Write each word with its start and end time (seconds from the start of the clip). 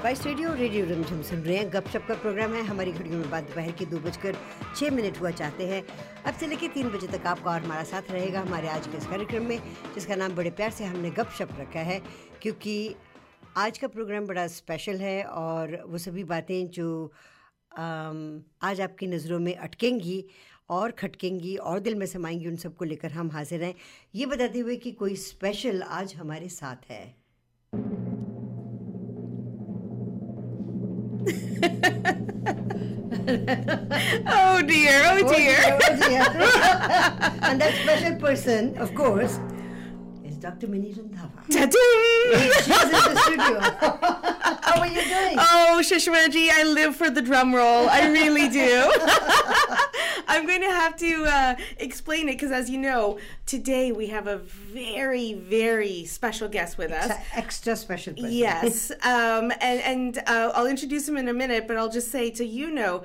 Spice 0.00 0.24
Radio 0.26 0.52
Radio 0.54 0.84
Rimjhim 0.86 1.20
सुन 1.22 1.38
रहे 1.38 1.56
हैं। 1.56 1.72
गपशप 1.72 2.04
का 2.08 2.14
प्रोग्राम 2.14 2.52
है। 2.54 2.62
हमारी 2.64 2.92
घड़ियों 2.92 3.18
में 3.18 3.30
बाद 3.30 3.44
दोपहर 3.44 3.72
के 3.72 3.84
दो 3.86 3.98
बजकर 3.98 4.36
छः 4.76 4.90
मिनट 4.90 5.20
हुआ 5.20 5.30
चाहते 5.30 5.66
हैं। 5.66 5.82
अब 6.26 6.34
से 6.34 6.46
लेकर 6.46 6.68
तीन 6.74 6.88
बजे 6.90 7.06
तक 7.08 7.26
आपका 7.26 7.50
और 7.50 7.60
हमारा 7.60 7.82
साथ 7.84 8.10
रहेगा 8.10 8.40
हमारे 8.40 8.68
आज 8.68 8.86
के 8.86 8.96
इस 8.96 9.06
कार्यक्रम 9.06 9.44
में, 9.44 9.60
जिसका 9.94 10.16
नाम 10.16 10.34
बड़े 10.34 10.50
प्यार 10.50 10.70
से 10.70 10.84
हमने 10.84 11.10
गपशप 11.10 11.48
रखा 11.60 11.80
है, 11.80 12.00
क्योंकि 12.42 12.94
आज 13.56 13.78
का 13.78 13.88
प्रोग्राम 13.88 14.26
बड़ा 14.26 14.46
स्पेशल 14.46 15.00
है 15.00 15.22
और 15.24 15.82
वो 15.86 15.98
सभी 15.98 16.24
बातें 16.24 16.68
जो 16.70 17.12
आज 17.76 18.80
आपकी 18.80 19.06
नज़रों 19.06 19.38
में 19.38 19.54
अटकेंगी 19.54 20.24
और 20.70 20.90
खटकेंगी 20.90 21.56
और 21.56 21.80
दिल 21.80 21.94
में 21.94 22.06
समाएँगी, 22.06 22.46
उन 22.46 22.56
सबको 22.56 22.84
लेकर 22.84 23.12
हम 23.12 23.30
हाजिर 23.30 23.62
हैं। 23.62 23.74
ये 24.14 24.26
बताते 24.26 24.58
हुए 24.58 24.76
कि 24.76 24.92
कोई 24.92 25.16
स्पेशल 25.28 25.82
आज 25.82 26.14
हमारे 26.14 26.48
साथ 26.48 26.90
है। 26.90 27.19
oh 34.26 34.62
dear, 34.62 35.02
oh, 35.04 35.20
oh 35.22 35.34
dear. 35.34 35.56
Oh 35.62 35.96
dear. 35.96 36.22
and 37.42 37.60
that 37.60 37.74
special 37.82 38.14
person, 38.16 38.74
of 38.78 38.94
course, 38.94 39.38
is 40.24 40.36
Dr. 40.36 40.68
Mini 40.68 40.94
Randhawa. 40.94 41.46
Ta-ding! 41.50 42.50
She's 42.64 42.68
in 42.68 42.90
the 42.90 43.16
studio. 43.20 43.60
How 44.62 44.80
are 44.80 44.86
you 44.86 45.02
doing? 45.02 45.36
Oh, 45.38 45.80
Shishmaji, 45.82 46.48
I 46.50 46.62
live 46.64 46.96
for 46.96 47.10
the 47.10 47.20
drum 47.20 47.54
roll. 47.54 47.90
I 47.90 48.08
really 48.08 48.48
do. 48.48 48.90
I'm 50.30 50.46
going 50.46 50.60
to 50.62 50.70
have 50.70 50.96
to 50.96 51.24
uh, 51.24 51.54
explain 51.78 52.28
it 52.28 52.32
because, 52.32 52.52
as 52.52 52.70
you 52.70 52.78
know, 52.78 53.18
today 53.46 53.90
we 53.90 54.06
have 54.06 54.28
a 54.28 54.38
very, 54.38 55.34
very 55.34 56.04
special 56.04 56.48
guest 56.48 56.78
with 56.78 56.92
us. 56.92 57.10
Extra 57.34 57.74
special 57.74 58.14
person. 58.14 58.30
Yes, 58.30 58.90
um, 59.02 59.52
and 59.60 59.80
and 59.80 60.18
uh, 60.26 60.52
I'll 60.54 60.66
introduce 60.66 61.08
him 61.08 61.16
in 61.16 61.28
a 61.28 61.34
minute, 61.34 61.66
but 61.66 61.76
I'll 61.76 61.90
just 61.90 62.10
say 62.10 62.30
to 62.30 62.44
you 62.44 62.70
know. 62.70 63.02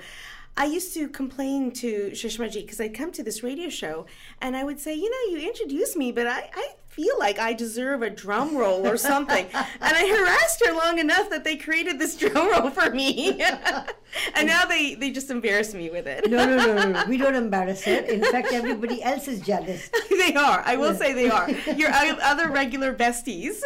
I 0.57 0.63
used 0.65 0.93
to 0.93 1.09
complain 1.09 1.71
to 1.73 2.11
Shishmaji 2.11 2.61
because 2.61 2.79
I'd 2.79 2.93
come 2.93 3.11
to 3.11 3.23
this 3.23 3.43
radio 3.43 3.67
show 3.67 4.05
and 4.41 4.55
I 4.55 4.63
would 4.63 4.79
say, 4.79 4.93
you 4.93 5.09
know, 5.09 5.37
you 5.37 5.45
introduced 5.45 5.97
me, 5.97 6.13
but 6.13 6.27
I, 6.27 6.49
I 6.55 6.69
feel 6.95 7.19
like 7.19 7.37
I 7.37 7.51
deserve 7.51 8.01
a 8.03 8.09
drum 8.09 8.55
roll 8.55 8.87
or 8.87 8.95
something. 8.95 9.45
and 9.53 9.67
I 9.81 10.07
harassed 10.07 10.63
her 10.65 10.73
long 10.73 10.97
enough 10.97 11.29
that 11.29 11.43
they 11.43 11.57
created 11.57 11.99
this 11.99 12.15
drum 12.21 12.49
roll 12.49 12.69
for 12.69 12.89
me. 12.89 13.41
and 14.35 14.47
now 14.47 14.63
they, 14.63 14.95
they 14.95 15.11
just 15.11 15.29
embarrass 15.29 15.73
me 15.73 15.89
with 15.89 16.07
it. 16.07 16.29
No, 16.31 16.45
no, 16.45 16.55
no, 16.55 16.91
no. 16.91 17.05
We 17.07 17.17
don't 17.17 17.35
embarrass 17.45 17.85
it. 17.85 18.09
In 18.09 18.23
fact, 18.23 18.53
everybody 18.53 19.03
else 19.03 19.27
is 19.27 19.41
jealous. 19.41 19.89
they 20.09 20.35
are. 20.35 20.63
I 20.65 20.77
will 20.77 20.95
say 20.95 21.11
they 21.11 21.29
are. 21.29 21.49
Your 21.75 21.91
other 21.91 22.49
regular 22.49 22.93
besties. 22.93 23.59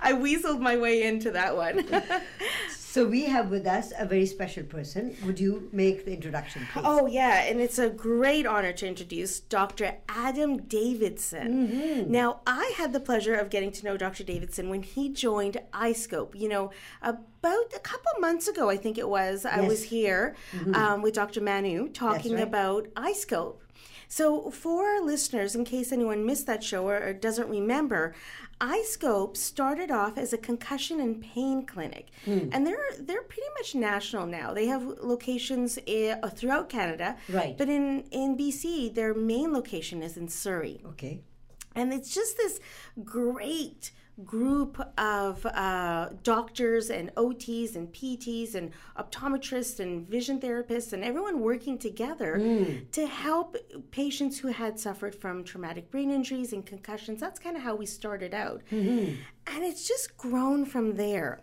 I 0.00 0.12
weaseled 0.12 0.58
my 0.58 0.76
way 0.76 1.04
into 1.04 1.30
that 1.30 1.56
one. 1.56 1.86
So 2.94 3.04
we 3.04 3.24
have 3.24 3.50
with 3.50 3.66
us 3.66 3.92
a 3.98 4.06
very 4.06 4.24
special 4.24 4.62
person. 4.62 5.16
Would 5.26 5.40
you 5.40 5.68
make 5.72 6.04
the 6.04 6.12
introduction, 6.12 6.64
please? 6.72 6.84
Oh, 6.86 7.06
yeah, 7.06 7.42
and 7.42 7.60
it's 7.60 7.80
a 7.80 7.90
great 7.90 8.46
honor 8.46 8.72
to 8.72 8.86
introduce 8.86 9.40
Dr. 9.40 9.96
Adam 10.08 10.58
Davidson. 10.58 12.08
Now, 12.08 12.42
I 12.46 12.72
had 12.76 12.92
the 12.92 13.00
pleasure 13.00 13.34
of 13.34 13.50
getting 13.50 13.72
to 13.72 13.84
know 13.84 13.96
Dr. 13.96 14.22
Davidson 14.22 14.70
when 14.70 14.84
he 14.84 15.08
joined 15.08 15.60
iScope. 15.72 16.38
You 16.38 16.48
know, 16.48 16.70
about 17.02 17.72
a 17.74 17.80
couple 17.80 18.12
months 18.20 18.46
ago, 18.46 18.70
I 18.70 18.76
think 18.76 18.96
it 18.96 19.08
was, 19.08 19.44
I 19.44 19.60
was 19.62 19.82
Yes. 19.82 19.90
here 19.90 20.36
um, 20.72 21.02
with 21.02 21.14
Dr. 21.14 21.40
Manu 21.40 21.88
talking 21.88 22.34
right. 22.34 22.44
about 22.44 22.86
iScope. 22.94 23.56
So, 24.06 24.52
for 24.52 24.84
our 24.84 25.00
listeners, 25.00 25.56
in 25.56 25.64
case 25.64 25.90
anyone 25.90 26.24
missed 26.24 26.46
that 26.46 26.62
show 26.62 26.86
or, 26.86 27.02
or 27.02 27.12
doesn't 27.12 27.48
remember, 27.48 28.14
iScope 28.64 29.36
started 29.36 29.90
off 29.90 30.16
as 30.18 30.32
a 30.32 30.38
concussion 30.38 31.00
and 31.00 31.22
pain 31.22 31.66
clinic, 31.66 32.06
hmm. 32.24 32.48
and 32.52 32.66
they're 32.66 32.90
they're 32.98 33.22
pretty 33.22 33.48
much 33.58 33.74
national 33.74 34.26
now. 34.26 34.52
They 34.54 34.66
have 34.66 34.82
locations 35.12 35.78
i- 35.88 36.16
throughout 36.34 36.68
Canada, 36.68 37.16
Right. 37.28 37.56
But 37.58 37.68
in 37.68 38.04
in 38.10 38.36
BC, 38.36 38.94
their 38.94 39.12
main 39.14 39.52
location 39.52 40.02
is 40.02 40.16
in 40.16 40.28
Surrey. 40.28 40.80
Okay. 40.92 41.20
And 41.76 41.92
it's 41.92 42.14
just 42.14 42.36
this 42.36 42.60
great 43.04 43.90
group 44.24 44.80
of 44.96 45.44
uh, 45.46 46.10
doctors 46.22 46.88
and 46.90 47.12
OTs 47.16 47.74
and 47.74 47.92
PTs 47.92 48.54
and 48.54 48.70
optometrists 48.96 49.80
and 49.80 50.08
vision 50.08 50.38
therapists 50.40 50.92
and 50.92 51.02
everyone 51.02 51.40
working 51.40 51.78
together 51.78 52.38
to 52.92 53.06
help 53.06 53.56
patients 53.90 54.38
who 54.38 54.48
had 54.48 54.78
suffered 54.78 55.14
from 55.14 55.42
traumatic 55.42 55.90
brain 55.90 56.10
injuries 56.10 56.52
and 56.52 56.64
concussions. 56.64 57.20
That's 57.20 57.40
kind 57.40 57.56
of 57.56 57.62
how 57.62 57.74
we 57.74 57.86
started 57.86 58.34
out. 58.34 58.62
And 59.46 59.64
it's 59.64 59.86
just 59.88 60.16
grown 60.16 60.64
from 60.64 60.94
there. 60.96 61.42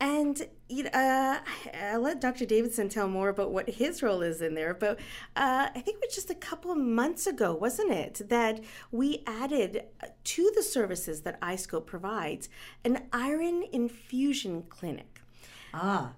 And 0.00 0.46
you 0.72 0.84
know, 0.84 0.90
uh, 0.94 1.38
I'll 1.82 2.00
let 2.00 2.20
Dr. 2.20 2.46
Davidson 2.46 2.88
tell 2.88 3.08
more 3.08 3.28
about 3.28 3.52
what 3.52 3.68
his 3.68 4.02
role 4.02 4.22
is 4.22 4.40
in 4.40 4.54
there. 4.54 4.72
But 4.74 4.98
uh, 5.36 5.68
I 5.74 5.80
think 5.80 5.98
it 5.98 6.04
was 6.06 6.14
just 6.14 6.30
a 6.30 6.34
couple 6.34 6.70
of 6.72 6.78
months 6.78 7.26
ago, 7.26 7.54
wasn't 7.54 7.92
it, 7.92 8.22
that 8.28 8.60
we 8.90 9.22
added 9.26 9.84
to 10.24 10.52
the 10.54 10.62
services 10.62 11.22
that 11.22 11.40
iScope 11.40 11.86
provides 11.86 12.48
an 12.84 13.04
iron 13.12 13.64
infusion 13.72 14.62
clinic. 14.68 15.20
Ah, 15.74 16.14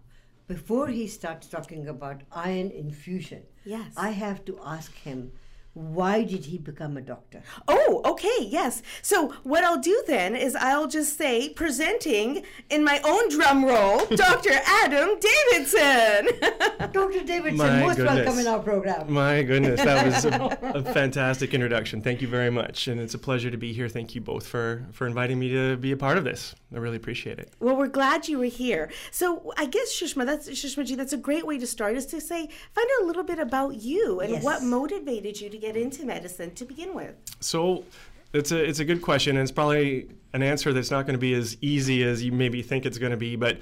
before 0.46 0.88
he 0.88 1.06
starts 1.08 1.46
talking 1.48 1.88
about 1.88 2.22
iron 2.32 2.70
infusion, 2.70 3.42
Yes. 3.64 3.92
I 3.96 4.10
have 4.10 4.44
to 4.44 4.58
ask 4.64 4.94
him, 4.94 5.32
why 5.74 6.22
did 6.24 6.44
he 6.46 6.58
become 6.58 6.96
a 6.96 7.00
doctor? 7.00 7.42
Oh, 7.68 8.00
okay, 8.04 8.44
yes. 8.46 8.82
So 9.02 9.32
what 9.42 9.64
I'll 9.64 9.80
do 9.80 10.02
then 10.06 10.34
is 10.36 10.54
I'll 10.56 10.86
just 10.86 11.18
say, 11.18 11.48
presenting 11.50 12.44
in 12.70 12.84
my 12.84 13.00
own 13.04 13.28
drum 13.28 13.64
roll, 13.64 14.06
Dr. 14.16 14.52
Adam 14.66 15.18
Davidson. 15.18 16.28
Dr. 16.92 17.24
Davidson, 17.24 17.56
My 17.56 17.80
most 17.80 17.98
welcome 17.98 18.14
goodness. 18.16 18.38
in 18.40 18.46
our 18.46 18.60
program. 18.60 19.12
My 19.12 19.42
goodness, 19.42 19.80
that 19.82 20.06
was 20.06 20.24
a, 20.24 20.58
a 20.78 20.82
fantastic 20.94 21.54
introduction. 21.54 22.00
Thank 22.02 22.22
you 22.22 22.28
very 22.28 22.50
much, 22.50 22.86
and 22.88 23.00
it's 23.00 23.14
a 23.14 23.18
pleasure 23.18 23.50
to 23.50 23.56
be 23.56 23.72
here. 23.72 23.88
Thank 23.88 24.14
you 24.14 24.20
both 24.20 24.46
for 24.46 24.86
for 24.92 25.06
inviting 25.06 25.38
me 25.38 25.48
to 25.50 25.76
be 25.76 25.92
a 25.92 25.96
part 25.96 26.18
of 26.18 26.24
this. 26.24 26.54
I 26.72 26.78
really 26.78 26.96
appreciate 26.96 27.38
it. 27.38 27.52
Well, 27.60 27.76
we're 27.76 27.88
glad 27.88 28.28
you 28.28 28.38
were 28.38 28.44
here. 28.46 28.90
So 29.10 29.52
I 29.56 29.66
guess 29.66 29.92
Shishma, 29.94 30.26
that's 30.26 30.48
Shishmaji, 30.48 30.96
that's 30.96 31.12
a 31.12 31.16
great 31.16 31.46
way 31.46 31.58
to 31.58 31.66
start 31.66 31.96
is 31.96 32.06
to 32.06 32.20
say, 32.20 32.48
find 32.74 32.88
out 32.98 33.04
a 33.04 33.06
little 33.06 33.22
bit 33.22 33.38
about 33.38 33.76
you 33.82 34.20
and 34.20 34.30
Yes. 34.32 34.42
what 34.44 34.62
motivated 34.62 35.40
you 35.40 35.48
to 35.50 35.58
get 35.64 35.76
into 35.76 36.04
medicine 36.04 36.54
to 36.54 36.64
begin 36.64 36.94
with. 36.94 37.14
So, 37.40 37.84
it's 38.32 38.52
a 38.52 38.62
it's 38.62 38.80
a 38.80 38.84
good 38.84 39.00
question, 39.00 39.36
and 39.36 39.42
it's 39.42 39.52
probably 39.52 40.08
an 40.32 40.42
answer 40.42 40.72
that's 40.72 40.90
not 40.90 41.06
going 41.06 41.14
to 41.14 41.20
be 41.20 41.34
as 41.34 41.56
easy 41.60 42.02
as 42.02 42.22
you 42.22 42.32
maybe 42.32 42.62
think 42.62 42.84
it's 42.84 42.98
going 42.98 43.12
to 43.12 43.16
be. 43.16 43.36
But 43.36 43.58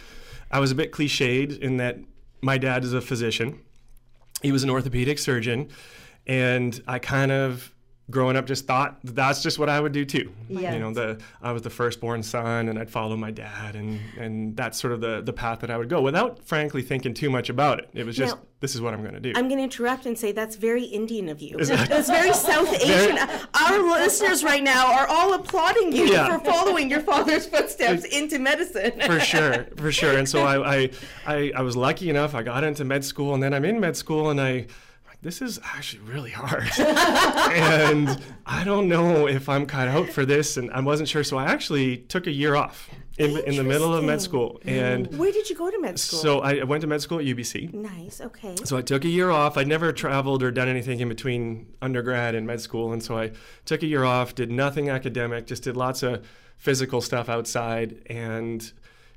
I 0.51 0.59
was 0.59 0.71
a 0.71 0.75
bit 0.75 0.93
cliched 0.93 1.59
in 1.61 1.77
that 1.77 1.99
my 2.41 2.59
dad 2.59 2.83
is 2.83 2.93
a 2.93 3.01
physician. 3.01 3.61
He 4.43 4.51
was 4.51 4.65
an 4.65 4.71
orthopedic 4.71 5.19
surgeon, 5.19 5.69
and 6.27 6.83
I 6.89 6.99
kind 6.99 7.31
of 7.31 7.72
growing 8.11 8.37
up 8.37 8.47
just 8.47 8.67
thought 8.67 8.99
that's 9.05 9.43
just 9.43 9.59
what 9.59 9.69
I 9.69 9.81
would 9.81 9.93
do 9.93 10.05
too. 10.05 10.31
Yeah. 10.49 10.75
You 10.75 10.81
know, 10.81 10.93
the 10.93 11.21
I 11.41 11.53
was 11.53 11.63
the 11.63 11.71
firstborn 11.71 12.23
son, 12.23 12.69
and 12.69 12.79
I'd 12.79 12.91
follow 12.91 13.17
my 13.17 13.31
dad, 13.31 13.75
and 13.77 14.01
and 14.19 14.57
that's 14.57 14.79
sort 14.81 14.93
of 14.93 15.01
the 15.01 15.23
the 15.23 15.33
path 15.33 15.61
that 15.61 15.71
I 15.71 15.77
would 15.79 15.89
go 15.89 16.01
without 16.03 16.45
frankly 16.45 16.83
thinking 16.83 17.15
too 17.15 17.31
much 17.31 17.49
about 17.49 17.79
it. 17.79 17.89
It 17.95 18.05
was 18.05 18.17
just 18.17 18.37
Now- 18.37 18.43
this 18.61 18.77
is 18.77 18.81
what 18.81 18.95
I'm 18.95 19.01
going 19.03 19.15
to 19.15 19.19
do. 19.21 19.33
I'm 19.35 19.49
going 19.49 19.59
to 19.59 19.65
interrupt 19.65 20.07
and 20.07 20.17
say 20.17 20.31
that's 20.31 20.55
very 20.55 20.85
Indian 20.85 21.29
of 21.29 21.41
you. 21.43 21.57
that- 21.57 21.89
That's 21.89 22.09
very 22.09 22.33
South 22.49 22.73
Asian. 22.75 23.19
Our 23.55 23.79
listeners 23.99 24.45
right 24.45 24.63
now 24.63 24.93
are 24.93 25.07
all 25.09 25.35
applauding 25.35 25.91
you 25.93 26.07
Yeah. 26.07 26.39
for 26.39 26.45
following 26.45 26.89
your 26.89 27.01
father's 27.01 27.45
footsteps 27.47 28.05
into 28.05 28.39
medicine. 28.39 28.93
for 29.05 29.19
sure, 29.19 29.65
for 29.77 29.91
sure. 29.91 30.17
And 30.17 30.29
so 30.29 30.45
I, 30.45 30.75
I, 30.77 30.91
I, 31.27 31.53
I 31.57 31.63
was 31.63 31.77
lucky 31.77 32.09
enough. 32.09 32.37
I 32.37 32.43
got 32.45 32.63
into 32.63 32.85
med 32.85 33.05
school, 33.05 33.35
and 33.35 33.43
then 33.43 33.53
I'm 33.53 33.65
in 33.65 33.81
med 33.81 33.97
school, 33.97 34.31
and 34.31 34.41
I, 34.41 34.67
this 35.23 35.41
is 35.41 35.59
actually 35.63 36.03
really 36.03 36.31
hard, 36.31 36.69
and 36.79 38.21
I 38.45 38.65
don't 38.65 38.89
know 38.89 39.27
if 39.29 39.49
I'm 39.49 39.67
cut 39.67 39.89
out 39.89 40.09
for 40.09 40.25
this, 40.25 40.57
and 40.57 40.71
I 40.73 40.81
wasn't 40.81 41.09
sure. 41.09 41.25
So 41.25 41.39
I 41.39 41.45
actually 41.47 41.99
took 41.99 42.27
a 42.27 42.31
year 42.31 42.55
off 42.57 42.91
in, 43.19 43.37
in 43.47 43.57
the 43.57 43.63
middle 43.65 43.95
of 43.95 44.05
med 44.05 44.21
school, 44.21 44.61
and 44.65 45.07
Where 45.19 45.33
did 45.33 45.49
you 45.49 45.57
go 45.57 45.71
to 45.71 45.81
med 45.81 45.99
school? 45.99 46.19
so 46.19 46.41
I 46.41 46.65
went 46.65 46.81
to 46.81 46.87
med 46.87 47.01
school 47.03 47.19
at 47.19 47.25
UBC. 47.25 47.73
nice. 47.73 48.21
Okay. 48.21 48.57
So 48.65 48.77
I 48.77 48.83
took 48.83 49.05
a 49.05 49.09
year 49.09 49.31
off. 49.31 49.57
I'd 49.57 49.69
never 49.69 49.93
traveled 49.93 50.43
or 50.43 50.51
done 50.51 50.69
anything 50.69 51.01
in 51.01 51.09
between 51.09 51.67
undergrad 51.81 52.35
and 52.35 52.47
med 52.47 52.61
school, 52.61 52.93
and 52.93 53.03
so 53.03 53.17
I 53.17 53.33
took 53.65 53.83
a 53.83 53.87
year 53.87 54.05
off, 54.05 54.35
did 54.35 54.51
nothing 54.51 54.89
academic, 54.89 55.47
just 55.47 55.63
did 55.65 55.77
lots 55.77 56.03
of 56.03 56.27
physical 56.57 57.01
stuff 57.01 57.29
outside, 57.29 58.03
and 58.07 58.73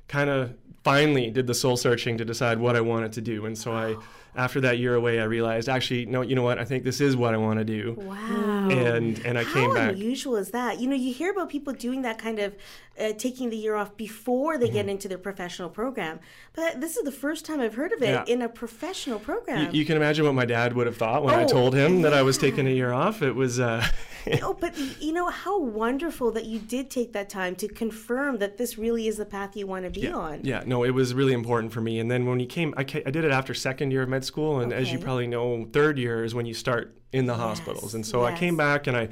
kind 0.08 0.30
of 0.30 0.54
finally 0.84 1.30
did 1.30 1.48
the 1.48 1.54
soul 1.54 1.76
searching 1.76 2.16
to 2.18 2.24
decide 2.24 2.58
what 2.60 2.76
I 2.76 2.80
wanted 2.80 3.12
to 3.14 3.20
do. 3.20 3.44
And 3.44 3.58
so 3.58 3.72
I, 3.72 3.96
after 4.36 4.60
that 4.60 4.78
year 4.78 4.94
away, 4.94 5.18
I 5.20 5.24
realized 5.24 5.68
actually, 5.68 6.06
no, 6.06 6.20
you 6.22 6.34
know 6.34 6.42
what? 6.42 6.58
I 6.58 6.64
think 6.64 6.84
this 6.84 7.00
is 7.00 7.16
what 7.16 7.32
I 7.34 7.38
want 7.38 7.58
to 7.58 7.64
do. 7.64 7.94
Wow. 7.98 8.68
And 8.70 9.18
and 9.24 9.38
I 9.38 9.44
How 9.44 9.54
came 9.54 9.74
back. 9.74 9.84
How 9.84 9.90
unusual 9.90 10.36
is 10.36 10.50
that? 10.50 10.78
You 10.80 10.88
know, 10.88 10.96
you 10.96 11.12
hear 11.12 11.30
about 11.32 11.48
people 11.48 11.72
doing 11.72 12.02
that 12.02 12.18
kind 12.18 12.38
of 12.38 12.54
uh, 13.00 13.12
taking 13.18 13.50
the 13.50 13.56
year 13.56 13.74
off 13.74 13.96
before 13.96 14.58
they 14.58 14.66
Mm-hmm. 14.66 14.74
get 14.74 14.88
into 14.88 15.08
their 15.08 15.18
professional 15.18 15.68
program, 15.70 16.18
but 16.54 16.80
this 16.80 16.96
is 16.96 17.04
the 17.04 17.12
first 17.12 17.44
time 17.46 17.60
I've 17.60 17.74
heard 17.74 17.92
of 17.92 18.02
it 18.02 18.08
Yeah. 18.10 18.24
in 18.26 18.42
a 18.42 18.48
professional 18.48 19.18
program. 19.18 19.66
You, 19.72 19.80
you 19.80 19.84
can 19.84 19.96
imagine 19.96 20.24
what 20.24 20.34
my 20.34 20.44
dad 20.46 20.72
would 20.74 20.86
have 20.86 20.96
thought 20.96 21.22
when 21.24 21.34
I 21.34 21.44
Oh, 21.44 21.48
told 21.48 21.74
him 21.74 22.02
that 22.02 22.12
I 22.14 22.22
was 22.22 22.36
taking 22.46 22.66
a 22.66 22.70
year 22.70 22.92
off. 22.92 23.22
It 23.22 23.32
was, 23.34 23.60
uh, 23.60 23.86
oh, 24.42 24.54
but 24.54 24.76
you 25.00 25.12
know 25.12 25.28
how 25.28 25.60
wonderful 25.60 26.32
that 26.32 26.46
you 26.46 26.58
did 26.58 26.90
take 26.90 27.12
that 27.12 27.28
time 27.28 27.54
to 27.56 27.68
confirm 27.68 28.38
that 28.38 28.56
this 28.56 28.78
really 28.78 29.08
is 29.08 29.16
the 29.16 29.24
path 29.24 29.56
you 29.56 29.66
want 29.66 29.84
to 29.84 29.90
be 29.90 30.06
yeah. 30.06 30.14
on. 30.14 30.40
Yeah, 30.42 30.62
no, 30.66 30.84
it 30.84 30.90
was 30.90 31.14
really 31.14 31.32
important 31.32 31.72
for 31.72 31.80
me. 31.80 32.00
And 32.00 32.10
then 32.10 32.26
when 32.26 32.40
you 32.40 32.46
came, 32.46 32.74
I, 32.76 32.84
ca- 32.84 33.02
I 33.06 33.10
did 33.10 33.24
it 33.24 33.30
after 33.30 33.54
second 33.54 33.90
year 33.90 34.02
of 34.02 34.08
med 34.08 34.24
school, 34.24 34.60
and 34.60 34.72
as 34.72 34.92
you 34.92 34.98
probably 34.98 35.26
know, 35.26 35.66
third 35.72 35.98
year 35.98 36.24
is 36.24 36.34
when 36.34 36.46
you 36.46 36.54
start 36.54 36.96
in 37.12 37.26
the 37.26 37.34
hospitals. 37.34 37.94
And 37.94 38.04
so 38.04 38.24
I 38.24 38.36
came 38.36 38.56
back 38.56 38.86
and 38.86 38.96
I. 38.96 39.08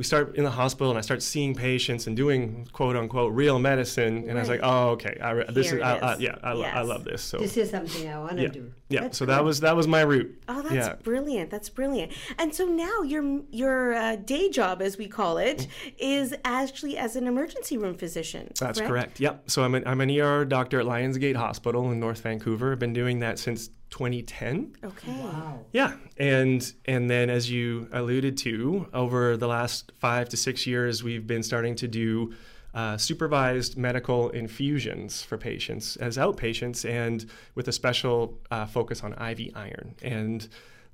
We 0.00 0.04
start 0.04 0.34
in 0.36 0.44
the 0.44 0.50
hospital, 0.50 0.88
and 0.90 0.96
I 0.96 1.02
start 1.02 1.22
seeing 1.22 1.54
patients 1.54 2.06
and 2.06 2.16
doing 2.16 2.66
"quote 2.72 2.96
unquote" 2.96 3.34
real 3.34 3.58
medicine, 3.58 4.24
and 4.30 4.38
I 4.38 4.40
was 4.40 4.48
like, 4.48 4.60
"Oh, 4.62 4.92
okay, 4.92 5.18
I, 5.22 5.30
re- 5.32 5.44
this 5.50 5.68
Here 5.68 5.76
is, 5.76 5.84
I, 5.84 5.98
I, 5.98 6.16
yeah, 6.16 6.36
I, 6.42 6.52
lo- 6.54 6.64
I 6.64 6.80
love 6.80 7.04
this." 7.04 7.20
So 7.20 7.36
This 7.36 7.58
is 7.58 7.68
something 7.68 8.08
I 8.08 8.18
want 8.18 8.38
to 8.38 8.42
yeah, 8.44 8.48
do. 8.48 8.72
yeah. 8.88 9.00
That's 9.02 9.18
So 9.18 9.26
that 9.26 9.44
was 9.44 9.60
that 9.60 9.76
was 9.76 9.86
my 9.86 10.00
route. 10.00 10.42
Oh, 10.48 10.62
that's 10.62 10.74
yeah. 10.74 10.94
brilliant. 11.02 11.50
That's 11.50 11.68
brilliant. 11.68 12.12
And 12.38 12.54
so 12.54 12.64
now 12.64 13.02
your 13.02 13.42
your 13.50 13.92
uh, 13.92 14.16
day 14.16 14.48
job, 14.48 14.80
as 14.80 14.96
we 14.96 15.06
call 15.06 15.36
it, 15.36 15.66
is 15.98 16.34
actually 16.46 16.96
as 16.96 17.14
an 17.14 17.26
emergency 17.26 17.76
room 17.76 17.94
physician. 17.94 18.50
That's 18.58 18.80
correct. 18.80 19.20
Yep. 19.20 19.50
So 19.50 19.62
I'm 19.64 19.74
an, 19.74 19.86
I'm 19.86 20.00
an 20.00 20.10
ER 20.18 20.46
doctor 20.46 20.80
at 20.80 20.86
Lions 20.86 21.18
Gate 21.18 21.36
Hospital 21.36 21.90
in 21.90 22.00
North 22.00 22.22
Vancouver. 22.22 22.72
I've 22.72 22.78
been 22.78 22.94
doing 22.94 23.18
that 23.18 23.38
since 23.38 23.68
2010. 23.90 24.76
Okay. 24.84 25.12
Wow. 25.12 25.60
Yeah, 25.72 25.94
and 26.16 26.72
and 26.86 27.10
then 27.10 27.28
as 27.30 27.50
you 27.50 27.88
alluded 27.92 28.36
to, 28.38 28.86
over 28.94 29.36
the 29.36 29.48
last 29.48 29.92
five 29.98 30.28
to 30.30 30.36
six 30.36 30.66
years, 30.66 31.02
we've 31.02 31.26
been 31.26 31.42
starting 31.42 31.74
to 31.76 31.88
do 31.88 32.32
uh, 32.72 32.96
supervised 32.96 33.76
medical 33.76 34.30
infusions 34.30 35.22
for 35.22 35.36
patients 35.36 35.96
as 35.96 36.16
outpatients, 36.16 36.88
and 36.88 37.26
with 37.54 37.68
a 37.68 37.72
special 37.72 38.38
uh, 38.50 38.66
focus 38.66 39.02
on 39.02 39.12
IV 39.12 39.50
iron. 39.54 39.94
And 40.02 40.48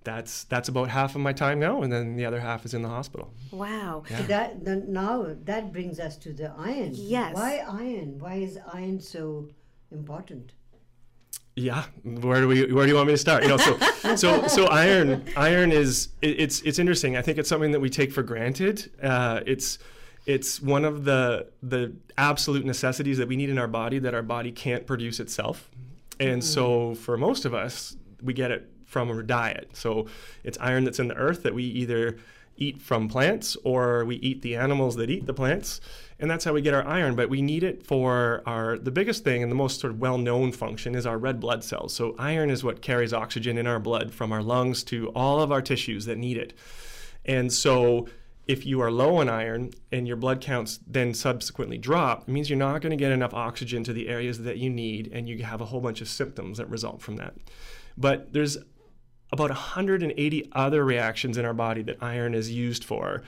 that's 0.07 0.45
that's 0.45 0.69
about 0.69 0.89
half 0.89 1.15
of 1.15 1.21
my 1.21 1.33
time 1.33 1.59
now, 1.59 1.83
and 1.83 1.93
then 1.93 2.17
the 2.17 2.25
other 2.25 2.41
half 2.41 2.65
is 2.65 2.73
in 2.73 2.83
the 2.83 2.89
hospital. 2.89 3.35
Wow. 3.51 4.05
So 4.09 4.23
that 4.25 4.65
the, 4.65 4.77
now 4.77 5.35
that 5.45 5.73
brings 5.73 6.01
us 6.01 6.17
to 6.19 6.33
the 6.33 6.53
iron. 6.57 6.93
Yes. 6.95 7.35
Why 7.35 7.59
iron? 7.69 8.19
Why 8.19 8.37
is 8.37 8.59
iron 8.73 9.01
so 9.01 9.49
important? 9.91 10.53
Yeah, 11.59 11.85
where 12.05 12.43
do 12.43 12.49
we 12.49 12.71
where 12.71 12.85
do 12.85 12.91
you 12.91 12.97
want 12.97 13.07
me 13.07 13.15
to 13.15 13.19
start? 13.19 13.43
You 13.43 13.49
know, 13.49 13.57
so 13.57 13.79
so 14.17 14.47
so 14.47 14.67
iron 14.67 15.25
iron 15.37 15.73
is 15.73 16.11
it, 16.21 16.39
it's 16.39 16.61
it's 16.61 16.79
interesting. 16.79 17.17
I 17.17 17.23
think 17.23 17.39
it's 17.39 17.49
something 17.49 17.73
that 17.73 17.81
we 17.81 17.89
take 17.89 18.13
for 18.13 18.23
granted. 18.23 18.91
Uh, 19.03 19.41
it's 19.47 19.79
it's 20.27 20.61
one 20.61 20.85
of 20.85 21.05
the 21.05 21.49
the 21.63 21.95
absolute 22.19 22.67
necessities 22.67 23.17
that 23.17 23.27
we 23.27 23.37
need 23.37 23.49
in 23.49 23.57
our 23.59 23.69
body 23.69 23.99
that 24.01 24.13
our 24.15 24.23
body 24.23 24.53
can't 24.53 24.87
produce 24.87 25.19
itself. 25.19 25.71
And 26.21 26.45
so 26.45 26.95
for 26.95 27.17
most 27.17 27.45
of 27.45 27.55
us, 27.55 27.97
we 28.23 28.33
get 28.33 28.51
it 28.51 28.71
from 28.85 29.11
our 29.11 29.23
diet. 29.23 29.71
So 29.75 30.07
it's 30.45 30.59
iron 30.61 30.85
that's 30.85 30.99
in 30.99 31.09
the 31.09 31.15
earth 31.15 31.43
that 31.43 31.55
we 31.55 31.65
either 31.65 32.19
eat 32.57 32.81
from 32.81 33.09
plants 33.09 33.57
or 33.65 34.05
we 34.05 34.17
eat 34.17 34.43
the 34.43 34.57
animals 34.57 34.97
that 34.97 35.11
eat 35.11 35.27
the 35.27 35.35
plants 35.35 35.81
and 36.19 36.31
that's 36.31 36.45
how 36.45 36.53
we 36.53 36.63
get 36.63 36.75
our 36.75 36.87
iron 36.87 37.15
but 37.15 37.29
we 37.29 37.43
need 37.43 37.63
it 37.63 37.85
for 37.85 38.43
our 38.47 38.79
the 38.79 38.91
biggest 38.91 39.25
thing 39.25 39.43
and 39.43 39.51
the 39.51 39.57
most 39.57 39.81
sort 39.81 39.93
of 39.93 40.01
well-known 40.01 40.53
function 40.53 40.95
is 40.95 41.07
our 41.07 41.19
red 41.19 41.41
blood 41.41 41.63
cells 41.63 41.95
so 41.95 42.15
iron 42.19 42.51
is 42.51 42.65
what 42.65 42.83
carries 42.83 43.13
oxygen 43.13 43.59
in 43.59 43.67
our 43.67 43.79
blood 43.79 44.13
from 44.13 44.33
our 44.33 44.43
lungs 44.43 44.83
to 44.83 45.09
all 45.09 45.41
of 45.41 45.53
our 45.53 45.63
tissues 45.63 46.05
that 46.07 46.19
need 46.19 46.37
it 46.37 46.53
and 47.25 47.53
so 47.53 48.07
if 48.47 48.65
you 48.65 48.81
are 48.81 48.91
low 48.91 49.17
on 49.17 49.29
iron 49.29 49.73
and 49.91 50.07
your 50.07 50.17
blood 50.17 50.41
counts 50.41 50.79
then 50.87 51.13
subsequently 51.13 51.79
drop, 51.79 52.23
it 52.23 52.29
means 52.29 52.49
you're 52.49 52.59
not 52.59 52.81
going 52.81 52.91
to 52.91 52.97
get 52.97 53.11
enough 53.11 53.35
oxygen 53.35 53.83
to 53.85 53.93
the 53.93 54.09
areas 54.09 54.39
that 54.43 54.59
you 54.59 54.71
need, 54.71 55.11
and 55.13 55.29
you 55.29 55.43
have 55.43 55.61
a 55.61 55.65
whole 55.65 55.81
bunch 55.81 56.01
of 56.01 56.09
symptoms 56.09 56.59
that 56.59 56.69
result 56.71 57.03
from 57.03 57.17
that. 57.17 57.35
But 57.97 58.33
there's 58.33 58.57
about 59.33 59.51
180 59.51 60.49
other 60.53 60.85
reactions 60.85 61.37
in 61.37 61.45
our 61.45 61.55
body 61.55 61.83
that 61.83 62.01
iron 62.01 62.35
is 62.35 62.51
used 62.53 62.85
for 62.85 63.23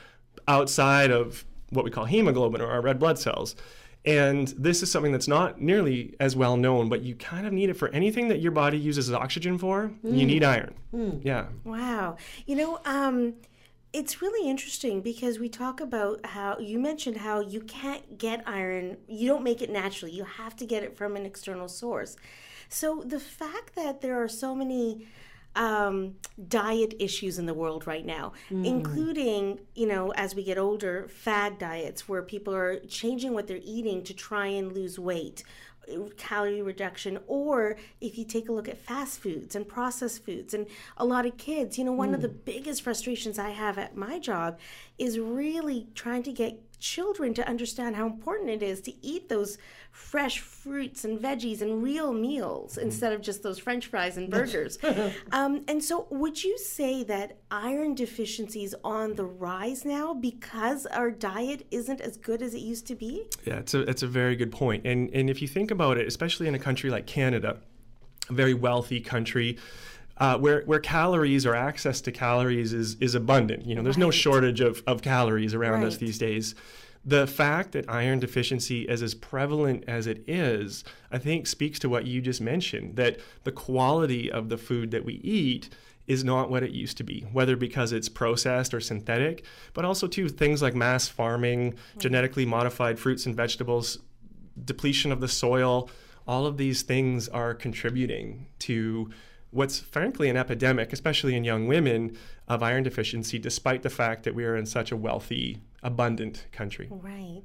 outside 0.46 1.10
of 1.10 1.44
what 1.70 1.84
we 1.84 1.90
call 1.90 2.04
hemoglobin 2.04 2.60
or 2.60 2.70
our 2.70 2.80
red 2.80 2.98
blood 2.98 3.18
cells. 3.18 3.56
And 4.04 4.48
this 4.56 4.82
is 4.82 4.90
something 4.90 5.12
that's 5.12 5.28
not 5.28 5.60
nearly 5.60 6.14
as 6.20 6.36
well 6.36 6.56
known, 6.56 6.88
but 6.88 7.02
you 7.02 7.14
kind 7.16 7.46
of 7.46 7.52
need 7.52 7.68
it 7.68 7.74
for 7.74 7.88
anything 7.88 8.28
that 8.28 8.40
your 8.40 8.52
body 8.52 8.78
uses 8.78 9.12
oxygen 9.12 9.58
for. 9.58 9.90
You 10.02 10.24
need 10.24 10.44
iron. 10.44 10.74
Yeah. 11.22 11.46
Wow. 11.64 12.16
You 12.46 12.56
know, 12.56 12.78
um, 12.84 13.34
it's 13.92 14.22
really 14.22 14.48
interesting 14.48 15.00
because 15.00 15.38
we 15.38 15.48
talk 15.48 15.80
about 15.80 16.24
how 16.24 16.58
you 16.58 16.78
mentioned 16.78 17.16
how 17.16 17.40
you 17.40 17.60
can't 17.60 18.18
get 18.18 18.42
iron, 18.46 18.98
you 19.08 19.26
don't 19.26 19.42
make 19.42 19.62
it 19.62 19.70
naturally, 19.70 20.12
you 20.14 20.24
have 20.24 20.54
to 20.56 20.66
get 20.66 20.82
it 20.82 20.96
from 20.96 21.16
an 21.16 21.26
external 21.26 21.68
source. 21.68 22.16
So 22.68 23.02
the 23.04 23.20
fact 23.20 23.74
that 23.76 24.00
there 24.00 24.22
are 24.22 24.28
so 24.28 24.54
many 24.54 25.06
um, 25.56 26.14
diet 26.48 26.94
issues 26.98 27.38
in 27.38 27.46
the 27.46 27.54
world 27.54 27.86
right 27.86 28.06
now, 28.06 28.32
including, 28.50 29.60
you 29.74 29.86
know, 29.86 30.12
as 30.12 30.34
we 30.34 30.44
get 30.44 30.56
older, 30.58 31.08
fad 31.08 31.58
diets 31.58 32.08
where 32.08 32.22
people 32.22 32.54
are 32.54 32.78
changing 32.80 33.34
what 33.34 33.46
they're 33.46 33.60
eating 33.62 34.02
to 34.04 34.14
try 34.14 34.46
and 34.46 34.72
lose 34.72 34.98
weight 34.98 35.42
calorie 36.16 36.62
reduction 36.62 37.18
or 37.26 37.76
if 38.00 38.18
you 38.18 38.24
take 38.24 38.48
a 38.48 38.52
look 38.52 38.68
at 38.68 38.78
fast 38.78 39.20
foods 39.20 39.56
and 39.56 39.66
processed 39.66 40.24
foods 40.24 40.52
and 40.52 40.66
a 40.98 41.04
lot 41.04 41.24
of 41.24 41.36
kids 41.38 41.78
you 41.78 41.84
know 41.84 41.92
one 41.92 42.14
of 42.14 42.20
the 42.20 42.28
biggest 42.28 42.82
frustrations 42.82 43.38
i 43.38 43.50
have 43.50 43.78
at 43.78 43.96
my 43.96 44.18
job 44.18 44.58
is 44.98 45.18
really 45.18 45.86
trying 45.94 46.22
to 46.22 46.32
get 46.32 46.60
children 46.78 47.34
to 47.34 47.46
understand 47.48 47.96
how 47.96 48.06
important 48.06 48.50
it 48.50 48.62
is 48.62 48.80
to 48.80 48.92
eat 49.04 49.28
those 49.28 49.58
fresh 49.90 50.40
fruits 50.40 51.04
and 51.04 51.18
veggies 51.18 51.60
and 51.60 51.82
real 51.82 52.12
meals 52.12 52.78
instead 52.78 53.12
of 53.12 53.20
just 53.20 53.42
those 53.42 53.58
french 53.58 53.86
fries 53.86 54.16
and 54.16 54.30
burgers 54.30 54.78
um, 55.32 55.64
and 55.66 55.82
so 55.82 56.06
would 56.10 56.42
you 56.42 56.56
say 56.58 57.02
that 57.02 57.38
iron 57.50 57.94
deficiency 57.94 58.62
is 58.62 58.76
on 58.84 59.14
the 59.14 59.24
rise 59.24 59.84
now 59.84 60.14
because 60.14 60.86
our 60.86 61.10
diet 61.10 61.66
isn't 61.70 62.00
as 62.00 62.16
good 62.16 62.42
as 62.42 62.54
it 62.54 62.60
used 62.60 62.86
to 62.86 62.94
be 62.94 63.24
Yeah, 63.44 63.56
it's 63.56 63.74
a 63.74 63.80
it's 63.82 64.02
a 64.02 64.06
very 64.06 64.36
good 64.36 64.52
point. 64.52 64.86
And 64.86 65.10
and 65.14 65.30
if 65.30 65.40
you 65.40 65.48
think 65.48 65.70
about 65.70 65.98
it, 65.98 66.06
especially 66.06 66.46
in 66.46 66.54
a 66.54 66.58
country 66.58 66.90
like 66.90 67.06
Canada, 67.06 67.58
a 68.28 68.32
very 68.32 68.54
wealthy 68.54 69.00
country. 69.00 69.58
Uh, 70.18 70.36
where, 70.36 70.62
where 70.64 70.80
calories 70.80 71.46
or 71.46 71.54
access 71.54 72.00
to 72.00 72.10
calories 72.10 72.72
is, 72.72 72.96
is 72.96 73.14
abundant. 73.14 73.64
You 73.64 73.76
know, 73.76 73.82
there's 73.82 73.96
no 73.96 74.10
shortage 74.10 74.60
of, 74.60 74.82
of 74.84 75.00
calories 75.00 75.54
around 75.54 75.84
us 75.84 75.96
these 75.98 76.18
days. 76.18 76.56
The 77.04 77.26
fact 77.26 77.72
that 77.72 77.88
iron 77.88 78.18
deficiency 78.18 78.82
is 78.82 79.00
as 79.00 79.14
prevalent 79.14 79.84
as 79.86 80.08
it 80.08 80.28
is, 80.28 80.82
I 81.12 81.18
think 81.18 81.46
speaks 81.46 81.78
to 81.78 81.88
what 81.88 82.04
you 82.06 82.20
just 82.20 82.40
mentioned, 82.40 82.96
that 82.96 83.20
the 83.44 83.52
quality 83.52 84.30
of 84.30 84.48
the 84.48 84.58
food 84.58 84.90
that 84.90 85.04
we 85.04 85.14
eat 85.14 85.70
is 86.08 86.24
not 86.24 86.50
what 86.50 86.62
it 86.62 86.72
used 86.72 86.96
to 86.96 87.04
be, 87.04 87.20
whether 87.32 87.54
because 87.54 87.92
it's 87.92 88.08
processed 88.08 88.74
or 88.74 88.80
synthetic, 88.80 89.44
but 89.72 89.84
also 89.84 90.08
too 90.08 90.28
things 90.28 90.62
like 90.62 90.74
mass 90.74 91.06
farming, 91.06 91.74
genetically 91.98 92.44
modified 92.44 92.98
fruits 92.98 93.24
and 93.24 93.36
vegetables, 93.36 93.98
depletion 94.64 95.12
of 95.12 95.20
the 95.20 95.28
soil, 95.28 95.88
all 96.26 96.46
of 96.46 96.56
these 96.56 96.82
things 96.82 97.28
are 97.28 97.54
contributing 97.54 98.46
to 98.58 99.10
what's 99.50 99.78
frankly 99.78 100.28
an 100.28 100.36
epidemic, 100.36 100.92
especially 100.92 101.34
in 101.34 101.44
young 101.44 101.66
women, 101.66 102.16
of 102.46 102.62
iron 102.62 102.82
deficiency, 102.82 103.38
despite 103.38 103.82
the 103.82 103.90
fact 103.90 104.24
that 104.24 104.34
we 104.34 104.44
are 104.44 104.56
in 104.56 104.66
such 104.66 104.90
a 104.92 104.96
wealthy, 104.96 105.60
abundant 105.82 106.46
country. 106.52 106.88
Right. 106.90 107.44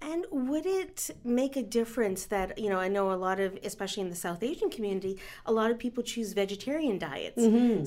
And 0.00 0.26
would 0.30 0.66
it 0.66 1.10
make 1.24 1.56
a 1.56 1.62
difference 1.62 2.26
that, 2.26 2.58
you 2.58 2.68
know, 2.68 2.78
I 2.78 2.88
know 2.88 3.12
a 3.12 3.14
lot 3.14 3.40
of, 3.40 3.58
especially 3.62 4.02
in 4.02 4.10
the 4.10 4.16
South 4.16 4.42
Asian 4.42 4.70
community, 4.70 5.18
a 5.46 5.52
lot 5.52 5.70
of 5.70 5.78
people 5.78 6.02
choose 6.02 6.32
vegetarian 6.32 6.98
diets. 6.98 7.42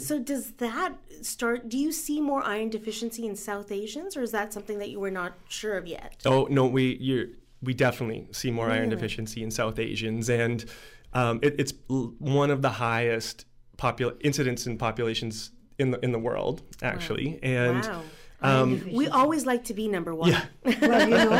So 0.06 0.20
does 0.20 0.51
that 0.53 0.96
start, 1.22 1.70
do 1.70 1.77
you 1.77 1.91
see 1.91 2.22
more 2.22 2.44
iron 2.44 2.70
deficiency 2.70 3.25
in 3.25 3.36
South 3.36 3.72
Asians 3.72 4.15
or 4.15 4.22
is 4.22 4.32
that 4.32 4.53
something 4.53 4.80
that 4.80 4.89
you 4.89 5.00
were 5.00 5.12
not 5.12 5.34
sure 5.50 5.77
of 5.77 5.88
yet? 5.88 6.22
Oh 6.25 6.48
no, 6.50 6.65
we 6.65 6.98
you 6.98 7.36
we 7.62 7.74
definitely 7.74 8.27
see 8.32 8.51
more 8.51 8.70
iron 8.72 8.89
deficiency 8.89 9.44
in 9.44 9.51
South 9.51 9.77
Asians, 9.77 10.30
and 10.30 10.65
um, 11.13 11.39
it, 11.41 11.56
it's 11.60 11.74
one 11.88 12.50
of 12.50 12.62
the 12.62 12.70
highest 12.70 13.46
popul- 13.81 14.17
incidents 14.21 14.67
in 14.67 14.77
populations 14.77 15.51
in 15.79 15.91
the 15.91 16.00
in 16.05 16.11
the 16.11 16.19
world, 16.27 16.61
actually. 16.93 17.39
And 17.41 17.83
wow. 17.83 18.01
um, 18.41 18.69
We 19.00 19.07
always 19.07 19.43
like 19.51 19.63
to 19.69 19.73
be 19.73 19.88
number 19.88 20.13
one. 20.13 20.29
yeah, 20.31 20.43
well, 20.81 21.09
you 21.09 21.19
know, 21.29 21.35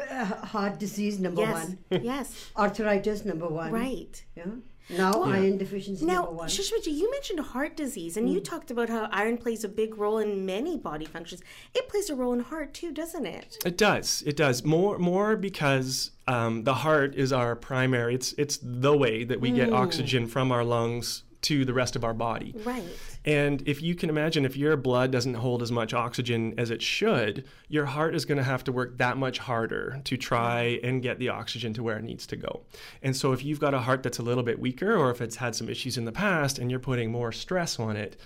uh, 0.10 0.24
heart 0.54 0.74
disease 0.78 1.16
number 1.26 1.42
Yes. 1.42 1.54
one, 1.58 1.78
yes. 2.12 2.26
arthritis 2.56 3.24
number 3.30 3.48
one. 3.62 3.70
Right. 3.72 4.14
Yeah. 4.36 4.44
Now 4.90 5.22
iron 5.22 5.58
deficiency 5.58 6.06
Now, 6.06 6.22
number 6.22 6.30
one. 6.42 6.48
Shishmaji, 6.48 6.92
you 7.00 7.10
mentioned 7.10 7.40
heart 7.40 7.76
disease, 7.76 8.16
and 8.16 8.32
you 8.32 8.40
talked 8.40 8.70
about 8.70 8.88
how 8.88 9.02
iron 9.12 9.36
plays 9.36 9.62
a 9.62 9.68
big 9.68 9.98
role 9.98 10.16
in 10.16 10.46
many 10.46 10.78
body 10.78 11.04
functions. 11.04 11.42
It 11.74 11.84
plays 11.90 12.08
a 12.08 12.14
role 12.14 12.32
in 12.32 12.40
heart 12.40 12.72
too, 12.72 12.90
doesn't 13.02 13.26
it? 13.26 13.58
It 13.66 13.76
does. 13.76 14.22
It 14.30 14.36
does 14.44 14.64
more 14.64 14.98
more 14.98 15.36
because 15.36 16.12
um, 16.26 16.64
the 16.64 16.76
heart 16.84 17.14
is 17.24 17.30
our 17.34 17.54
primary. 17.54 18.14
It's 18.14 18.32
it's 18.38 18.58
the 18.62 18.96
way 18.96 19.24
that 19.24 19.40
we 19.42 19.50
get 19.50 19.70
oxygen 19.84 20.26
from 20.26 20.50
our 20.50 20.64
lungs 20.64 21.24
to 21.42 21.64
the 21.64 21.72
rest 21.72 21.96
of 21.96 22.04
our 22.04 22.14
body. 22.14 22.54
Right. 22.64 22.84
And 23.24 23.62
if 23.66 23.80
you 23.82 23.94
can 23.94 24.10
imagine, 24.10 24.44
if 24.44 24.56
your 24.56 24.76
blood 24.76 25.12
doesn't 25.12 25.34
hold 25.34 25.62
as 25.62 25.70
much 25.70 25.94
oxygen 25.94 26.54
as 26.58 26.70
it 26.70 26.82
should, 26.82 27.44
your 27.68 27.86
heart 27.86 28.14
is 28.14 28.24
going 28.24 28.38
to 28.38 28.44
have 28.44 28.64
to 28.64 28.72
work 28.72 28.98
that 28.98 29.16
much 29.16 29.38
harder 29.38 30.00
to 30.04 30.16
try 30.16 30.80
and 30.82 31.02
get 31.02 31.18
the 31.18 31.28
oxygen 31.28 31.72
to 31.74 31.82
where 31.82 31.98
it 31.98 32.04
needs 32.04 32.26
to 32.28 32.36
go. 32.36 32.62
And 33.02 33.16
so, 33.16 33.32
if 33.32 33.44
you've 33.44 33.60
got 33.60 33.74
a 33.74 33.80
heart 33.80 34.02
that's 34.02 34.18
a 34.18 34.22
little 34.22 34.42
bit 34.42 34.58
weaker, 34.58 34.96
or 34.96 35.10
if 35.10 35.20
it's 35.20 35.36
had 35.36 35.54
some 35.54 35.68
issues 35.68 35.96
in 35.96 36.04
the 36.04 36.12
past 36.12 36.58
and 36.58 36.70
you're 36.70 36.80
putting 36.80 37.12
more 37.12 37.32
stress 37.32 37.78
on 37.78 37.96
it, 37.96 38.18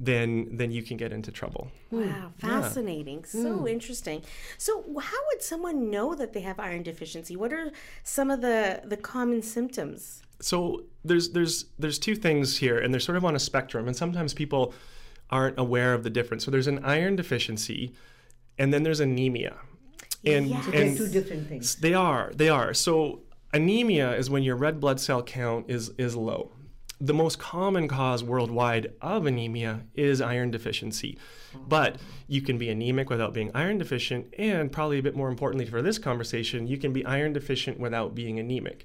then 0.00 0.48
then 0.50 0.70
you 0.72 0.82
can 0.82 0.96
get 0.96 1.12
into 1.12 1.30
trouble. 1.30 1.70
Wow, 1.90 2.32
hmm. 2.40 2.46
fascinating. 2.46 3.24
So 3.26 3.58
hmm. 3.58 3.68
interesting. 3.68 4.22
So, 4.56 4.82
how 4.98 5.18
would 5.28 5.42
someone 5.42 5.90
know 5.90 6.14
that 6.14 6.32
they 6.32 6.40
have 6.40 6.58
iron 6.58 6.82
deficiency? 6.82 7.36
What 7.36 7.52
are 7.52 7.70
some 8.02 8.30
of 8.30 8.40
the 8.40 8.80
the 8.84 8.96
common 8.96 9.42
symptoms? 9.42 10.22
So 10.40 10.84
there's 11.04 11.30
there's 11.30 11.66
there's 11.78 11.98
two 11.98 12.16
things 12.16 12.56
here, 12.56 12.78
and 12.78 12.92
they're 12.92 13.00
sort 13.00 13.18
of 13.18 13.26
on 13.26 13.36
a 13.36 13.38
spectrum, 13.38 13.86
and 13.86 13.94
sometimes 13.94 14.32
people 14.32 14.72
aren't 15.28 15.58
aware 15.58 15.92
of 15.92 16.02
the 16.02 16.10
difference. 16.10 16.44
So 16.44 16.50
there's 16.50 16.66
an 16.66 16.82
iron 16.82 17.14
deficiency, 17.14 17.92
and 18.58 18.72
then 18.72 18.82
there's 18.82 19.00
anemia, 19.00 19.56
and 20.24 20.48
Yeah. 20.48 20.62
So 20.62 20.70
they're 20.70 20.82
and 20.82 20.96
two 20.96 21.08
different 21.08 21.48
things. 21.48 21.76
they 21.76 21.92
are 21.92 22.32
they 22.34 22.48
are. 22.48 22.72
So 22.72 23.20
anemia 23.52 24.16
is 24.16 24.30
when 24.30 24.42
your 24.42 24.56
red 24.56 24.80
blood 24.80 24.98
cell 24.98 25.22
count 25.22 25.66
is 25.68 25.90
is 25.98 26.16
low. 26.16 26.52
The 27.00 27.14
most 27.14 27.38
common 27.38 27.88
cause 27.88 28.22
worldwide 28.22 28.92
of 29.00 29.24
anemia 29.24 29.84
is 29.94 30.20
iron 30.20 30.50
deficiency. 30.50 31.18
But 31.66 31.96
you 32.28 32.42
can 32.42 32.58
be 32.58 32.68
anemic 32.68 33.08
without 33.08 33.32
being 33.32 33.50
iron 33.54 33.78
deficient 33.78 34.34
and 34.36 34.70
probably 34.70 34.98
a 34.98 35.02
bit 35.02 35.16
more 35.16 35.30
importantly 35.30 35.64
for 35.64 35.80
this 35.80 35.98
conversation, 35.98 36.66
you 36.66 36.76
can 36.76 36.92
be 36.92 37.04
iron 37.06 37.32
deficient 37.32 37.80
without 37.80 38.14
being 38.14 38.38
anemic. 38.38 38.84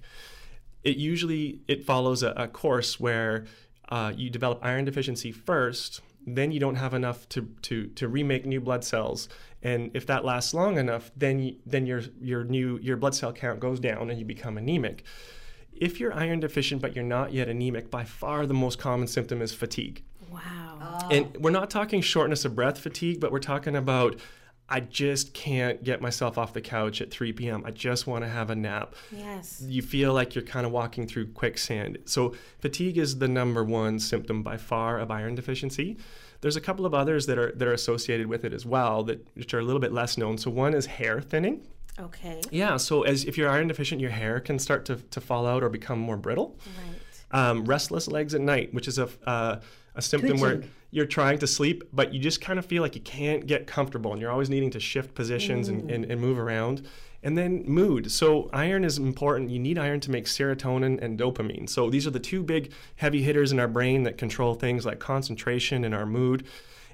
It 0.83 0.95
usually 0.95 1.59
it 1.67 1.85
follows 1.85 2.23
a, 2.23 2.29
a 2.31 2.47
course 2.47 2.99
where 2.99 3.45
uh, 3.89 4.13
you 4.15 4.29
develop 4.29 4.59
iron 4.61 4.85
deficiency 4.85 5.31
first 5.31 6.01
then 6.25 6.51
you 6.51 6.59
don't 6.59 6.75
have 6.75 6.93
enough 6.93 7.29
to, 7.29 7.47
to, 7.61 7.87
to 7.87 8.07
remake 8.07 8.45
new 8.45 8.59
blood 8.59 8.83
cells. 8.83 9.29
And 9.61 9.91
if 9.93 10.07
that 10.07 10.25
lasts 10.25 10.53
long 10.53 10.77
enough 10.77 11.11
then 11.15 11.57
then 11.65 11.85
your 11.85 12.01
your 12.21 12.43
new 12.43 12.77
your 12.79 12.97
blood 12.97 13.15
cell 13.15 13.33
count 13.33 13.59
goes 13.59 13.79
down 13.79 14.09
and 14.09 14.19
you 14.19 14.25
become 14.25 14.57
anemic 14.57 15.03
if 15.75 15.99
you're 15.99 16.13
iron 16.13 16.39
deficient 16.39 16.81
but 16.81 16.95
you're 16.95 17.03
not 17.05 17.33
yet 17.33 17.47
anemic 17.49 17.89
by 17.91 18.03
far 18.03 18.45
the 18.45 18.53
most 18.53 18.79
common 18.79 19.07
symptom 19.07 19.41
is 19.41 19.53
fatigue 19.53 20.03
Wow. 20.31 20.41
Oh. 20.81 21.07
and 21.11 21.35
we're 21.37 21.51
not 21.51 21.69
talking 21.69 22.01
shortness 22.01 22.43
of 22.45 22.55
breath 22.55 22.77
fatigue, 22.77 23.19
but 23.19 23.31
we're 23.31 23.39
talking 23.39 23.75
about 23.75 24.19
I 24.67 24.79
just 24.79 25.33
can't 25.35 25.83
get 25.83 26.01
myself 26.01 26.37
off 26.39 26.53
the 26.53 26.59
couch 26.61 26.99
at 26.99 27.11
3 27.11 27.31
p.m. 27.33 27.63
I 27.65 27.69
just 27.71 28.07
want 28.07 28.23
to 28.23 28.29
have 28.29 28.49
a 28.49 28.55
nap. 28.55 28.95
Yes. 29.11 29.61
You 29.63 29.83
feel 29.83 30.11
like 30.11 30.33
you're 30.33 30.43
kind 30.43 30.65
of 30.65 30.71
walking 30.71 31.05
through 31.07 31.27
quicksand. 31.33 31.99
So, 32.05 32.33
fatigue 32.57 32.97
is 32.97 33.19
the 33.19 33.27
number 33.27 33.63
one 33.63 33.99
symptom 33.99 34.41
by 34.41 34.57
far 34.57 34.97
of 34.99 35.11
iron 35.11 35.35
deficiency. 35.35 35.97
There's 36.41 36.55
a 36.55 36.61
couple 36.61 36.85
of 36.87 36.95
others 36.95 37.27
that 37.27 37.37
are 37.37 37.51
that 37.51 37.67
are 37.67 37.73
associated 37.73 38.25
with 38.25 38.43
it 38.43 38.53
as 38.53 38.65
well 38.65 39.03
that 39.03 39.25
which 39.35 39.53
are 39.53 39.59
a 39.59 39.63
little 39.63 39.79
bit 39.79 39.93
less 39.93 40.17
known. 40.17 40.37
So 40.39 40.49
one 40.49 40.73
is 40.73 40.87
hair 40.87 41.21
thinning. 41.21 41.61
Okay. 41.99 42.41
Yeah, 42.51 42.77
so 42.77 43.03
as 43.03 43.23
if 43.25 43.37
you're 43.37 43.49
iron 43.49 43.67
deficient, 43.67 44.01
your 44.01 44.09
hair 44.11 44.39
can 44.39 44.59
start 44.59 44.85
to, 44.85 44.95
to 44.97 45.21
fall 45.21 45.47
out 45.47 45.63
or 45.63 45.69
become 45.69 45.99
more 45.99 46.17
brittle 46.17 46.57
Right. 46.65 47.49
um, 47.49 47.65
restless 47.65 48.07
legs 48.07 48.33
at 48.35 48.41
night, 48.41 48.73
which 48.73 48.87
is 48.87 48.99
a, 48.99 49.09
uh, 49.25 49.59
a 49.95 50.01
symptom 50.01 50.39
where 50.39 50.63
you're 50.91 51.05
trying 51.05 51.39
to 51.39 51.47
sleep, 51.47 51.83
but 51.93 52.13
you 52.13 52.19
just 52.19 52.41
kind 52.41 52.59
of 52.59 52.65
feel 52.65 52.81
like 52.81 52.95
you 52.95 53.01
can't 53.01 53.47
get 53.47 53.65
comfortable 53.67 54.11
and 54.11 54.21
you're 54.21 54.31
always 54.31 54.49
needing 54.49 54.69
to 54.71 54.79
shift 54.79 55.13
positions 55.15 55.67
and, 55.69 55.89
and, 55.89 56.05
and 56.05 56.19
move 56.21 56.37
around. 56.37 56.87
And 57.23 57.35
then 57.37 57.63
mood. 57.65 58.11
So, 58.11 58.51
iron 58.53 58.83
is 58.83 58.99
important. 58.99 59.49
You 59.49 59.57
need 59.57 59.79
iron 59.79 59.99
to 60.01 60.11
make 60.11 60.25
serotonin 60.25 61.01
and 61.01 61.17
dopamine. 61.17 61.67
So, 61.67 61.89
these 61.89 62.05
are 62.05 62.11
the 62.11 62.19
two 62.19 62.43
big 62.43 62.71
heavy 62.97 63.23
hitters 63.23 63.51
in 63.51 63.59
our 63.59 63.67
brain 63.67 64.03
that 64.03 64.19
control 64.19 64.53
things 64.53 64.85
like 64.85 64.99
concentration 64.99 65.83
and 65.85 65.95
our 65.95 66.05
mood. 66.05 66.45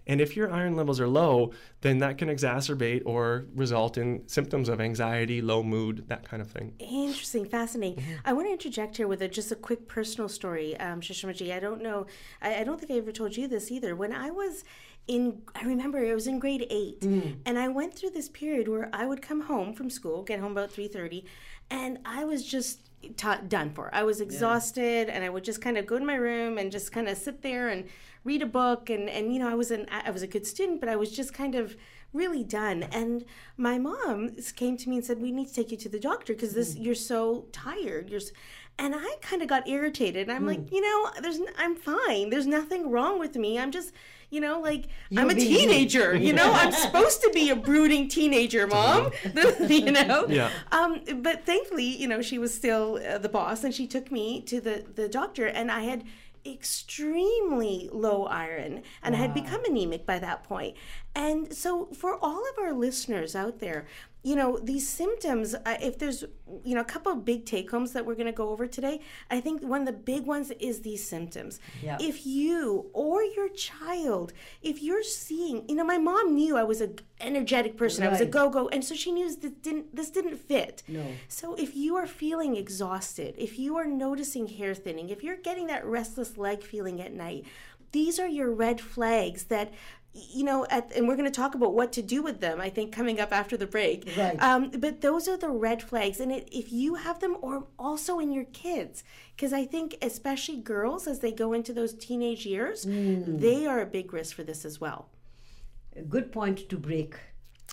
And 0.08 0.20
if 0.20 0.36
your 0.36 0.51
iron 0.51 0.75
levels 0.75 1.00
are 1.00 1.08
low, 1.08 1.51
then 1.81 2.00
that 2.00 2.17
can 2.17 2.27
exacerbate 2.27 3.03
or 3.05 3.46
result 3.55 3.98
in 3.98 4.27
symptoms 4.27 4.67
of 4.67 4.81
anxiety, 4.81 5.41
low 5.41 5.62
mood, 5.62 6.05
that 6.08 6.27
kind 6.27 6.41
of 6.41 6.50
thing. 6.50 6.74
Interesting, 6.79 7.46
fascinating. 7.46 8.03
I 8.25 8.34
want 8.34 8.48
to 8.48 8.51
interject 8.51 8.98
here 8.98 9.08
with 9.08 9.22
a, 9.22 9.27
just 9.27 9.51
a 9.51 9.55
quick 9.55 9.88
personal 9.88 10.27
story, 10.27 10.75
um, 10.79 11.01
Shishmaji. 11.01 11.53
I 11.55 11.60
don't 11.60 11.81
know, 11.81 12.08
I, 12.41 12.62
I 12.62 12.63
don't 12.63 12.79
think 12.79 12.91
I 12.91 12.96
ever 12.96 13.12
told 13.12 13.38
you 13.38 13.48
this 13.48 13.72
either. 13.72 13.96
When 13.96 14.12
I 14.12 14.31
was 14.31 14.63
in, 15.08 15.41
I 15.55 15.63
remember 15.63 16.00
it 16.03 16.13
was 16.13 16.27
in 16.27 16.39
grade 16.39 16.65
eight, 16.70 17.03
and 17.03 17.58
I 17.58 17.67
went 17.67 17.93
through 17.93 18.12
this 18.12 18.29
period 18.29 18.67
where 18.67 18.89
I 18.93 19.05
would 19.05 19.22
come 19.22 19.41
home 19.41 19.74
from 19.74 19.89
school, 19.89 20.24
get 20.24 20.39
home 20.39 20.51
about 20.51 20.72
three 20.72 20.88
thirty, 20.88 21.25
and 21.70 21.98
I 22.05 22.24
was 22.24 22.46
just 22.46 22.89
ta 23.17 23.38
done 23.48 23.72
for. 23.72 23.89
I 23.93 24.03
was 24.03 24.22
exhausted, 24.22 25.10
and 25.10 25.24
I 25.24 25.29
would 25.29 25.43
just 25.43 25.62
kind 25.62 25.77
of 25.77 25.88
go 25.88 25.98
to 25.98 26.05
my 26.05 26.15
room 26.15 26.58
and 26.58 26.72
just 26.72 26.91
kind 26.91 27.08
of 27.08 27.17
sit 27.17 27.41
there 27.41 27.70
and 27.70 27.86
read 28.23 28.41
a 28.41 28.45
book, 28.45 28.89
and 28.89 29.09
and 29.09 29.33
you 29.33 29.39
know 29.39 29.49
I 29.49 29.55
was 29.55 29.71
an 29.71 29.85
I 29.89 30.11
was 30.11 30.21
a 30.21 30.27
good 30.27 30.45
student, 30.45 30.79
but 30.79 30.89
I 30.89 30.95
was 30.95 31.11
just 31.11 31.33
kind 31.33 31.55
of 31.55 31.75
really 32.13 32.43
done. 32.43 32.83
And 32.83 33.25
my 33.57 33.77
mom 33.77 34.31
came 34.55 34.77
to 34.77 34.89
me 34.89 34.97
and 34.97 35.05
said, 35.05 35.21
"We 35.21 35.31
need 35.31 35.47
to 35.47 35.53
take 35.53 35.71
you 35.71 35.77
to 35.77 35.89
the 35.89 35.99
doctor 35.99 36.33
because 36.33 36.53
this 36.53 36.75
you're 36.75 36.95
so 36.95 37.45
tired. 37.51 38.09
You're." 38.09 38.21
s-" 38.21 38.31
And 38.79 38.95
I 38.95 39.15
kind 39.21 39.41
of 39.43 39.47
got 39.47 39.67
irritated. 39.67 40.29
I'm 40.29 40.47
like, 40.47 40.71
you 40.71 40.81
know, 40.81 41.11
there's 41.21 41.39
I'm 41.57 41.75
fine. 41.75 42.29
There's 42.31 42.47
nothing 42.47 42.89
wrong 42.89 43.19
with 43.19 43.35
me. 43.35 43.59
I'm 43.59 43.69
just, 43.69 43.91
you 44.31 44.41
know, 44.41 44.59
like 44.59 44.87
I'm 45.15 45.29
a 45.29 45.33
you. 45.33 45.39
teenager. 45.39 46.15
You 46.15 46.33
know, 46.33 46.51
I'm 46.51 46.71
supposed 46.85 47.21
to 47.21 47.29
be 47.31 47.51
a 47.51 47.55
brooding 47.55 48.07
teenager, 48.07 48.65
mom. 48.65 49.11
you 49.67 49.91
know. 49.91 50.25
Yeah. 50.27 50.49
Um, 50.71 51.01
but 51.17 51.45
thankfully, 51.45 51.85
you 51.85 52.07
know, 52.07 52.21
she 52.23 52.39
was 52.39 52.53
still 52.53 52.99
uh, 53.07 53.17
the 53.19 53.29
boss, 53.29 53.63
and 53.63 53.73
she 53.73 53.85
took 53.85 54.11
me 54.11 54.41
to 54.43 54.59
the 54.61 54.85
the 54.95 55.07
doctor, 55.07 55.45
and 55.45 55.69
I 55.71 55.81
had 55.81 56.03
extremely 56.45 57.89
low 57.91 58.25
iron 58.25 58.83
and 59.03 59.15
I 59.15 59.19
had 59.19 59.33
become 59.33 59.63
anemic 59.65 60.05
by 60.05 60.19
that 60.19 60.43
point. 60.43 60.75
And 61.15 61.53
so 61.53 61.88
for 61.93 62.17
all 62.24 62.43
of 62.50 62.57
our 62.60 62.74
listeners 62.74 63.36
out 63.36 63.60
there, 63.60 63.88
you 64.23 64.35
know, 64.35 64.59
these 64.61 64.87
symptoms, 64.87 65.55
uh, 65.55 65.77
if 65.81 65.97
there's, 65.97 66.23
you 66.63 66.75
know, 66.75 66.81
a 66.81 66.85
couple 66.85 67.11
of 67.11 67.25
big 67.25 67.45
take 67.45 67.71
homes 67.71 67.93
that 67.93 68.05
we're 68.05 68.13
going 68.13 68.27
to 68.27 68.31
go 68.31 68.49
over 68.49 68.67
today, 68.67 69.01
I 69.31 69.41
think 69.41 69.63
one 69.63 69.81
of 69.81 69.87
the 69.87 69.93
big 69.93 70.25
ones 70.25 70.51
is 70.59 70.81
these 70.81 71.07
symptoms. 71.07 71.59
Yeah. 71.81 71.97
If 71.99 72.25
you 72.25 72.91
or 72.93 73.23
your 73.23 73.49
child, 73.49 74.33
if 74.61 74.83
you're 74.83 75.03
seeing, 75.03 75.67
you 75.67 75.75
know, 75.75 75.83
my 75.83 75.97
mom 75.97 76.35
knew 76.35 76.55
I 76.55 76.63
was 76.63 76.81
an 76.81 76.99
energetic 77.19 77.77
person, 77.77 78.05
I 78.05 78.09
was 78.09 78.21
a 78.21 78.25
go 78.25 78.49
go, 78.49 78.67
and 78.69 78.85
so 78.85 78.93
she 78.93 79.11
knew 79.11 79.27
this 79.33 79.51
didn't, 79.53 79.95
this 79.95 80.11
didn't 80.11 80.37
fit. 80.37 80.83
No. 80.87 81.05
So 81.27 81.55
if 81.55 81.75
you 81.75 81.95
are 81.95 82.07
feeling 82.07 82.55
exhausted, 82.55 83.33
if 83.39 83.57
you 83.57 83.75
are 83.77 83.85
noticing 83.85 84.47
hair 84.47 84.75
thinning, 84.75 85.09
if 85.09 85.23
you're 85.23 85.37
getting 85.37 85.65
that 85.67 85.83
restless 85.83 86.37
leg 86.37 86.61
feeling 86.61 87.01
at 87.01 87.11
night, 87.11 87.45
these 87.91 88.19
are 88.19 88.27
your 88.27 88.51
red 88.51 88.79
flags 88.79 89.45
that 89.45 89.73
you 90.13 90.44
know 90.44 90.65
at, 90.70 90.91
and 90.96 91.08
we're 91.08 91.15
going 91.15 91.32
to 91.32 91.39
talk 91.41 91.56
about 91.56 91.74
what 91.74 91.91
to 91.94 92.01
do 92.01 92.22
with 92.22 92.41
them 92.41 92.60
i 92.60 92.70
think 92.70 92.91
coming 92.91 93.20
up 93.20 93.32
after 93.32 93.56
the 93.56 93.65
break 93.65 94.10
Right. 94.18 94.41
um, 94.41 94.70
but 94.72 95.00
those 95.01 95.27
are 95.30 95.38
the 95.38 95.50
red 95.50 95.82
flags 95.82 96.20
and 96.20 96.32
it, 96.32 96.50
if 96.51 96.72
you 96.72 96.96
have 96.96 97.20
them 97.20 97.38
or 97.41 97.68
also 97.80 98.20
in 98.20 98.32
your 98.32 98.44
kids 98.46 99.03
because 99.36 99.53
i 99.53 99.65
think 99.65 99.98
especially 100.01 100.58
girls 100.58 101.08
as 101.08 101.20
they 101.20 101.32
go 101.32 101.53
into 101.53 101.72
those 101.74 101.94
teenage 101.94 102.46
years 102.46 102.86
they 102.88 103.65
are 103.65 103.80
a 103.82 103.86
big 103.86 104.12
risk 104.13 104.36
for 104.36 104.44
this 104.44 104.65
as 104.65 104.82
well 104.82 105.08
A 105.96 106.01
good 106.15 106.32
point 106.32 106.58
to 106.72 106.77
break. 106.77 107.15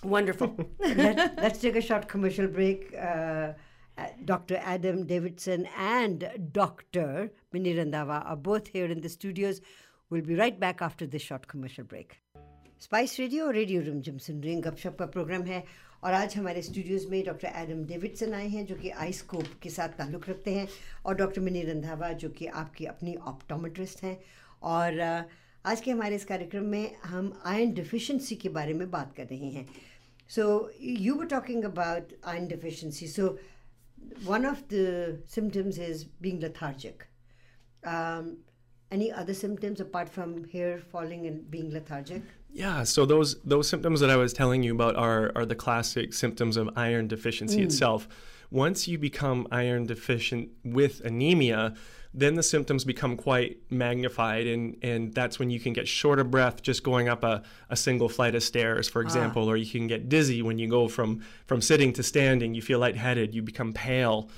wonderful 0.04 0.50
Let, 0.78 1.16
let's 1.44 1.58
take 1.60 1.76
a 1.76 1.80
short 1.80 2.04
commercial 2.08 2.46
break. 2.46 2.94
Uh, 2.94 3.52
uh, 4.00 4.06
Dr. 4.24 4.56
Adam 4.74 5.06
Davidson 5.06 5.66
and 5.76 6.18
Dr. 6.52 7.30
Mini 7.52 7.74
Randhawa 7.74 8.18
are 8.30 8.36
both 8.36 8.68
here 8.68 8.86
in 8.94 9.00
the 9.00 9.08
studios. 9.08 9.60
We'll 10.10 10.22
be 10.32 10.36
right 10.36 10.58
back 10.66 10.80
after 10.88 11.04
this 11.04 11.22
short 11.22 11.48
commercial 11.48 11.84
break. 11.84 12.08
Spice 12.80 13.18
Radio 13.20 13.46
और 13.46 13.54
radio 13.54 13.80
Rimjhim 13.82 14.18
सुन 14.18 14.42
रहे 14.42 14.54
गपशप 14.62 14.96
का 14.98 15.06
programme 15.06 15.42
है। 15.42 15.62
और 16.04 16.14
आज 16.14 16.36
हमारे 16.36 16.60
studios 16.62 17.06
में 17.10 17.24
डॉक्टर 17.24 17.48
एडम 17.56 17.82
डेविडसन 17.84 18.34
आए 18.34 18.48
हैं 18.48 18.64
जो 18.66 18.74
कि 18.74 18.90
आईस्कोप 19.04 19.46
के 19.62 19.70
साथ 19.70 19.96
ताल्लुक़ 19.98 20.28
रखते 20.30 20.54
हैं। 20.54 20.68
और 21.06 21.14
डॉक्टर 21.16 21.40
मिनी 21.40 21.62
रंधावा 21.62 22.12
जो 22.22 22.28
कि 22.38 22.46
आपकी 22.62 22.84
अपनी 22.86 23.14
ऑप्टोमेट्रिस्ट 23.32 24.02
हैं। 24.02 24.16
और 24.62 25.00
आज 25.66 25.80
के 25.80 25.90
हमारे 25.90 26.16
इस 26.16 26.24
कार्यक्रम 26.24 26.66
में 26.76 26.96
हम 27.04 27.32
आयन 27.46 27.74
डिफिशेंसी 27.74 28.36
के 28.36 28.48
बारे 28.48 28.74
में 28.74 28.90
बात 28.90 29.12
कर 29.16 29.26
रहे 29.32 29.50
हैं। 29.50 29.66
So 30.36 30.70
you 30.80 31.14
were 31.14 31.26
talking 31.34 31.64
about 31.64 32.14
iron 32.26 32.46
deficiency 32.46 33.08
so 33.18 33.38
one 34.24 34.44
of 34.48 34.60
the 34.68 34.88
symptoms 35.36 35.78
is 35.90 36.04
being 36.24 36.40
lethargic. 36.40 37.06
Um, 37.92 38.36
any 38.90 39.12
other 39.12 39.34
symptoms 39.34 39.80
apart 39.80 40.18
from 40.18 40.44
hair 40.52 40.78
falling 40.92 41.26
and 41.26 41.48
being 41.50 41.72
lethargic? 41.72 42.36
Yeah, 42.50 42.84
so 42.84 43.06
those 43.06 43.40
those 43.42 43.68
symptoms 43.68 44.00
that 44.00 44.10
I 44.10 44.16
was 44.16 44.32
telling 44.32 44.62
you 44.62 44.74
about 44.74 44.96
are 44.96 45.32
are 45.34 45.46
the 45.46 45.54
classic 45.54 46.12
symptoms 46.14 46.56
of 46.56 46.70
iron 46.76 47.06
deficiency 47.06 47.60
mm. 47.60 47.64
itself. 47.64 48.08
Once 48.50 48.88
you 48.88 48.98
become 48.98 49.46
iron 49.52 49.86
deficient 49.86 50.48
with 50.64 51.00
anemia, 51.04 51.74
then 52.14 52.34
the 52.34 52.42
symptoms 52.42 52.84
become 52.84 53.16
quite 53.16 53.58
magnified 53.70 54.46
and 54.46 54.76
and 54.82 55.14
that's 55.14 55.38
when 55.38 55.50
you 55.50 55.60
can 55.60 55.72
get 55.72 55.86
short 55.86 56.18
of 56.18 56.30
breath 56.30 56.62
just 56.62 56.82
going 56.82 57.08
up 57.08 57.22
a, 57.22 57.42
a 57.68 57.76
single 57.76 58.08
flight 58.08 58.34
of 58.34 58.42
stairs, 58.42 58.88
for 58.88 59.00
ah. 59.00 59.04
example, 59.04 59.48
or 59.48 59.56
you 59.56 59.70
can 59.70 59.86
get 59.86 60.08
dizzy 60.08 60.42
when 60.42 60.58
you 60.58 60.68
go 60.68 60.88
from 60.88 61.22
from 61.46 61.60
sitting 61.60 61.92
to 61.92 62.02
standing, 62.02 62.54
you 62.54 62.62
feel 62.62 62.78
lightheaded, 62.78 63.34
you 63.34 63.42
become 63.42 63.72
pale. 63.72 64.30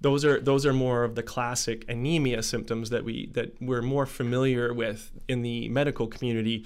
Those 0.00 0.24
are 0.24 0.40
those 0.40 0.64
are 0.64 0.72
more 0.72 1.04
of 1.04 1.14
the 1.14 1.22
classic 1.22 1.84
anemia 1.88 2.42
symptoms 2.42 2.90
that 2.90 3.04
we 3.04 3.26
that 3.32 3.60
we're 3.60 3.82
more 3.82 4.06
familiar 4.06 4.72
with 4.72 5.10
in 5.26 5.42
the 5.42 5.68
medical 5.68 6.06
community 6.06 6.64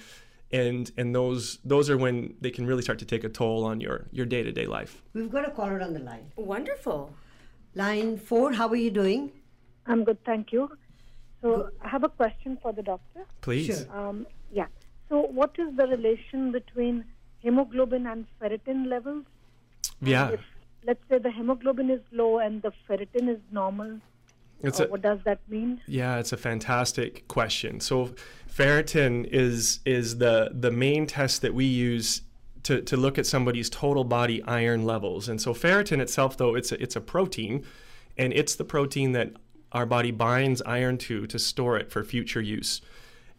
and 0.53 0.91
and 0.97 1.15
those 1.15 1.59
those 1.65 1.89
are 1.89 1.97
when 1.97 2.35
they 2.41 2.51
can 2.51 2.67
really 2.67 2.83
start 2.83 2.99
to 2.99 3.05
take 3.05 3.25
a 3.25 3.29
toll 3.29 3.65
on 3.65 3.81
your 3.81 4.07
your 4.11 4.27
day-to-day 4.27 4.67
life 4.67 5.03
We've 5.15 5.31
got 5.31 5.47
a 5.47 5.51
caller 5.51 5.81
on 5.81 5.93
the 5.93 6.01
line. 6.01 6.33
wonderful 6.37 7.15
Line 7.77 8.19
four, 8.19 8.53
how 8.53 8.67
are 8.69 8.77
you 8.77 8.91
doing? 8.91 9.31
I'm 9.87 10.03
good, 10.03 10.19
thank 10.25 10.53
you. 10.53 10.69
So 11.41 11.71
I 11.81 11.89
have 11.89 12.03
a 12.03 12.09
question 12.09 12.59
for 12.61 12.73
the 12.73 12.83
doctor. 12.83 13.25
please 13.41 13.67
Sure. 13.67 13.97
Um, 13.97 14.27
yeah. 14.53 14.67
So, 15.09 15.23
what 15.23 15.55
is 15.59 15.77
the 15.77 15.87
relation 15.87 16.51
between 16.53 17.05
hemoglobin 17.39 18.07
and 18.07 18.27
ferritin 18.41 18.87
levels? 18.89 19.25
Yeah. 20.03 20.31
If, 20.31 20.41
let's 20.85 21.01
say 21.09 21.19
the 21.19 21.31
hemoglobin 21.31 21.91
is 21.91 22.01
low 22.11 22.39
and 22.39 22.61
the 22.63 22.73
ferritin 22.89 23.29
is 23.29 23.39
normal, 23.53 24.01
It's 24.63 24.81
uh, 24.81 24.87
a, 24.87 24.89
what 24.89 25.03
does 25.03 25.19
that 25.25 25.41
mean? 25.49 25.81
Yeah, 25.87 26.19
it's 26.19 26.33
a 26.33 26.37
fantastic 26.37 27.27
question. 27.29 27.81
So 27.81 28.15
ferritin 28.51 29.27
is 29.27 29.81
is 29.85 30.19
the 30.19 30.51
the 30.53 30.71
main 30.71 31.07
test 31.07 31.43
that 31.43 31.55
we 31.55 31.65
use 31.65 32.23
to, 32.65 32.83
to 32.83 32.97
look 32.97 33.19
at 33.19 33.27
somebody's 33.27 33.71
total 33.71 34.05
body 34.05 34.43
iron 34.45 34.85
levels. 34.85 35.29
And 35.29 35.41
so 35.41 35.55
ferritin 35.55 36.01
itself 36.01 36.37
though 36.37 36.55
it's 36.55 36.73
a, 36.73 36.83
it's 36.83 36.97
a 36.97 37.01
protein 37.01 37.65
and 38.19 38.33
it's 38.33 38.55
the 38.55 38.65
protein 38.65 39.13
that 39.13 39.33
our 39.73 39.87
body 39.87 40.11
binds 40.11 40.61
iron 40.63 40.99
to 40.99 41.27
to 41.27 41.39
store 41.39 41.79
it 41.79 41.91
for 41.91 42.05
future 42.05 42.41
use. 42.41 42.83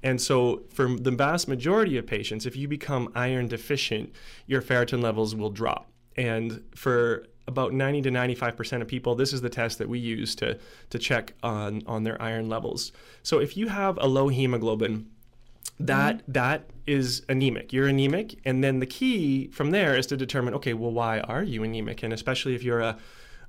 And 0.04 0.20
so, 0.20 0.64
for 0.74 0.96
the 0.96 1.12
vast 1.12 1.48
majority 1.48 1.98
of 1.98 2.08
patients, 2.08 2.46
if 2.46 2.56
you 2.56 2.68
become 2.68 3.12
iron 3.14 3.48
deficient, 3.48 4.12
your 4.48 4.62
ferritin 4.62 5.02
levels 5.02 5.36
will 5.36 5.52
drop. 5.52 5.92
And 6.16 6.64
for 6.76 7.28
about 7.52 7.74
90 7.74 8.02
to 8.04 8.10
95% 8.10 8.82
of 8.82 8.88
people, 8.88 9.16
this 9.16 9.34
is 9.34 9.42
the 9.42 9.50
test 9.50 9.78
that 9.78 9.90
we 9.90 10.00
use 10.00 10.34
to, 10.36 10.58
to 10.90 11.00
check 11.00 11.34
on, 11.44 11.84
on 11.86 12.04
their 12.04 12.22
iron 12.22 12.50
levels. 12.50 12.92
So, 13.24 13.40
if 13.40 13.56
you 13.56 13.68
have 13.68 13.98
a 14.02 14.08
low 14.08 14.30
hemoglobin, 14.30 15.08
that 15.80 16.18
mm-hmm. 16.18 16.32
that 16.32 16.70
is 16.88 17.24
anemic. 17.30 17.74
You're 17.74 17.88
anemic, 17.88 18.40
and 18.46 18.64
then 18.64 18.80
the 18.80 18.86
key 18.86 19.48
from 19.50 19.72
there 19.72 19.96
is 19.96 20.08
to 20.08 20.18
determine, 20.18 20.54
okay, 20.56 20.74
well, 20.74 20.92
why 20.92 21.20
are 21.20 21.44
you 21.44 21.64
anemic? 21.64 22.04
And 22.04 22.14
especially 22.14 22.56
if 22.56 22.64
you're 22.64 22.82
a 22.82 22.98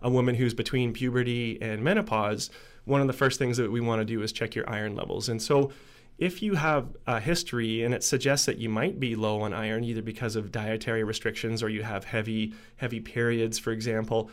a 0.02 0.10
woman 0.10 0.34
who's 0.34 0.54
between 0.54 0.92
puberty 0.92 1.60
and 1.62 1.82
menopause, 1.82 2.50
one 2.84 3.00
of 3.00 3.06
the 3.06 3.12
first 3.12 3.38
things 3.38 3.56
that 3.56 3.70
we 3.70 3.80
want 3.80 4.00
to 4.00 4.04
do 4.04 4.20
is 4.22 4.32
check 4.32 4.54
your 4.54 4.68
iron 4.68 4.96
levels. 4.96 5.28
And 5.28 5.40
so, 5.40 5.70
if 6.22 6.40
you 6.40 6.54
have 6.54 6.96
a 7.08 7.18
history 7.18 7.82
and 7.82 7.92
it 7.92 8.04
suggests 8.04 8.46
that 8.46 8.56
you 8.56 8.68
might 8.68 9.00
be 9.00 9.16
low 9.16 9.40
on 9.40 9.52
iron, 9.52 9.82
either 9.82 10.02
because 10.02 10.36
of 10.36 10.52
dietary 10.52 11.02
restrictions 11.02 11.64
or 11.64 11.68
you 11.68 11.82
have 11.82 12.04
heavy 12.04 12.54
heavy 12.76 13.00
periods, 13.00 13.58
for 13.58 13.72
example, 13.72 14.30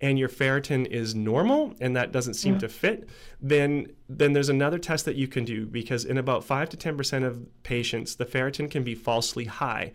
and 0.00 0.18
your 0.18 0.30
ferritin 0.30 0.86
is 0.86 1.14
normal 1.14 1.74
and 1.78 1.94
that 1.94 2.10
doesn't 2.10 2.34
seem 2.34 2.56
mm. 2.56 2.60
to 2.60 2.70
fit, 2.70 3.06
then 3.38 3.86
then 4.08 4.32
there's 4.32 4.48
another 4.48 4.78
test 4.78 5.04
that 5.04 5.16
you 5.16 5.28
can 5.28 5.44
do 5.44 5.66
because 5.66 6.06
in 6.06 6.16
about 6.16 6.42
five 6.42 6.70
to 6.70 6.76
ten 6.78 6.96
percent 6.96 7.22
of 7.22 7.46
patients, 7.64 8.14
the 8.14 8.24
ferritin 8.24 8.70
can 8.70 8.82
be 8.82 8.94
falsely 8.94 9.44
high. 9.44 9.92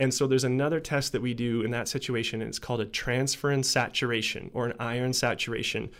And 0.00 0.12
so 0.12 0.26
there's 0.26 0.44
another 0.44 0.80
test 0.80 1.12
that 1.12 1.22
we 1.22 1.34
do 1.34 1.62
in 1.62 1.70
that 1.70 1.86
situation, 1.86 2.42
and 2.42 2.48
it's 2.48 2.58
called 2.58 2.80
a 2.80 2.86
transferrin 2.86 3.64
saturation 3.64 4.50
or 4.54 4.66
an 4.66 4.74
iron 4.80 5.12
saturation. 5.12 5.90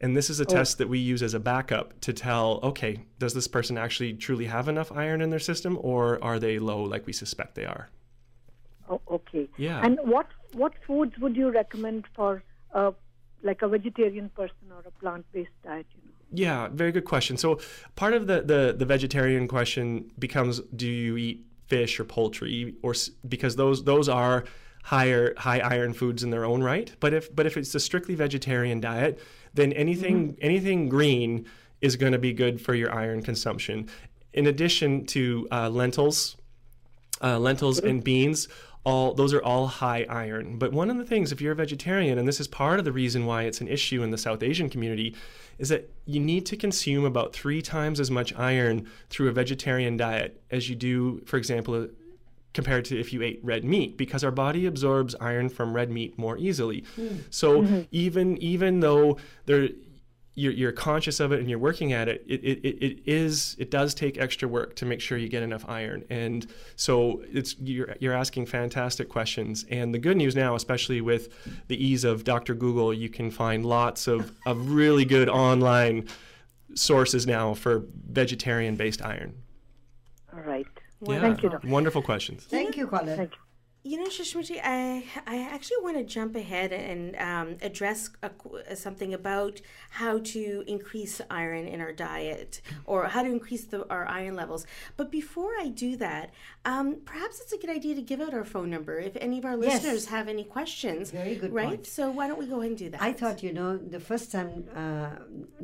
And 0.00 0.16
this 0.16 0.30
is 0.30 0.40
a 0.40 0.46
test 0.46 0.78
that 0.78 0.88
we 0.88 0.98
use 0.98 1.22
as 1.22 1.34
a 1.34 1.40
backup 1.40 2.00
to 2.00 2.12
tell, 2.14 2.58
okay, 2.62 3.00
does 3.18 3.34
this 3.34 3.46
person 3.46 3.76
actually 3.76 4.14
truly 4.14 4.46
have 4.46 4.66
enough 4.66 4.90
iron 4.90 5.20
in 5.20 5.28
their 5.28 5.38
system, 5.38 5.78
or 5.82 6.22
are 6.24 6.38
they 6.38 6.58
low 6.58 6.82
like 6.82 7.06
we 7.06 7.12
suspect 7.12 7.54
they 7.54 7.66
are? 7.66 7.90
Oh, 8.88 9.00
okay. 9.10 9.46
Yeah. 9.58 9.84
And 9.84 9.98
what 10.02 10.26
what 10.52 10.72
foods 10.86 11.16
would 11.18 11.36
you 11.36 11.50
recommend 11.50 12.06
for 12.16 12.42
uh, 12.74 12.92
like 13.42 13.62
a 13.62 13.68
vegetarian 13.68 14.30
person 14.30 14.66
or 14.70 14.82
a 14.86 14.90
plant-based 15.00 15.50
diet? 15.62 15.86
You 15.94 16.02
know? 16.04 16.14
Yeah, 16.32 16.68
very 16.72 16.92
good 16.92 17.04
question. 17.04 17.36
So 17.36 17.60
part 17.94 18.14
of 18.14 18.26
the, 18.26 18.42
the, 18.42 18.74
the 18.76 18.84
vegetarian 18.84 19.46
question 19.48 20.10
becomes 20.18 20.60
do 20.74 20.88
you 20.88 21.16
eat 21.16 21.44
fish 21.66 22.00
or 22.00 22.04
poultry 22.04 22.74
or 22.82 22.94
because 23.28 23.54
those 23.54 23.84
those 23.84 24.08
are 24.08 24.44
higher 24.82 25.34
high 25.36 25.60
iron 25.60 25.92
foods 25.92 26.22
in 26.22 26.30
their 26.30 26.44
own 26.44 26.62
right. 26.62 26.92
But 27.00 27.14
if 27.14 27.34
but 27.34 27.46
if 27.46 27.56
it's 27.56 27.74
a 27.74 27.80
strictly 27.80 28.14
vegetarian 28.14 28.80
diet, 28.80 29.20
then 29.54 29.72
anything 29.72 30.36
anything 30.40 30.88
green 30.88 31.46
is 31.80 31.96
going 31.96 32.12
to 32.12 32.18
be 32.18 32.32
good 32.32 32.60
for 32.60 32.74
your 32.74 32.92
iron 32.92 33.22
consumption. 33.22 33.88
In 34.32 34.46
addition 34.46 35.06
to 35.06 35.48
uh, 35.50 35.68
lentils, 35.70 36.36
uh, 37.22 37.38
lentils 37.38 37.78
and 37.78 38.02
beans 38.04 38.48
all 38.84 39.12
those 39.12 39.34
are 39.34 39.42
all 39.42 39.66
high 39.66 40.06
iron. 40.08 40.58
But 40.58 40.72
one 40.72 40.90
of 40.90 40.96
the 40.96 41.04
things 41.04 41.32
if 41.32 41.40
you're 41.40 41.52
a 41.52 41.56
vegetarian 41.56 42.18
and 42.18 42.26
this 42.26 42.40
is 42.40 42.48
part 42.48 42.78
of 42.78 42.84
the 42.84 42.92
reason 42.92 43.26
why 43.26 43.42
it's 43.42 43.60
an 43.60 43.68
issue 43.68 44.02
in 44.02 44.10
the 44.10 44.18
south 44.18 44.42
asian 44.42 44.70
community 44.70 45.14
is 45.58 45.68
that 45.68 45.90
you 46.06 46.18
need 46.18 46.46
to 46.46 46.56
consume 46.56 47.04
about 47.04 47.34
three 47.34 47.60
times 47.60 48.00
as 48.00 48.10
much 48.10 48.34
iron 48.36 48.88
through 49.10 49.28
a 49.28 49.32
vegetarian 49.32 49.96
diet 49.96 50.42
as 50.50 50.70
you 50.70 50.74
do 50.74 51.20
for 51.26 51.36
example 51.36 51.88
compared 52.52 52.84
to 52.84 52.98
if 52.98 53.12
you 53.12 53.22
ate 53.22 53.38
red 53.42 53.64
meat 53.64 53.96
because 53.96 54.24
our 54.24 54.30
body 54.30 54.66
absorbs 54.66 55.14
iron 55.20 55.48
from 55.48 55.74
red 55.74 55.90
meat 55.90 56.18
more 56.18 56.36
easily 56.38 56.84
hmm. 56.96 57.16
so 57.30 57.62
mm-hmm. 57.62 57.82
even 57.90 58.36
even 58.38 58.80
though 58.80 59.16
there 59.46 59.68
you're, 60.40 60.52
you're 60.52 60.72
conscious 60.72 61.20
of 61.20 61.32
it 61.32 61.40
and 61.40 61.50
you're 61.50 61.58
working 61.58 61.92
at 61.92 62.08
it, 62.08 62.24
it, 62.26 62.40
it, 62.42 62.58
it, 62.64 62.82
it 62.82 63.00
is 63.04 63.56
it 63.58 63.70
does 63.70 63.94
take 63.94 64.16
extra 64.18 64.48
work 64.48 64.74
to 64.76 64.86
make 64.86 65.00
sure 65.00 65.18
you 65.18 65.28
get 65.28 65.42
enough 65.42 65.64
iron. 65.68 66.04
And 66.08 66.46
so 66.76 67.22
it's 67.30 67.56
you're, 67.58 67.94
you're 68.00 68.14
asking 68.14 68.46
fantastic 68.46 69.08
questions. 69.08 69.66
And 69.70 69.92
the 69.92 69.98
good 69.98 70.16
news 70.16 70.36
now, 70.36 70.54
especially 70.54 71.00
with 71.00 71.28
the 71.68 71.84
ease 71.84 72.04
of 72.04 72.24
Dr. 72.24 72.54
Google, 72.54 72.94
you 72.94 73.08
can 73.08 73.30
find 73.30 73.66
lots 73.66 74.06
of, 74.06 74.32
of 74.46 74.70
really 74.70 75.04
good 75.04 75.28
online 75.28 76.08
sources 76.74 77.26
now 77.26 77.52
for 77.52 77.84
vegetarian 78.10 78.76
based 78.76 79.02
iron. 79.02 79.34
All 80.32 80.40
right. 80.40 80.66
Yeah. 81.02 81.20
Thank 81.20 81.42
you, 81.42 81.48
doctor. 81.48 81.68
Wonderful 81.68 82.02
questions. 82.02 82.44
Thank 82.44 82.76
you, 82.76 82.86
caller. 82.86 83.16
Thank 83.16 83.32
you. 83.32 83.38
You 83.82 83.96
know, 83.96 84.08
Shishmaji, 84.08 84.60
I, 84.62 85.04
I 85.26 85.38
actually 85.40 85.78
want 85.82 85.96
to 85.96 86.04
jump 86.04 86.36
ahead 86.36 86.70
and 86.70 87.16
um, 87.16 87.56
address 87.62 88.10
a, 88.22 88.76
something 88.76 89.14
about 89.14 89.62
how 89.88 90.18
to 90.18 90.62
increase 90.66 91.22
iron 91.30 91.66
in 91.66 91.80
our 91.80 91.90
diet 91.90 92.60
or 92.84 93.06
how 93.06 93.22
to 93.22 93.30
increase 93.30 93.64
the, 93.64 93.88
our 93.88 94.06
iron 94.06 94.34
levels. 94.36 94.66
But 94.98 95.10
before 95.10 95.52
I 95.58 95.68
do 95.68 95.96
that, 95.96 96.34
um, 96.66 96.96
perhaps 97.06 97.40
it's 97.40 97.54
a 97.54 97.56
good 97.56 97.70
idea 97.70 97.94
to 97.94 98.02
give 98.02 98.20
out 98.20 98.34
our 98.34 98.44
phone 98.44 98.68
number 98.68 98.98
if 99.00 99.16
any 99.18 99.38
of 99.38 99.46
our 99.46 99.56
Yes. 99.58 99.82
listeners 99.82 100.04
have 100.06 100.28
any 100.28 100.44
questions. 100.44 101.10
Very 101.10 101.36
good 101.36 101.50
Right? 101.54 101.68
point. 101.68 101.86
So 101.86 102.10
why 102.10 102.28
don't 102.28 102.38
we 102.38 102.46
go 102.48 102.56
ahead 102.60 102.72
and 102.72 102.78
do 102.78 102.90
that? 102.90 103.00
I 103.00 103.14
thought, 103.14 103.42
you 103.42 103.54
know, 103.54 103.78
the 103.78 103.98
first 104.00 104.30
time 104.30 104.66
uh, 104.76 105.10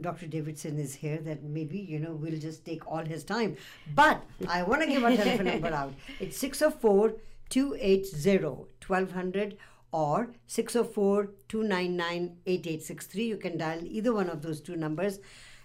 Dr. 0.00 0.26
Davidson 0.26 0.79
is 0.79 0.94
here, 0.94 1.18
that 1.18 1.42
maybe, 1.42 1.79
you 1.79 1.98
know, 1.98 2.12
we'll 2.14 2.40
just 2.40 2.64
take 2.64 2.90
all 2.90 3.05
his 3.05 3.24
time. 3.24 3.57
But 3.94 4.22
I 4.48 4.62
want 4.62 4.81
to 4.81 4.88
give 4.88 5.05
our 5.05 5.14
telephone 5.14 5.44
number 5.46 5.68
out. 5.83 5.92
It's 6.18 6.38
604 6.38 7.12
280 7.48 8.44
1200 8.87 9.56
or 9.92 10.30
604 10.46 11.30
299 11.48 12.37
8863. 12.46 13.24
You 13.24 13.37
can 13.37 13.59
dial 13.59 13.80
either 13.85 14.12
one 14.12 14.28
of 14.28 14.42
those 14.42 14.61
two 14.61 14.76
numbers. 14.76 15.20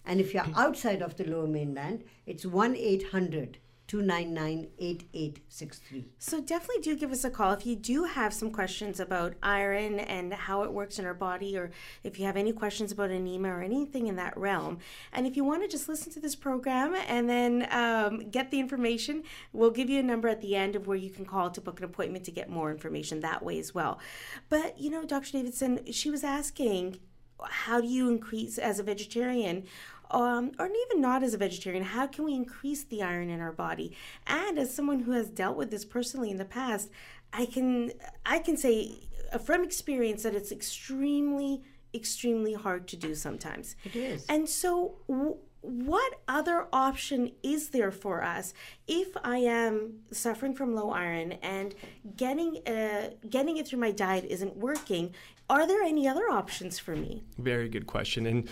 And 0.06 0.20
if 0.20 0.34
you're 0.34 0.46
outside 0.56 1.02
of 1.02 1.17
the 1.17 1.26
lower 1.26 1.48
mainland, 1.48 2.04
it's 2.26 2.46
1 2.46 2.76
800 2.76 3.58
299 3.91 4.69
8863. 4.80 6.06
So 6.17 6.39
definitely 6.39 6.82
do 6.82 6.95
give 6.95 7.12
us 7.12 7.25
a 7.25 7.30
call 7.30 7.51
if 7.51 7.65
you 7.65 7.75
do 7.75 8.06
have 8.06 8.34
some 8.34 8.49
questions 8.49 9.01
about 9.01 9.34
iron 9.43 9.99
and 9.99 10.34
how 10.34 10.63
it 10.63 10.71
works 10.71 10.97
in 10.97 11.06
our 11.06 11.13
body, 11.13 11.58
or 11.58 11.71
if 12.01 12.17
you 12.17 12.25
have 12.25 12.38
any 12.38 12.54
questions 12.54 12.93
about 12.93 13.10
anemia 13.10 13.51
or 13.51 13.62
anything 13.62 14.08
in 14.08 14.15
that 14.15 14.38
realm. 14.38 14.77
And 15.12 15.27
if 15.27 15.36
you 15.36 15.43
want 15.43 15.63
to 15.63 15.67
just 15.67 15.89
listen 15.89 16.10
to 16.13 16.21
this 16.21 16.38
program 16.38 16.95
and 17.06 17.30
then 17.30 17.67
um, 17.69 18.30
get 18.30 18.49
the 18.49 18.62
information, 18.62 19.23
we'll 19.51 19.71
give 19.71 19.89
you 19.89 19.99
a 19.99 20.04
number 20.04 20.30
at 20.30 20.39
the 20.39 20.56
end 20.56 20.77
of 20.77 20.88
where 20.88 20.95
you 20.95 21.10
can 21.10 21.25
call 21.25 21.49
to 21.49 21.60
book 21.60 21.80
an 21.80 21.84
appointment 21.84 22.23
to 22.23 22.32
get 22.32 22.49
more 22.49 22.71
information 22.71 23.19
that 23.19 23.43
way 23.43 23.60
as 23.60 23.75
well. 23.75 23.99
But 24.47 24.80
you 24.80 24.89
know, 24.89 25.04
Dr. 25.04 25.34
Davidson, 25.34 25.91
she 25.91 26.10
was 26.10 26.23
asking, 26.23 26.97
how 27.43 27.82
do 27.82 27.88
you 27.88 28.08
increase 28.08 28.58
as 28.58 28.80
a 28.80 28.84
vegetarian? 28.84 29.65
Um, 30.12 30.52
or 30.60 30.67
even 30.67 31.02
not 31.02 31.24
as 31.24 31.34
a 31.34 31.38
vegetarian, 31.38 31.84
how 31.84 32.08
can 32.08 32.26
we 32.26 32.34
increase 32.34 32.84
the 32.84 33.02
iron 33.02 33.30
in 33.30 33.39
our 33.39 33.52
body? 33.52 33.95
And 34.28 34.60
as 34.60 34.74
someone 34.74 35.02
who 35.02 35.12
has 35.12 35.30
dealt 35.30 35.58
with 35.58 35.71
this 35.71 35.86
personally 35.86 36.32
in 36.32 36.38
the 36.38 36.45
past, 36.45 36.89
I 37.34 37.45
can 37.45 37.91
I 38.26 38.39
can 38.39 38.58
say 38.58 38.91
uh, 39.32 39.38
from 39.38 39.63
experience 39.63 40.24
that 40.24 40.36
it's 40.36 40.52
extremely 40.52 41.62
extremely 41.93 42.54
hard 42.54 42.88
to 42.89 42.95
do 42.95 43.15
sometimes. 43.15 43.76
It 43.84 43.95
is. 43.95 44.26
And 44.30 44.47
so 44.47 44.95
w- 45.08 45.38
what 45.62 46.13
other 46.28 46.67
option 46.74 47.32
is 47.43 47.69
there 47.69 47.91
for 47.91 48.24
us 48.24 48.54
if 48.88 49.15
I 49.24 49.38
am 49.38 50.00
suffering 50.12 50.56
from 50.56 50.74
low 50.74 50.89
iron 50.89 51.34
and 51.43 51.76
getting 52.17 52.67
uh, 52.67 53.12
getting 53.30 53.58
it 53.58 53.67
through 53.67 53.80
my 53.80 53.91
diet 53.91 54.26
isn't 54.26 54.58
working? 54.58 55.13
Are 55.52 55.68
there 55.68 55.84
any 55.84 56.08
other 56.08 56.32
options 56.32 56.80
for 56.80 56.96
me? 56.96 57.24
Very 57.38 57.68
good 57.68 57.86
question. 57.86 58.26
And 58.26 58.50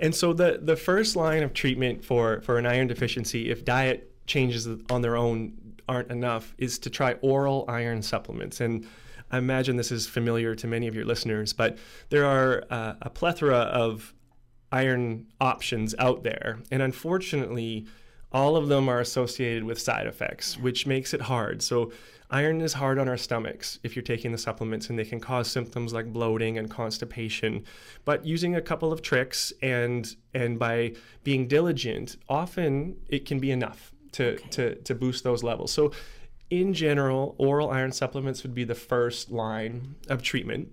and 0.00 0.12
so 0.12 0.32
the 0.32 0.58
the 0.60 0.74
first 0.74 1.14
line 1.14 1.44
of 1.44 1.54
treatment 1.54 2.04
for 2.04 2.40
for 2.40 2.58
an 2.58 2.66
iron 2.66 2.88
deficiency, 2.88 3.50
if 3.50 3.64
diet 3.64 4.12
changes 4.26 4.66
on 4.90 5.00
their 5.00 5.16
own 5.16 5.52
aren't 5.88 6.10
enough, 6.10 6.52
is 6.58 6.80
to 6.80 6.90
try 6.90 7.12
oral 7.22 7.64
iron 7.68 8.02
supplements. 8.02 8.60
And 8.60 8.84
I 9.30 9.38
imagine 9.38 9.76
this 9.76 9.92
is 9.92 10.08
familiar 10.08 10.56
to 10.56 10.66
many 10.66 10.88
of 10.88 10.94
your 10.96 11.04
listeners, 11.04 11.52
but 11.52 11.78
there 12.08 12.26
are 12.26 12.64
uh, 12.68 12.94
a 13.00 13.10
plethora 13.10 13.58
of 13.58 14.12
iron 14.72 15.28
options 15.40 15.94
out 16.00 16.24
there, 16.24 16.58
and 16.72 16.82
unfortunately. 16.82 17.86
All 18.32 18.54
of 18.56 18.68
them 18.68 18.88
are 18.88 19.00
associated 19.00 19.64
with 19.64 19.80
side 19.80 20.06
effects, 20.06 20.56
which 20.56 20.86
makes 20.86 21.12
it 21.12 21.22
hard. 21.22 21.62
So, 21.62 21.90
iron 22.30 22.60
is 22.60 22.72
hard 22.74 22.98
on 22.98 23.08
our 23.08 23.16
stomachs 23.16 23.78
if 23.82 23.94
you're 23.96 24.02
taking 24.02 24.32
the 24.32 24.38
supplements, 24.38 24.88
and 24.88 24.98
they 24.98 25.04
can 25.04 25.20
cause 25.20 25.50
symptoms 25.50 25.92
like 25.92 26.12
bloating 26.12 26.58
and 26.58 26.70
constipation. 26.70 27.64
But 28.04 28.24
using 28.24 28.56
a 28.56 28.60
couple 28.60 28.92
of 28.92 29.02
tricks 29.02 29.52
and 29.62 30.14
and 30.34 30.58
by 30.58 30.94
being 31.24 31.48
diligent, 31.48 32.16
often 32.28 32.96
it 33.08 33.26
can 33.26 33.38
be 33.38 33.50
enough. 33.50 33.92
to, 34.12 34.36
to, 34.50 34.74
to 34.74 34.92
boost 34.94 35.22
those 35.22 35.44
levels. 35.44 35.72
So, 35.72 35.92
in 36.50 36.74
general, 36.74 37.36
oral 37.38 37.70
iron 37.70 37.92
supplements 37.92 38.42
would 38.42 38.54
be 38.54 38.64
the 38.64 38.74
first 38.74 39.30
line 39.30 39.94
of 40.08 40.20
treatment. 40.20 40.72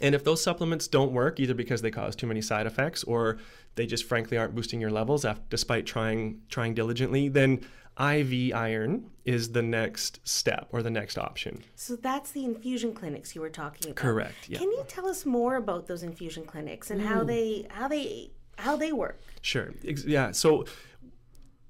And 0.00 0.12
if 0.12 0.24
those 0.24 0.42
supplements 0.42 0.88
don't 0.88 1.12
work, 1.12 1.38
either 1.38 1.54
because 1.54 1.82
they 1.82 1.92
cause 1.92 2.16
too 2.16 2.26
many 2.26 2.42
side 2.42 2.66
effects 2.66 3.04
or 3.04 3.38
they 3.76 3.86
just 3.86 4.04
frankly 4.04 4.36
aren't 4.36 4.56
boosting 4.56 4.80
your 4.80 4.90
levels 4.90 5.24
after, 5.24 5.44
despite 5.50 5.86
trying 5.86 6.40
trying 6.48 6.74
diligently, 6.74 7.28
then 7.28 7.60
IV 7.98 8.54
iron 8.54 9.10
is 9.24 9.52
the 9.52 9.62
next 9.62 10.20
step 10.24 10.68
or 10.72 10.82
the 10.82 10.90
next 10.90 11.16
option. 11.16 11.62
So 11.76 11.96
that's 11.96 12.32
the 12.32 12.44
infusion 12.44 12.92
clinics 12.92 13.34
you 13.34 13.40
were 13.40 13.50
talking 13.50 13.92
about. 13.92 13.96
Correct. 13.96 14.48
Yeah. 14.48 14.58
Can 14.58 14.70
you 14.70 14.84
tell 14.88 15.06
us 15.06 15.24
more 15.24 15.56
about 15.56 15.86
those 15.86 16.02
infusion 16.02 16.44
clinics 16.44 16.90
and 16.90 17.00
how 17.00 17.24
they 17.24 17.66
how 17.70 17.88
they 17.88 18.30
how 18.58 18.76
they 18.76 18.92
work? 18.92 19.20
Sure. 19.40 19.72
Yeah. 19.82 20.32
So 20.32 20.64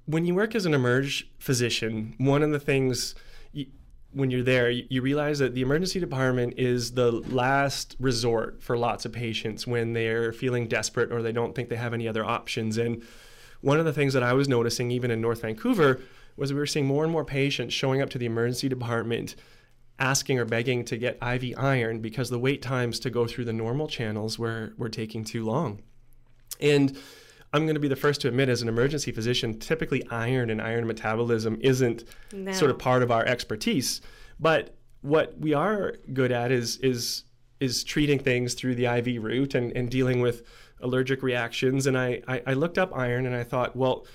when 0.07 0.25
you 0.25 0.35
work 0.35 0.55
as 0.55 0.67
an 0.67 0.75
emerge 0.75 1.31
physician, 1.39 2.15
one 2.19 2.43
of 2.43 2.51
the 2.51 2.61
things 2.61 3.15
you, 3.53 3.67
when 4.13 4.31
you're 4.31 4.43
there, 4.43 4.71
you, 4.71 4.87
you 4.89 5.03
realize 5.03 5.39
that 5.41 5.55
the 5.55 5.63
emergency 5.63 6.01
department 6.01 6.55
is 6.57 6.93
the 6.93 7.11
last 7.11 7.97
resort 8.01 8.63
for 8.63 8.77
lots 8.77 9.05
of 9.05 9.13
patients 9.13 9.67
when 9.67 9.93
they're 9.93 10.33
feeling 10.33 10.69
desperate 10.69 11.13
or 11.13 11.23
they 11.23 11.33
don't 11.33 11.55
think 11.55 11.69
they 11.69 11.77
have 11.77 11.95
any 11.95 12.09
other 12.09 12.25
options. 12.25 12.79
And 12.79 13.03
one 13.65 13.79
of 13.79 13.87
the 13.87 13.93
things 13.95 14.13
that 14.13 14.23
I 14.23 14.35
was 14.35 14.47
noticing, 14.47 14.91
even 14.91 15.11
in 15.11 15.23
North 15.23 15.41
Vancouver, 15.41 16.01
was 16.37 16.53
we 16.53 16.59
were 16.59 16.67
seeing 16.67 16.87
more 16.87 17.03
and 17.03 17.11
more 17.11 17.25
patients 17.25 17.73
showing 17.73 18.03
up 18.03 18.11
to 18.11 18.19
the 18.19 18.27
emergency 18.27 18.69
department 18.69 19.37
asking 19.99 20.39
or 20.39 20.45
begging 20.45 20.85
to 20.85 20.99
get 20.99 21.17
IV 21.23 21.55
iron 21.57 22.01
because 22.01 22.29
the 22.29 22.39
wait 22.39 22.61
times 22.61 22.99
to 23.01 23.09
go 23.09 23.27
through 23.27 23.45
the 23.47 23.53
normal 23.53 23.89
channels 23.89 24.39
were, 24.39 24.75
were 24.77 24.89
taking 24.91 25.25
too 25.25 25.45
long. 25.47 25.81
And 26.61 26.99
I'm 27.55 27.65
going 27.65 27.77
to 27.77 27.81
be 27.81 27.89
the 27.89 27.97
first 27.97 28.21
to 28.23 28.29
admit, 28.29 28.49
as 28.51 28.61
an 28.61 28.69
emergency 28.69 29.13
physician, 29.13 29.59
typically 29.59 30.05
iron 30.11 30.51
and 30.51 30.61
iron 30.61 30.87
metabolism 30.87 31.57
isn't 31.63 32.05
No. 32.33 32.53
sort 32.53 32.71
of 32.71 32.79
part 32.79 33.03
of 33.03 33.11
our 33.11 33.25
expertise. 33.25 34.03
But 34.39 34.75
what 35.01 35.39
we 35.39 35.55
are 35.55 35.95
good 36.13 36.33
at 36.33 36.51
is 36.53 36.77
is 36.79 37.25
is 37.61 37.85
treating 37.85 38.19
things 38.19 38.53
through 38.55 38.75
the 38.75 38.87
IV 38.87 39.23
route 39.23 39.55
and, 39.55 39.73
and 39.77 39.89
dealing 39.89 40.21
with 40.21 40.43
allergic 40.85 41.23
reactions. 41.23 41.87
And 41.87 41.99
I, 41.99 42.23
I, 42.29 42.43
I 42.49 42.53
looked 42.53 42.79
up 42.79 42.97
iron 42.97 43.27
and 43.27 43.35
I 43.35 43.43
thought, 43.43 43.75
well, 43.75 44.07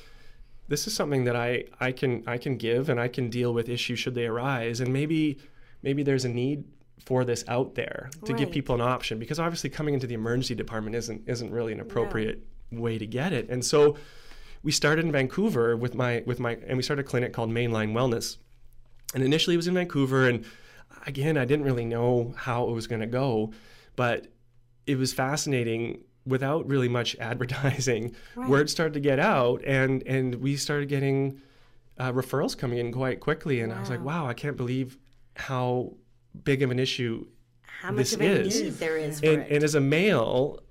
this 0.69 0.87
is 0.87 0.93
something 0.93 1.25
that 1.25 1.35
I, 1.35 1.65
I 1.79 1.91
can 1.91 2.23
I 2.27 2.37
can 2.37 2.55
give 2.55 2.89
and 2.89 2.99
I 2.99 3.07
can 3.07 3.29
deal 3.29 3.53
with 3.53 3.67
issues 3.67 3.99
should 3.99 4.15
they 4.15 4.27
arise. 4.27 4.79
And 4.79 4.93
maybe 4.93 5.39
maybe 5.81 6.03
there's 6.03 6.25
a 6.25 6.29
need 6.29 6.63
for 7.03 7.25
this 7.25 7.43
out 7.47 7.75
there 7.75 8.09
to 8.25 8.33
give 8.33 8.51
people 8.51 8.75
an 8.75 8.81
option 8.81 9.17
because 9.19 9.39
obviously 9.39 9.69
coming 9.69 9.93
into 9.93 10.05
the 10.05 10.13
emergency 10.13 10.53
department 10.53 10.95
isn't 10.95 11.27
isn't 11.27 11.51
really 11.51 11.73
an 11.73 11.79
appropriate 11.79 12.45
way 12.71 12.97
to 12.97 13.07
get 13.07 13.33
it. 13.33 13.49
And 13.49 13.65
so 13.65 13.97
we 14.61 14.71
started 14.71 15.05
in 15.05 15.11
Vancouver 15.11 15.75
with 15.75 15.95
my 15.95 16.23
with 16.27 16.39
my 16.39 16.57
and 16.67 16.77
we 16.77 16.83
started 16.83 17.05
a 17.05 17.09
clinic 17.09 17.33
called 17.33 17.49
Mainline 17.49 17.93
Wellness. 17.93 18.37
And 19.15 19.23
initially 19.23 19.55
it 19.55 19.57
was 19.57 19.67
in 19.67 19.73
Vancouver 19.73 20.29
and 20.29 20.45
again 21.07 21.35
I 21.35 21.45
didn't 21.45 21.65
really 21.65 21.85
know 21.85 22.35
how 22.37 22.69
it 22.69 22.73
was 22.73 22.85
going 22.85 23.01
to 23.01 23.07
go, 23.07 23.53
but 23.95 24.27
it 24.85 24.97
was 24.97 25.13
fascinating 25.13 26.03
without 26.29 26.67
really 26.67 26.87
much 26.89 27.15
advertising. 27.31 28.15
Right. 28.35 28.49
Word 28.49 28.69
started 28.69 28.93
to 28.93 28.99
get 28.99 29.19
out 29.19 29.61
and 29.65 30.03
and 30.03 30.35
we 30.35 30.55
started 30.55 30.87
getting 30.89 31.41
uh, 31.97 32.11
referrals 32.13 32.57
coming 32.57 32.77
in 32.79 32.91
quite 32.93 33.19
quickly 33.19 33.59
and 33.61 33.73
I 33.73 33.79
was 33.79 33.89
like, 33.89 34.03
wow, 34.03 34.25
I 34.27 34.33
can't 34.33 34.55
believe 34.55 34.97
how 35.35 35.93
big 36.43 36.61
of 36.63 36.71
an 36.71 36.79
issue 36.79 37.25
How 37.81 37.91
much 37.91 38.11
This 38.11 38.13
is. 38.13 38.61
need 38.61 38.73
there 38.75 38.97
is 38.97 39.19
for 39.19 39.25
and, 39.25 39.41
it? 39.41 39.51
and 39.51 39.63
as 39.63 39.75
a 39.75 39.81
male 39.81 40.61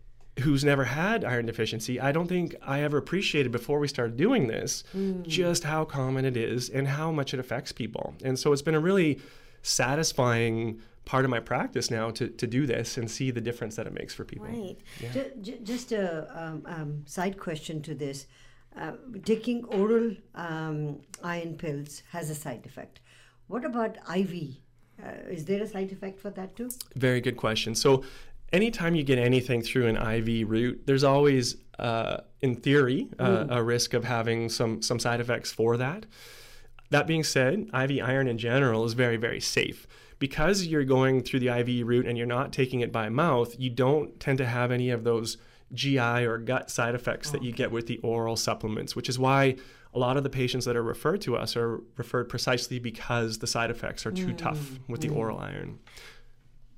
who's 0.40 0.64
never 0.64 0.85
had 0.85 1.25
iron 1.25 1.47
deficiency, 1.47 1.99
I 2.01 2.12
don't 2.12 2.29
think 2.29 2.55
I 2.62 2.83
ever 2.83 2.97
appreciated 2.97 3.51
before 3.53 3.79
we 3.81 3.88
started 3.88 4.16
doing 4.16 4.47
this 4.47 4.85
Hmm. 4.92 5.23
just 5.25 5.64
how 5.64 5.85
common 5.85 6.25
it 6.25 6.37
is 6.37 6.71
and 6.71 6.87
how 6.88 7.11
much 7.12 7.35
it 7.35 7.40
affects 7.40 7.73
people. 7.73 8.14
And 8.25 8.38
so 8.38 8.53
it's 8.53 8.62
been 8.62 8.77
a 8.77 8.81
really 8.81 9.18
satisfying 9.62 10.81
part 11.09 11.25
of 11.25 11.31
my 11.31 11.40
practice 11.40 11.90
now 11.90 12.11
to, 12.11 12.29
to 12.29 12.47
do 12.47 12.66
this 12.66 12.99
and 12.99 13.11
see 13.11 13.31
the 13.31 13.40
difference 13.40 13.77
that 13.77 13.87
it 13.87 13.94
makes 13.94 14.12
for 14.14 14.25
people. 14.25 14.47
right. 14.47 14.77
Ju- 15.14 15.33
ju- 15.40 15.59
just 15.62 15.90
a 15.90 16.07
um, 16.40 16.62
um, 16.66 17.03
side 17.07 17.38
question 17.38 17.81
to 17.83 17.94
this. 17.94 18.27
Uh, 18.79 18.92
taking 19.25 19.64
oral 19.64 20.14
um, 20.35 21.01
iron 21.25 21.55
pills 21.57 22.03
has 22.12 22.29
a 22.29 22.35
side 22.35 22.64
effect. 22.66 23.01
What 23.47 23.64
about 23.64 23.97
IV? 24.14 24.33
Uh, 25.03 25.37
is 25.37 25.47
there 25.47 25.62
a 25.62 25.66
side 25.66 25.90
effect 25.92 26.21
for 26.21 26.29
that 26.31 26.55
too? 26.55 26.68
Very 26.94 27.23
good 27.23 27.38
question. 27.38 27.75
So, 27.75 28.05
anytime 28.53 28.94
you 28.94 29.03
get 29.03 29.18
anything 29.18 29.62
through 29.62 29.87
an 29.87 29.97
IV 29.97 30.51
route, 30.51 30.83
there's 30.85 31.05
always, 31.05 31.57
uh, 31.79 32.18
in 32.42 32.55
theory, 32.57 33.09
uh, 33.18 33.47
a 33.49 33.62
risk 33.62 33.94
of 33.94 34.05
having 34.05 34.51
some 34.51 34.83
some 34.83 34.99
side 34.99 35.21
effects 35.21 35.51
for 35.51 35.79
that. 35.79 36.05
That 36.90 37.07
being 37.07 37.25
said, 37.25 37.71
IV 37.73 37.92
iron 38.12 38.29
in 38.29 38.37
general 38.37 38.85
is 38.85 38.92
very 38.92 39.16
very 39.16 39.40
safe 39.40 39.87
because 40.18 40.66
you're 40.66 40.85
going 40.85 41.22
through 41.22 41.40
the 41.40 41.48
IV 41.48 41.87
route 41.87 42.07
and 42.07 42.18
you're 42.18 42.26
not 42.26 42.52
taking 42.52 42.81
it 42.81 42.92
by 42.92 43.09
mouth. 43.09 43.54
You 43.59 43.70
don't 43.70 44.18
tend 44.18 44.38
to 44.38 44.46
have 44.46 44.70
any 44.70 44.90
of 44.90 45.04
those 45.04 45.37
GI 45.72 45.98
or 45.98 46.38
gut 46.38 46.70
side 46.70 46.94
effects 46.94 47.31
that 47.31 47.42
you 47.42 47.52
get 47.52 47.70
with 47.70 47.87
the 47.87 47.98
oral 47.98 48.37
supplements, 48.37 48.96
which 48.96 49.09
is 49.09 49.18
why 49.18 49.57
a 49.94 49.98
lot 49.98 50.16
of 50.16 50.22
the 50.22 50.31
patients 50.31 50.64
that 50.64 50.76
are 50.76 50.83
referred 50.83 51.20
to 51.22 51.37
us 51.37 51.57
are 51.57 51.81
referred 51.96 52.28
precisely 52.28 52.78
because 52.78 53.38
the 53.38 53.46
side 53.46 53.70
effects 53.70 54.07
are 54.07 54.12
too 54.12 54.33
tough 54.33 54.78
with 54.88 55.00
the 55.00 55.09
oral 55.09 55.38
iron. 55.38 55.78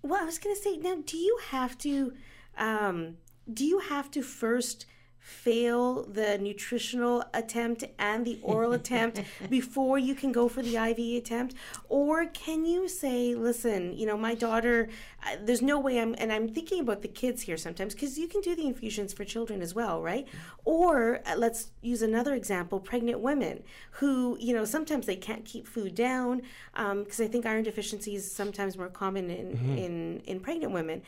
Well, 0.02 0.22
I 0.22 0.24
was 0.24 0.38
going 0.38 0.54
to 0.54 0.60
say 0.60 0.76
now, 0.76 0.98
do 1.04 1.16
you 1.16 1.38
have 1.48 1.76
to, 1.78 2.12
um, 2.56 3.16
do 3.52 3.64
you 3.64 3.80
have 3.80 4.10
to 4.12 4.22
first 4.22 4.86
fail 5.20 6.02
the 6.04 6.38
nutritional 6.38 7.22
attempt 7.34 7.84
and 7.98 8.26
the 8.26 8.38
oral 8.42 8.72
attempt 8.72 9.20
before 9.50 9.98
you 9.98 10.14
can 10.14 10.32
go 10.32 10.48
for 10.48 10.62
the 10.62 10.76
IV 10.76 11.22
attempt, 11.22 11.54
or 11.88 12.26
can 12.26 12.64
you 12.64 12.88
say, 12.88 13.34
listen, 13.34 13.96
you 13.96 14.06
know, 14.06 14.16
my 14.16 14.34
daughter, 14.34 14.88
uh, 15.24 15.36
there's 15.42 15.62
no 15.62 15.78
way 15.78 16.00
I'm, 16.00 16.14
and 16.18 16.32
I'm 16.32 16.48
thinking 16.48 16.80
about 16.80 17.02
the 17.02 17.08
kids 17.08 17.42
here 17.42 17.56
sometimes 17.56 17.94
because 17.94 18.18
you 18.18 18.26
can 18.26 18.40
do 18.40 18.56
the 18.56 18.66
infusions 18.66 19.12
for 19.12 19.24
children 19.24 19.60
as 19.62 19.74
well, 19.74 20.02
right? 20.02 20.26
Or 20.64 21.20
uh, 21.26 21.36
let's 21.36 21.70
use 21.82 22.02
another 22.02 22.34
example: 22.34 22.80
pregnant 22.80 23.20
women 23.20 23.62
who, 23.92 24.36
you 24.40 24.54
know, 24.54 24.64
sometimes 24.64 25.06
they 25.06 25.16
can't 25.16 25.44
keep 25.44 25.66
food 25.66 25.94
down 25.94 26.42
because 26.74 27.20
I 27.20 27.28
think 27.28 27.46
iron 27.46 27.64
deficiency 27.64 28.14
is 28.14 28.30
sometimes 28.30 28.76
more 28.76 28.88
common 28.88 29.30
in 29.30 29.78
in, 29.78 30.22
in 30.26 30.40
pregnant 30.40 30.72
women. 30.72 31.02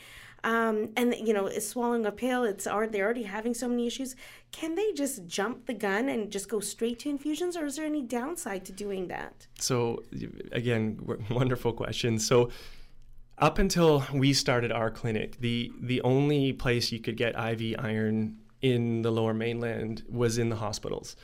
Um, 0.45 0.91
and 0.97 1.15
you 1.15 1.33
know, 1.33 1.47
is 1.47 1.69
swallowing 1.69 2.05
a 2.05 2.11
pill. 2.11 2.45
It's 2.45 2.67
already 2.67 2.93
they're 2.93 3.05
already 3.05 3.23
having 3.23 3.55
so 3.55 3.69
many 3.69 3.87
issues. 3.87 4.17
Can 4.51 4.75
they 4.75 4.93
just 4.93 5.27
jump 5.27 5.67
the 5.67 5.75
gun 5.75 6.09
and 6.09 6.31
just 6.33 6.49
go 6.49 6.59
straight 6.59 6.99
to 7.01 7.09
infusions, 7.09 7.57
or 7.57 7.65
is 7.65 7.77
there 7.77 7.87
any 7.87 8.03
downside 8.03 8.65
to 8.65 8.73
doing 8.73 9.09
that? 9.09 9.47
So, 9.59 10.03
again, 10.51 10.99
wonderful 11.31 11.73
question. 11.73 12.19
So, 12.19 12.51
up 13.39 13.59
until 13.59 14.05
we 14.13 14.33
started 14.33 14.73
our 14.73 14.91
clinic, 14.91 15.39
the 15.41 15.71
the 15.81 16.01
only 16.03 16.53
place 16.53 16.91
you 16.91 16.99
could 16.99 17.17
get 17.17 17.35
IV 17.39 17.77
iron 17.79 18.39
in 18.63 19.03
the 19.03 19.11
Lower 19.11 19.35
Mainland 19.35 20.05
was 20.09 20.39
in 20.39 20.49
the 20.49 20.57
hospitals. 20.57 21.17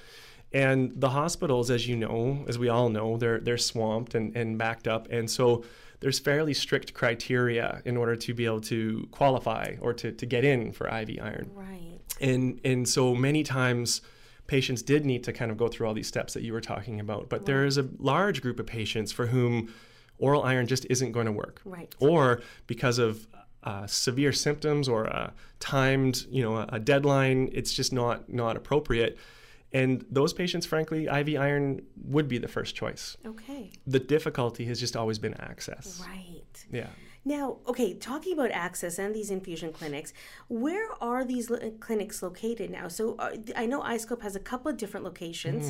And 0.52 0.92
the 0.96 1.10
hospitals, 1.10 1.70
as 1.70 1.86
you 1.86 1.96
know, 1.96 2.44
as 2.48 2.58
we 2.58 2.68
all 2.68 2.88
know, 2.88 3.16
they're 3.16 3.38
they're 3.38 3.58
swamped 3.58 4.14
and, 4.14 4.34
and 4.36 4.58
backed 4.58 4.88
up. 4.88 5.08
And 5.10 5.30
so 5.30 5.64
there's 6.00 6.18
fairly 6.18 6.54
strict 6.54 6.94
criteria 6.94 7.82
in 7.84 7.96
order 7.96 8.14
to 8.16 8.34
be 8.34 8.44
able 8.44 8.60
to 8.60 9.08
qualify 9.10 9.74
or 9.80 9.92
to, 9.94 10.12
to 10.12 10.26
get 10.26 10.44
in 10.44 10.72
for 10.72 10.86
IV 10.88 11.18
iron 11.20 11.50
Right. 11.54 11.98
and 12.20 12.60
and 12.64 12.88
so 12.88 13.14
many 13.14 13.42
times 13.42 14.00
patients 14.46 14.82
did 14.82 15.04
need 15.04 15.24
to 15.24 15.32
kind 15.32 15.50
of 15.50 15.56
go 15.58 15.68
through 15.68 15.86
all 15.86 15.94
these 15.94 16.08
steps 16.08 16.34
that 16.34 16.42
you 16.42 16.52
were 16.52 16.60
talking 16.60 17.00
about 17.00 17.28
but 17.28 17.46
there 17.46 17.64
is 17.64 17.78
a 17.78 17.88
large 17.98 18.40
group 18.42 18.58
of 18.60 18.66
patients 18.66 19.12
for 19.12 19.26
whom 19.26 19.72
oral 20.18 20.42
iron 20.42 20.66
just 20.66 20.86
isn't 20.90 21.12
going 21.12 21.26
to 21.26 21.32
work 21.32 21.60
Right. 21.64 21.94
or 21.98 22.40
because 22.66 22.98
of 22.98 23.26
uh, 23.64 23.86
severe 23.86 24.32
symptoms 24.32 24.88
or 24.88 25.04
a 25.04 25.32
timed 25.58 26.24
you 26.30 26.42
know 26.42 26.56
a, 26.58 26.68
a 26.74 26.78
deadline 26.78 27.50
it's 27.52 27.72
just 27.72 27.92
not 27.92 28.32
not 28.32 28.56
appropriate 28.56 29.18
and 29.72 30.04
those 30.10 30.32
patients 30.32 30.64
frankly 30.66 31.06
iv 31.06 31.28
iron 31.40 31.82
would 32.04 32.26
be 32.28 32.38
the 32.38 32.48
first 32.48 32.74
choice 32.74 33.16
Okay. 33.26 33.70
the 33.86 33.98
difficulty 33.98 34.64
has 34.66 34.80
just 34.80 34.96
always 34.96 35.18
been 35.18 35.34
access 35.34 36.02
Right. 36.06 36.42
Yeah 36.70 36.90
Now, 37.24 37.58
okay, 37.70 37.90
talking 38.10 38.32
about 38.38 38.50
access 38.66 38.98
and 38.98 39.10
these 39.14 39.30
infusion 39.38 39.70
clinics, 39.78 40.10
where 40.64 40.88
are 41.10 41.22
these 41.32 41.46
li- 41.52 41.72
clinics 41.86 42.22
located 42.22 42.68
now? 42.78 42.86
So 42.88 43.02
uh, 43.18 43.32
I 43.62 43.66
know 43.70 43.80
iScope 43.96 44.22
has 44.22 44.34
a 44.42 44.44
couple 44.50 44.68
of 44.72 44.76
different 44.82 45.04
locations. 45.10 45.64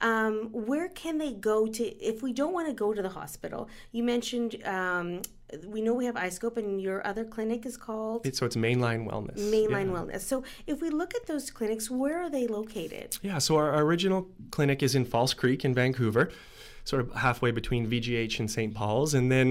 Um, 0.00 0.34
where 0.70 0.88
can 1.02 1.14
they 1.18 1.32
go 1.32 1.66
to 1.76 1.84
if 2.10 2.16
we 2.26 2.32
don't 2.40 2.52
want 2.58 2.66
to 2.72 2.74
go 2.84 2.88
to 2.98 3.02
the 3.08 3.14
hospital? 3.20 3.60
You 3.96 4.02
mentioned 4.14 4.50
um, 4.76 5.06
we 5.74 5.80
know 5.84 5.94
we 6.02 6.06
have 6.10 6.16
iScope, 6.28 6.56
and 6.62 6.80
your 6.86 6.98
other 7.10 7.24
clinic 7.36 7.60
is 7.70 7.76
called 7.76 8.26
It- 8.26 8.34
so 8.38 8.42
it's 8.48 8.56
mainline 8.56 9.02
wellness 9.10 9.38
Mainline 9.56 9.88
Yeah. 9.90 9.96
Wellness. 9.96 10.22
So 10.32 10.36
if 10.72 10.76
we 10.84 10.90
look 11.00 11.14
at 11.14 11.24
those 11.32 11.44
clinics, 11.58 11.84
where 12.02 12.16
are 12.22 12.30
they 12.36 12.46
located? 12.60 13.08
Yeah, 13.22 13.38
so 13.46 13.50
our, 13.60 13.68
our 13.76 13.82
original 13.90 14.20
clinic 14.56 14.82
is 14.82 14.92
in 14.98 15.04
False 15.04 15.32
Creek 15.40 15.60
in 15.64 15.72
Vancouver, 15.82 16.24
sort 16.90 17.00
of 17.04 17.06
halfway 17.26 17.52
between 17.60 17.82
VGH 17.92 18.34
and 18.40 18.48
St. 18.50 18.72
Paul's. 18.74 19.14
And 19.14 19.30
then 19.30 19.48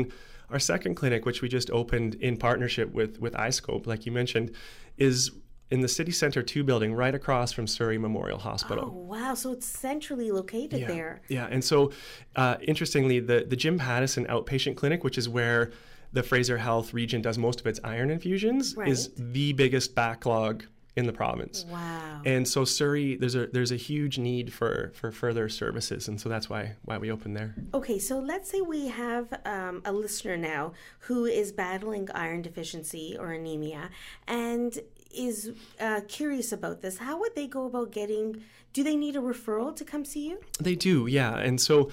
our 0.53 0.59
second 0.59 0.95
clinic, 0.95 1.25
which 1.25 1.41
we 1.41 1.49
just 1.49 1.69
opened 1.71 2.15
in 2.15 2.37
partnership 2.37 2.93
with, 2.93 3.19
with 3.19 3.33
iScope, 3.33 3.87
like 3.87 4.05
you 4.05 4.11
mentioned, 4.11 4.51
is 4.97 5.31
in 5.71 5.81
the 5.81 5.87
City 5.87 6.11
Center 6.11 6.43
2 6.43 6.63
building 6.63 6.93
right 6.93 7.15
across 7.15 7.51
from 7.51 7.65
Surrey 7.65 7.97
Memorial 7.97 8.37
Hospital. 8.37 8.93
Oh, 8.95 8.99
wow. 8.99 9.33
So 9.33 9.51
it's 9.51 9.65
centrally 9.65 10.31
located 10.31 10.81
yeah. 10.81 10.87
there. 10.87 11.21
Yeah, 11.27 11.47
and 11.49 11.63
so 11.63 11.91
uh, 12.35 12.57
interestingly, 12.61 13.19
the, 13.19 13.45
the 13.49 13.55
Jim 13.55 13.79
Pattison 13.79 14.27
Outpatient 14.27 14.77
Clinic, 14.77 15.03
which 15.03 15.17
is 15.17 15.27
where 15.27 15.71
the 16.11 16.21
Fraser 16.21 16.59
Health 16.59 16.93
region 16.93 17.23
does 17.23 17.39
most 17.39 17.59
of 17.59 17.65
its 17.65 17.79
iron 17.83 18.11
infusions, 18.11 18.75
is 18.85 19.09
the 19.17 19.53
biggest 19.53 19.95
backlog 19.95 20.65
in 20.95 21.07
the 21.07 21.13
province. 21.13 21.65
Wow. 21.69 22.21
And 22.25 22.47
so 22.47 22.65
Surrey, 22.65 23.15
there's 23.15 23.35
a 23.35 23.47
there's 23.47 23.71
a 23.71 23.75
huge 23.75 24.17
need 24.19 24.53
for 24.53 24.91
for 24.95 25.11
further 25.11 25.49
services, 25.49 26.07
and 26.07 26.19
so 26.21 26.29
that's 26.29 26.49
why 26.49 26.75
why 26.85 26.97
we 26.97 27.11
opened 27.11 27.35
there. 27.35 27.55
Okay, 27.73 27.97
so 27.99 28.19
let's 28.19 28.49
say 28.49 28.61
we 28.61 28.87
have 28.87 29.33
um, 29.45 29.81
a 29.85 29.91
listener 29.91 30.37
now 30.37 30.73
who 30.99 31.25
is 31.25 31.51
battling 31.51 32.09
iron 32.13 32.41
deficiency 32.41 33.17
or 33.19 33.31
anemia 33.31 33.89
and 34.27 34.79
is 35.13 35.51
uh, 35.79 36.01
curious 36.07 36.51
about 36.51 36.81
this. 36.81 36.97
How 36.97 37.19
would 37.19 37.35
they 37.35 37.47
go 37.47 37.65
about 37.65 37.91
getting? 37.91 38.43
Do 38.73 38.83
they 38.83 38.95
need 38.95 39.15
a 39.15 39.19
referral 39.19 39.75
to 39.75 39.85
come 39.85 40.03
see 40.03 40.29
you? 40.29 40.39
They 40.59 40.75
do, 40.75 41.05
yeah. 41.05 41.37
And 41.37 41.61
so, 41.61 41.91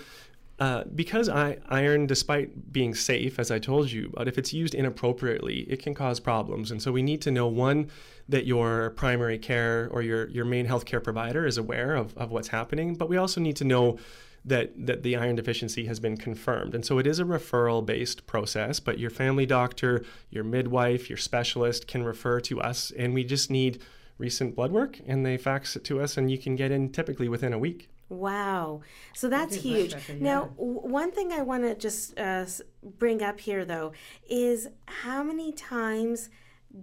uh, 0.61 0.85
because 0.95 1.31
I, 1.31 1.57
iron, 1.71 2.07
despite 2.07 2.71
being 2.71 2.95
safe, 2.95 3.39
as 3.39 3.51
I 3.51 3.59
told 3.59 3.91
you, 3.91 4.13
but 4.15 4.29
if 4.29 4.37
it's 4.37 4.53
used 4.53 4.75
inappropriately, 4.75 5.61
it 5.61 5.83
can 5.83 5.95
cause 5.95 6.21
problems. 6.21 6.71
And 6.71 6.83
so, 6.83 6.93
we 6.93 7.03
need 7.03 7.23
to 7.23 7.31
know 7.31 7.47
one 7.47 7.91
that 8.29 8.45
your 8.45 8.91
primary 8.91 9.39
care 9.39 9.89
or 9.91 10.03
your 10.03 10.29
your 10.29 10.45
main 10.45 10.67
healthcare 10.67 11.03
provider 11.03 11.47
is 11.47 11.57
aware 11.57 11.97
of, 11.97 12.15
of 12.19 12.31
what's 12.31 12.49
happening. 12.49 12.95
But 12.95 13.09
we 13.09 13.17
also 13.17 13.41
need 13.41 13.57
to 13.57 13.65
know 13.65 13.99
that 14.45 14.87
that 14.87 15.03
the 15.03 15.17
iron 15.17 15.37
deficiency 15.37 15.87
has 15.87 15.99
been 15.99 16.19
confirmed. 16.19 16.75
And 16.75 16.85
so, 16.85 16.99
it 16.99 17.07
is 17.07 17.19
a 17.19 17.25
referral 17.25 17.85
based 17.85 18.27
process. 18.27 18.81
But 18.81 18.99
your 18.99 19.11
family 19.11 19.47
doctor, 19.47 20.05
your 20.29 20.45
midwife, 20.45 21.09
your 21.09 21.17
specialist 21.17 21.87
can 21.87 22.03
refer 22.03 22.39
to 22.43 22.61
us, 22.61 22.91
and 22.99 23.15
we 23.15 23.25
just 23.25 23.51
need 23.51 23.81
recent 24.19 24.55
blood 24.57 24.73
work, 24.73 25.01
and 25.07 25.25
they 25.25 25.39
fax 25.39 25.75
it 25.75 25.85
to 25.85 26.03
us, 26.03 26.19
and 26.19 26.31
you 26.31 26.37
can 26.37 26.55
get 26.55 26.71
in 26.71 26.93
typically 26.93 27.31
within 27.31 27.55
a 27.55 27.59
week. 27.59 27.89
Wow. 28.11 28.83
So 29.15 29.29
that's 29.29 29.55
huge. 29.55 29.95
Now, 30.21 30.51
w- 30.59 30.81
one 30.81 31.13
thing 31.13 31.33
I 31.33 31.43
want 31.43 31.63
to 31.63 31.75
just 31.77 32.19
uh, 32.19 32.45
bring 32.83 33.23
up 33.23 33.41
here, 33.41 33.65
though, 33.65 33.93
is 34.29 34.69
how 34.87 35.23
many 35.23 35.53
times 35.53 36.29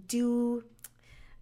do. 0.08 0.64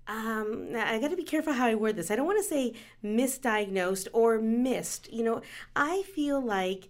Um, 0.08 0.68
I 0.76 0.98
got 1.00 1.10
to 1.10 1.16
be 1.16 1.24
careful 1.24 1.52
how 1.52 1.66
I 1.66 1.74
word 1.74 1.96
this. 1.96 2.10
I 2.10 2.16
don't 2.16 2.26
want 2.26 2.38
to 2.38 2.44
say 2.48 2.74
misdiagnosed 3.02 4.08
or 4.12 4.38
missed. 4.40 5.12
You 5.12 5.24
know, 5.24 5.42
I 5.74 6.02
feel 6.02 6.40
like 6.40 6.88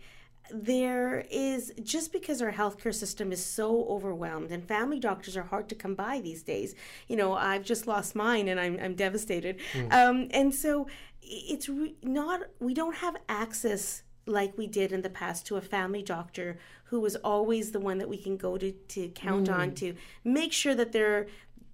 there 0.51 1.27
is 1.31 1.73
just 1.83 2.13
because 2.13 2.41
our 2.41 2.53
healthcare 2.53 2.95
system 2.95 3.33
is 3.33 3.45
so 3.45 3.85
overwhelmed 3.89 4.53
and 4.53 4.63
family 4.67 5.01
doctors 5.01 5.37
are 5.37 5.43
hard 5.43 5.69
to 5.69 5.75
come 5.75 5.95
by 5.95 6.21
these 6.21 6.43
days. 6.43 6.75
You 7.09 7.17
know, 7.17 7.33
I've 7.33 7.65
just 7.65 7.87
lost 7.87 8.15
mine 8.15 8.49
and 8.49 8.61
I'm, 8.61 8.79
I'm 8.81 8.95
devastated. 8.95 9.59
Um, 9.91 10.29
and 10.31 10.55
so 10.55 10.87
it's 11.27 11.69
re- 11.69 11.97
not, 12.03 12.41
we 12.61 12.75
don't 12.75 12.97
have 12.97 13.17
access 13.29 14.03
like 14.27 14.57
we 14.59 14.67
did 14.67 14.93
in 14.93 15.03
the 15.03 15.11
past 15.11 15.47
to 15.47 15.57
a 15.57 15.61
family 15.61 16.03
doctor 16.03 16.59
who 16.85 17.01
was 17.01 17.17
always 17.17 17.73
the 17.73 17.81
one 17.81 17.99
that 17.99 18.09
we 18.09 18.19
can 18.19 18.37
go 18.37 18.59
to 18.59 18.73
to 18.73 19.09
count 19.11 19.49
on 19.49 19.73
to 19.73 19.95
make 20.25 20.53
sure 20.53 20.75
that 20.75 20.93
they're 20.93 21.27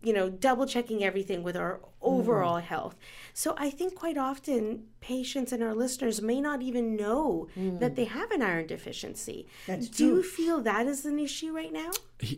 you 0.02 0.12
know 0.12 0.28
double 0.28 0.66
checking 0.66 1.02
everything 1.02 1.42
with 1.42 1.56
our 1.56 1.80
overall 2.02 2.58
health. 2.58 2.96
So 3.32 3.54
i 3.56 3.70
think 3.70 3.94
quite 3.94 4.18
often 4.18 4.84
patients 5.00 5.52
and 5.52 5.62
our 5.62 5.74
listeners 5.74 6.20
may 6.20 6.40
not 6.40 6.60
even 6.60 6.96
know 6.96 7.48
that 7.56 7.96
they 7.96 8.04
have 8.04 8.30
an 8.32 8.42
iron 8.42 8.66
deficiency. 8.66 9.46
That's 9.66 9.88
do 9.88 10.06
you 10.06 10.22
feel 10.22 10.60
that 10.62 10.86
is 10.86 11.06
an 11.06 11.18
issue 11.18 11.54
right 11.54 11.72
now? 11.72 11.90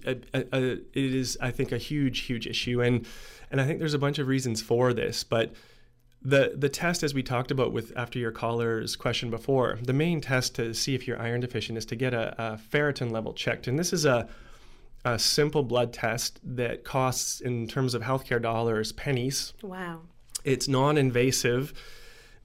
Uh, 0.07 0.14
uh, 0.33 0.42
uh, 0.53 0.59
it 0.59 0.87
is, 0.94 1.37
I 1.40 1.50
think, 1.50 1.72
a 1.72 1.79
huge, 1.79 2.20
huge 2.20 2.46
issue, 2.46 2.81
and 2.81 3.07
and 3.50 3.61
I 3.61 3.66
think 3.66 3.79
there's 3.81 3.94
a 3.94 3.98
bunch 3.98 4.18
of 4.18 4.29
reasons 4.29 4.62
for 4.62 4.92
this. 4.92 5.24
But 5.24 5.53
the 6.24 6.54
the 6.56 6.68
test, 6.68 7.02
as 7.02 7.12
we 7.12 7.22
talked 7.22 7.50
about 7.50 7.72
with 7.72 7.92
after 7.96 8.18
your 8.18 8.32
caller's 8.32 8.96
question 8.96 9.30
before, 9.30 9.78
the 9.82 9.92
main 9.92 10.20
test 10.20 10.54
to 10.54 10.72
see 10.72 10.94
if 10.94 11.06
you're 11.06 11.20
iron 11.20 11.40
deficient 11.40 11.76
is 11.76 11.84
to 11.87 11.96
get 11.96 12.14
a, 12.14 12.34
a 12.42 12.56
ferritin 12.56 13.10
level 13.10 13.32
checked, 13.34 13.66
and 13.66 13.78
this 13.78 13.92
is 13.92 14.04
a 14.04 14.28
a 15.04 15.18
simple 15.18 15.62
blood 15.62 15.92
test 15.92 16.40
that 16.42 16.82
costs, 16.82 17.42
in 17.42 17.68
terms 17.68 17.92
of 17.92 18.00
healthcare 18.00 18.40
dollars, 18.40 18.90
pennies. 18.92 19.52
wow 19.62 20.00
It's 20.44 20.66
non-invasive. 20.66 21.74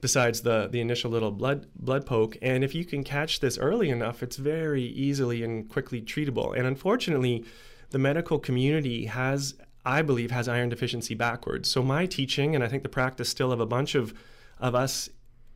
Besides 0.02 0.42
the 0.42 0.68
the 0.70 0.80
initial 0.80 1.10
little 1.10 1.30
blood 1.30 1.66
blood 1.74 2.06
poke, 2.06 2.36
and 2.40 2.64
if 2.64 2.74
you 2.74 2.84
can 2.84 3.04
catch 3.04 3.40
this 3.40 3.58
early 3.58 3.90
enough, 3.90 4.22
it's 4.22 4.36
very 4.36 4.84
easily 4.84 5.42
and 5.42 5.68
quickly 5.68 6.00
treatable. 6.00 6.56
And 6.56 6.66
unfortunately, 6.66 7.44
the 7.90 7.98
medical 7.98 8.38
community 8.38 9.06
has, 9.06 9.54
I 9.84 10.02
believe, 10.02 10.30
has 10.30 10.48
iron 10.48 10.68
deficiency 10.68 11.14
backwards. 11.14 11.70
So 11.70 11.82
my 11.82 12.06
teaching, 12.06 12.54
and 12.54 12.62
I 12.62 12.68
think 12.68 12.82
the 12.82 12.88
practice 12.88 13.28
still 13.28 13.52
of 13.52 13.60
a 13.60 13.66
bunch 13.66 13.94
of 13.94 14.14
of 14.58 14.74
us 14.74 15.08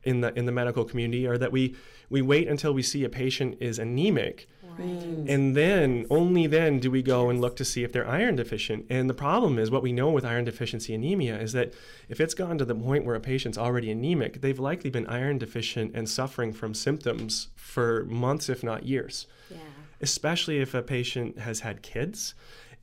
in 0.03 0.21
the 0.21 0.37
in 0.39 0.47
the 0.47 0.53
medical 0.53 0.85
community, 0.85 1.27
are 1.27 1.39
that 1.39 1.53
we 1.53 1.77
we 2.11 2.23
wait 2.23 2.49
until 2.49 2.73
we 2.73 2.83
see 2.83 3.05
a 3.05 3.09
patient 3.09 3.57
is 3.61 3.79
anemic, 3.79 4.49
and 4.79 5.57
then 5.57 6.07
only 6.11 6.47
then 6.47 6.79
do 6.79 6.91
we 6.91 7.03
go 7.03 7.31
and 7.31 7.41
look 7.41 7.57
to 7.57 7.65
see 7.65 7.85
if 7.85 7.93
they're 7.93 8.09
iron 8.09 8.37
deficient. 8.37 8.87
And 8.91 9.09
the 9.09 9.15
problem 9.15 9.59
is 9.59 9.71
what 9.71 9.83
we 9.83 9.93
know 9.93 10.11
with 10.11 10.25
iron 10.25 10.45
deficiency 10.45 10.95
anemia 10.95 11.39
is 11.39 11.53
that 11.53 11.75
if 12.09 12.21
it's 12.21 12.35
gone 12.35 12.59
to 12.59 12.65
the 12.65 12.75
point 12.75 13.05
where 13.05 13.15
a 13.15 13.21
patient's 13.21 13.59
already 13.59 13.91
anemic, 13.91 14.41
they've 14.41 14.59
likely 14.59 14.91
been 14.91 15.07
iron 15.07 15.39
deficient 15.39 15.95
and 15.95 16.09
suffering 16.09 16.53
from 16.53 16.75
symptoms 16.75 17.49
for 17.57 18.05
months, 18.07 18.49
if 18.49 18.63
not 18.63 18.85
years 18.85 19.27
yeah 19.51 19.59
especially 20.05 20.59
if 20.59 20.75
a 20.75 20.83
patient 20.83 21.39
has 21.39 21.61
had 21.61 21.83
kids. 21.83 22.35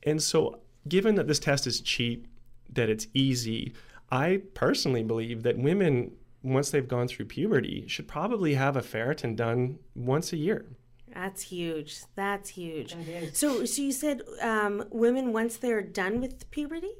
And 0.02 0.22
so, 0.22 0.60
given 0.88 1.14
that 1.16 1.26
this 1.28 1.38
test 1.38 1.66
is 1.66 1.80
cheap, 1.80 2.26
that 2.72 2.88
it's 2.88 3.06
easy, 3.14 3.72
I 4.10 4.42
personally 4.54 5.02
believe 5.02 5.42
that 5.42 5.58
women, 5.58 6.12
once 6.42 6.70
they've 6.70 6.86
gone 6.88 7.08
through 7.08 7.26
puberty, 7.26 7.86
should 7.88 8.08
probably 8.08 8.54
have 8.54 8.76
a 8.76 8.82
ferritin 8.82 9.36
done 9.36 9.78
once 9.94 10.32
a 10.32 10.36
year. 10.36 10.66
that's 11.14 11.42
huge 11.42 11.90
that's 12.14 12.48
huge 12.50 12.94
That 12.94 13.08
is. 13.08 13.36
so 13.38 13.64
so 13.66 13.82
you 13.82 13.92
said 13.92 14.22
um, 14.40 14.84
women 14.90 15.32
once 15.32 15.56
they're 15.58 15.82
done 15.82 16.20
with 16.22 16.50
puberty 16.50 16.92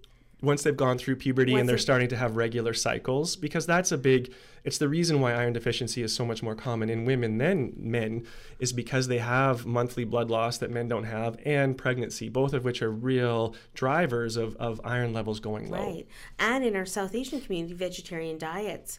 Once 0.43 0.63
they've 0.65 0.77
gone 0.77 0.99
through 0.99 1.15
puberty 1.17 1.53
Once 1.53 1.61
and 1.61 1.69
they're 1.69 1.77
they- 1.77 1.81
starting 1.83 2.09
to 2.09 2.17
have 2.17 2.37
regular 2.37 2.75
cycles, 2.75 3.37
because 3.37 3.65
that's 3.65 3.93
a 3.93 3.97
big, 3.99 4.33
it's 4.65 4.79
the 4.79 4.89
reason 4.89 5.21
why 5.21 5.33
iron 5.33 5.53
deficiency 5.53 6.03
is 6.03 6.13
so 6.15 6.27
much 6.27 6.43
more 6.43 6.55
common 6.57 6.91
in 6.91 7.05
women 7.05 7.39
than 7.39 7.73
men, 7.77 8.27
is 8.59 8.73
because 8.73 9.07
they 9.09 9.19
have 9.19 9.65
monthly 9.65 10.05
blood 10.05 10.31
loss 10.31 10.59
that 10.59 10.71
men 10.71 10.89
don't 10.89 11.05
have 11.05 11.37
and 11.45 11.79
pregnancy, 11.79 12.29
both 12.29 12.53
of 12.55 12.65
which 12.65 12.83
are 12.83 12.91
real 12.91 13.55
drivers 13.75 14.37
of, 14.37 14.57
of 14.57 14.81
iron 14.85 15.13
levels 15.13 15.39
going 15.41 15.71
low. 15.71 15.79
right 15.79 16.07
and 16.39 16.65
in 16.65 16.75
our 16.77 16.87
south 16.87 17.15
asian 17.15 17.41
community 17.41 17.75
vegetarian 17.75 18.37
diets 18.37 18.99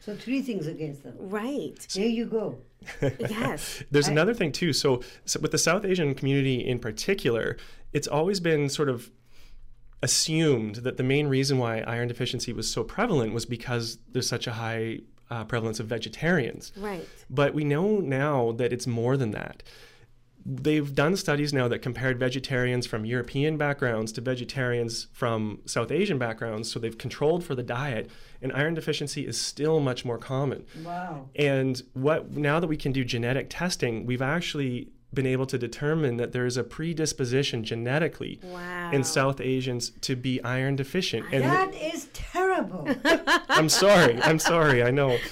So 0.00 0.16
three 0.16 0.42
things 0.42 0.66
against 0.66 1.02
them. 1.04 1.14
right 1.18 1.86
There 1.94 2.06
you 2.06 2.24
go. 2.26 2.58
yes 3.20 3.84
There's 3.90 4.08
another 4.08 4.34
thing 4.34 4.50
too. 4.52 4.72
So, 4.72 5.02
so 5.26 5.38
with 5.40 5.50
the 5.52 5.58
South 5.58 5.84
Asian 5.84 6.14
community 6.14 6.66
in 6.66 6.78
particular, 6.78 7.56
it's 7.92 8.08
always 8.08 8.40
been 8.40 8.68
sort 8.70 8.88
of 8.88 9.10
assumed 10.02 10.76
that 10.76 10.96
the 10.96 11.02
main 11.02 11.26
reason 11.26 11.58
why 11.58 11.80
iron 11.80 12.08
deficiency 12.08 12.52
was 12.52 12.70
so 12.70 12.82
prevalent 12.82 13.34
was 13.34 13.44
because 13.44 13.98
there's 14.12 14.28
such 14.28 14.46
a 14.46 14.52
high 14.52 15.00
uh, 15.30 15.44
prevalence 15.44 15.78
of 15.80 15.86
vegetarians. 15.86 16.72
right 16.76 17.06
But 17.28 17.54
we 17.54 17.64
know 17.64 17.98
now 17.98 18.52
that 18.52 18.72
it's 18.72 18.86
more 18.86 19.16
than 19.16 19.30
that. 19.32 19.62
They've 20.44 20.94
done 20.94 21.16
studies 21.16 21.52
now 21.52 21.68
that 21.68 21.80
compared 21.80 22.18
vegetarians 22.18 22.86
from 22.86 23.04
European 23.04 23.58
backgrounds 23.58 24.10
to 24.12 24.22
vegetarians 24.22 25.06
from 25.12 25.60
South 25.66 25.92
Asian 25.92 26.18
backgrounds. 26.18 26.72
So 26.72 26.80
they've 26.80 26.96
controlled 26.96 27.44
for 27.44 27.54
the 27.54 27.62
diet, 27.62 28.10
and 28.40 28.50
iron 28.54 28.72
deficiency 28.72 29.26
is 29.26 29.38
still 29.38 29.80
much 29.80 30.02
more 30.02 30.16
common. 30.16 30.64
Wow. 30.82 31.28
And 31.36 31.80
what 31.92 32.32
now 32.32 32.58
that 32.58 32.68
we 32.68 32.78
can 32.78 32.90
do 32.90 33.04
genetic 33.04 33.48
testing, 33.50 34.06
we've 34.06 34.22
actually 34.22 34.88
been 35.12 35.26
able 35.26 35.46
to 35.46 35.58
determine 35.58 36.16
that 36.18 36.32
there 36.32 36.46
is 36.46 36.56
a 36.56 36.64
predisposition 36.64 37.64
genetically 37.64 38.38
wow 38.44 38.90
in 38.92 39.02
South 39.04 39.40
Asians 39.40 39.90
to 40.02 40.16
be 40.16 40.42
iron 40.42 40.76
deficient. 40.76 41.26
And 41.32 41.44
That 41.44 41.74
is 41.74 42.08
terrible. 42.12 42.88
I'm 43.48 43.68
sorry, 43.68 44.20
I'm 44.22 44.38
sorry, 44.38 44.82
I 44.82 44.90
know. 44.90 45.18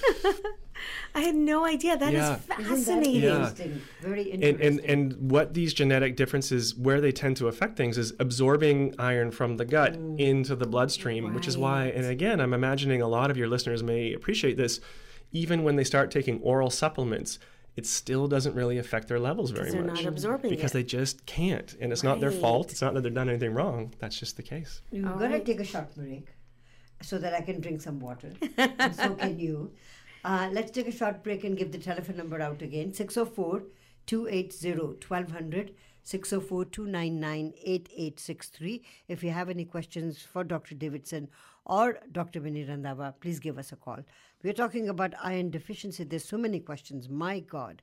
I 1.15 1.23
had 1.23 1.35
no 1.35 1.65
idea. 1.65 1.97
That 1.97 2.13
is 2.13 2.21
Yeah. 2.21 2.39
Isn't 2.39 2.49
that 2.49 2.69
fascinating. 2.69 3.23
Yeah. 3.23 3.35
interesting? 3.35 3.83
Very 4.01 4.23
interesting. 4.31 4.67
and 4.67 4.81
and 4.81 5.31
what 5.31 5.55
these 5.55 5.75
genetic 5.75 6.17
differences 6.17 6.77
where 6.77 7.01
they 7.01 7.13
tend 7.13 7.37
to 7.39 7.49
affect 7.49 7.77
things 7.77 7.99
is 7.99 8.13
absorbing 8.21 8.95
iron 8.99 9.31
from 9.31 9.57
the 9.57 9.65
gut 9.65 9.95
mm. 9.95 10.19
into 10.19 10.55
the 10.55 10.67
bloodstream, 10.67 11.35
which 11.35 11.49
is 11.49 11.57
why 11.57 11.87
and 11.87 12.05
again 12.07 12.41
I'm 12.41 12.55
imagining 12.55 13.03
a 13.03 13.09
lot 13.09 13.31
of 13.31 13.37
your 13.37 13.49
listeners 13.49 13.83
may 13.83 14.13
appreciate 14.13 14.57
this 14.57 14.81
even 15.33 15.63
when 15.63 15.77
they 15.77 15.85
start 15.85 16.11
taking 16.11 16.41
oral 16.41 16.71
supplements 16.71 17.39
it 17.79 17.87
still 17.87 18.27
doesn't 18.35 18.55
really 18.61 18.79
affect 18.85 19.07
their 19.11 19.21
levels 19.29 19.51
very 19.51 19.71
they're 19.71 19.85
much 19.85 20.03
not 20.05 20.13
absorbing 20.13 20.51
because 20.55 20.73
it. 20.73 20.79
they 20.79 20.83
just 20.99 21.17
can't 21.27 21.71
and 21.81 21.93
it's 21.93 22.03
not 22.09 22.17
their 22.23 22.31
fault 22.43 22.67
it's 22.73 22.83
not 22.85 22.93
that 22.95 23.03
they've 23.03 23.19
done 23.21 23.29
anything 23.35 23.55
wrong 23.59 23.81
that's 24.01 24.19
just 24.23 24.37
the 24.37 24.47
case 24.55 24.73
I'm 24.93 25.07
All 25.07 25.19
going 25.19 25.33
right. 25.33 25.45
to 25.45 25.53
take 25.53 25.61
a 25.67 25.71
short 25.75 25.95
break 25.95 26.27
so 27.01 27.19
that 27.19 27.33
I 27.35 27.43
can 27.49 27.61
drink 27.61 27.81
some 27.81 28.01
water. 28.01 28.31
and 28.57 28.95
so 28.95 29.15
can 29.15 29.39
you. 29.39 29.57
Uh, 30.25 30.49
let's 30.57 30.73
take 30.73 30.89
a 30.89 30.97
short 31.01 31.23
break 31.23 31.45
and 31.45 31.57
give 31.57 31.71
the 31.71 31.79
telephone 31.79 32.17
number 32.17 32.39
out 32.47 32.61
again 32.61 32.93
604 32.93 33.63
280 34.07 34.73
1200. 35.07 35.75
604 36.03 36.65
299 36.65 37.53
8863. 37.63 38.83
If 39.07 39.23
you 39.23 39.31
have 39.31 39.49
any 39.49 39.65
questions 39.65 40.21
for 40.23 40.43
Dr. 40.43 40.75
Davidson 40.75 41.29
or 41.65 41.99
Dr. 42.11 42.41
Mini 42.41 42.65
Randhawa, 42.65 43.15
please 43.21 43.39
give 43.39 43.59
us 43.59 43.71
a 43.73 43.77
call. 43.77 43.99
We're 44.44 44.54
talking 44.54 44.90
about 44.90 45.14
iron 45.24 45.50
deficiency. 45.50 46.04
There's 46.04 46.26
so 46.26 46.38
many 46.38 46.60
questions. 46.60 47.10
My 47.10 47.40
God. 47.56 47.82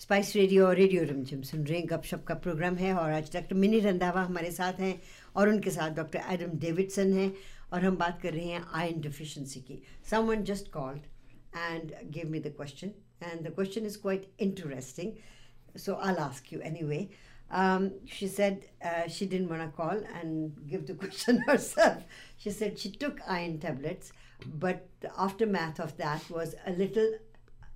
spice 0.00 0.34
radio 0.36 0.66
और 0.66 0.76
radio 0.76 1.02
Rimjhim 1.04 1.42
सुन 1.48 1.64
रहे 1.66 1.78
हैं 1.78 1.86
गपशप 1.90 2.24
का 2.28 2.34
programme 2.44 2.76
है 2.76 2.94
और 2.94 3.12
आज 3.12 3.32
doctor 3.32 3.56
mini 3.56 3.80
Randhawa 3.80 4.22
हमारे 4.22 4.50
साथ 4.52 4.80
हैं 4.80 4.94
और 5.36 5.48
उनके 5.48 5.70
साथ 5.70 5.90
डॉक्टर 5.96 6.32
एडम 6.32 6.58
डेविडसन 6.64 7.12
हैं 7.18 7.32
और 7.72 7.84
हम 7.84 7.96
बात 7.96 8.20
कर 8.22 8.32
रहे 8.34 8.46
हैं 8.46 8.64
आयरन 8.80 9.00
डिफिशिएंसी 9.00 9.60
की 9.68 9.82
someone 10.10 10.42
just 10.50 10.70
called 10.72 11.02
and 11.56 11.94
give 12.16 12.30
me 12.30 12.40
the 12.40 12.54
question 12.56 12.92
and 13.22 13.46
the 13.48 13.54
question 13.54 13.86
is 13.86 13.96
quite 14.02 14.28
interesting 14.48 15.12
so 15.76 15.96
I'll 15.96 16.18
ask 16.20 16.50
you 16.52 16.60
anyway. 16.60 17.10
Um, 17.50 17.92
she 18.06 18.26
said 18.26 18.64
uh, 18.84 19.08
she 19.08 19.26
didn't 19.26 19.48
want 19.48 19.62
to 19.62 19.68
call 19.68 20.00
and 20.20 20.56
give 20.66 20.86
the 20.86 20.94
question 20.94 21.42
herself. 21.46 22.02
She 22.36 22.50
said 22.50 22.78
she 22.78 22.90
took 22.90 23.20
iron 23.28 23.58
tablets, 23.58 24.12
but 24.45 24.87
the 25.01 25.11
aftermath 25.19 25.79
of 25.79 25.97
that 25.97 26.29
was 26.29 26.55
a 26.65 26.71
little 26.71 27.13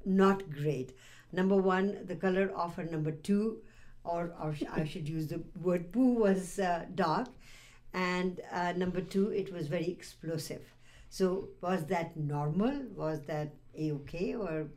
not 0.05 0.49
great. 0.49 0.93
Number 1.31 1.55
one, 1.55 2.05
the 2.05 2.15
color 2.15 2.51
of 2.55 2.75
her 2.75 2.83
number 2.83 3.11
two, 3.11 3.57
or, 4.03 4.33
or 4.41 4.55
I 4.71 4.85
should 4.85 5.07
use 5.07 5.27
the 5.27 5.41
word 5.61 5.91
poo, 5.91 6.13
was 6.13 6.59
uh, 6.59 6.85
dark. 6.93 7.29
And 7.93 8.41
uh, 8.51 8.73
number 8.73 9.01
two, 9.01 9.29
it 9.29 9.53
was 9.53 9.67
very 9.67 9.89
explosive. 9.89 10.61
So, 11.09 11.49
was 11.61 11.85
that 11.85 12.17
normal? 12.17 12.81
Was 12.95 13.21
that 13.27 13.53
a 13.77 13.91
okay? 13.91 14.35
Or 14.35 14.67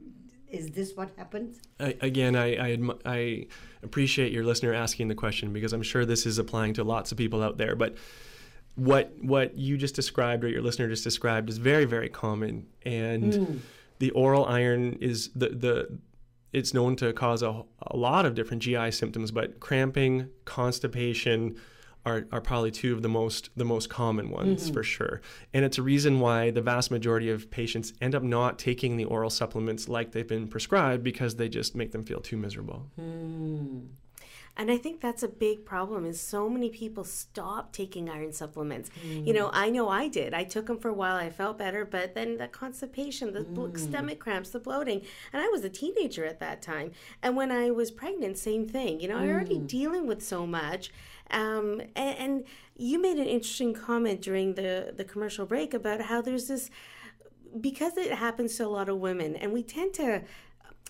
is 0.48 0.70
this 0.70 0.94
what 0.94 1.10
happens? 1.16 1.60
I, 1.80 1.96
again, 2.00 2.36
I, 2.36 2.72
I, 2.72 2.78
I 3.04 3.46
appreciate 3.82 4.32
your 4.32 4.44
listener 4.44 4.74
asking 4.74 5.08
the 5.08 5.14
question 5.14 5.52
because 5.52 5.72
I'm 5.72 5.82
sure 5.82 6.04
this 6.04 6.26
is 6.26 6.38
applying 6.38 6.74
to 6.74 6.84
lots 6.84 7.10
of 7.10 7.18
people 7.18 7.42
out 7.42 7.56
there. 7.56 7.74
But 7.74 7.96
what 8.76 9.12
what 9.20 9.56
you 9.56 9.76
just 9.76 9.94
described 9.94 10.44
or 10.44 10.48
your 10.48 10.62
listener 10.62 10.88
just 10.88 11.04
described 11.04 11.50
is 11.50 11.58
very 11.58 11.84
very 11.84 12.08
common, 12.08 12.66
and 12.84 13.34
hmm. 13.34 13.56
the 13.98 14.10
oral 14.12 14.44
iron 14.44 14.98
is 15.00 15.30
the 15.34 15.48
the 15.48 15.98
it's 16.52 16.72
known 16.72 16.96
to 16.96 17.12
cause 17.12 17.42
a, 17.42 17.62
a 17.82 17.96
lot 17.96 18.24
of 18.24 18.34
different 18.34 18.62
GI 18.62 18.90
symptoms, 18.92 19.30
but 19.30 19.60
cramping, 19.60 20.30
constipation 20.46 21.56
are, 22.06 22.24
are 22.30 22.40
probably 22.40 22.70
two 22.70 22.94
of 22.94 23.02
the 23.02 23.08
most 23.08 23.50
the 23.56 23.64
most 23.64 23.90
common 23.90 24.30
ones 24.30 24.64
mm-hmm. 24.64 24.74
for 24.74 24.82
sure. 24.82 25.20
And 25.52 25.64
it's 25.64 25.76
a 25.76 25.82
reason 25.82 26.20
why 26.20 26.50
the 26.50 26.62
vast 26.62 26.90
majority 26.90 27.30
of 27.30 27.50
patients 27.50 27.92
end 28.00 28.14
up 28.14 28.22
not 28.22 28.58
taking 28.58 28.96
the 28.96 29.04
oral 29.04 29.28
supplements 29.28 29.88
like 29.88 30.12
they've 30.12 30.26
been 30.26 30.46
prescribed 30.46 31.02
because 31.02 31.36
they 31.36 31.48
just 31.48 31.74
make 31.74 31.90
them 31.92 32.04
feel 32.04 32.20
too 32.20 32.36
miserable. 32.36 32.86
Hmm. 32.96 33.80
And 34.56 34.70
I 34.70 34.78
think 34.78 35.00
that's 35.00 35.22
a 35.22 35.28
big 35.28 35.64
problem 35.64 36.06
is 36.06 36.18
so 36.18 36.48
many 36.48 36.70
people 36.70 37.04
stop 37.04 37.72
taking 37.72 38.08
iron 38.08 38.32
supplements. 38.32 38.90
You 39.04 39.32
know, 39.34 39.48
mm. 39.48 39.50
I 39.52 39.68
know 39.68 39.88
I 39.88 40.08
did. 40.08 40.32
I 40.32 40.44
took 40.44 40.66
them 40.66 40.78
for 40.78 40.88
a 40.88 40.94
while. 40.94 41.16
I 41.16 41.28
felt 41.28 41.58
better, 41.58 41.84
but 41.84 42.14
then 42.14 42.38
the 42.38 42.48
constipation, 42.48 43.32
the 43.34 43.44
blo- 43.44 43.68
mm. 43.68 43.78
stomach 43.78 44.18
cramps, 44.18 44.50
the 44.50 44.58
bloating, 44.58 45.02
and 45.32 45.42
I 45.42 45.48
was 45.48 45.62
a 45.64 45.68
teenager 45.68 46.24
at 46.24 46.40
that 46.40 46.62
time. 46.62 46.92
And 47.22 47.36
when 47.36 47.52
I 47.52 47.70
was 47.70 47.90
pregnant, 47.90 48.38
same 48.38 48.66
thing. 48.66 49.00
You 49.00 49.08
know, 49.08 49.18
I'm 49.18 49.28
already 49.28 49.58
mm. 49.58 49.66
dealing 49.66 50.06
with 50.06 50.22
so 50.24 50.46
much. 50.46 50.90
Um, 51.30 51.82
and, 51.94 52.16
and 52.18 52.44
you 52.76 53.00
made 53.00 53.18
an 53.18 53.26
interesting 53.26 53.74
comment 53.74 54.22
during 54.22 54.54
the 54.54 54.94
the 54.96 55.04
commercial 55.04 55.44
break 55.44 55.74
about 55.74 56.02
how 56.02 56.22
there's 56.22 56.48
this 56.48 56.70
because 57.60 57.96
it 57.96 58.12
happens 58.12 58.56
to 58.56 58.66
a 58.66 58.68
lot 58.68 58.88
of 58.88 58.98
women, 58.98 59.36
and 59.36 59.52
we 59.52 59.62
tend 59.62 59.94
to 59.94 60.22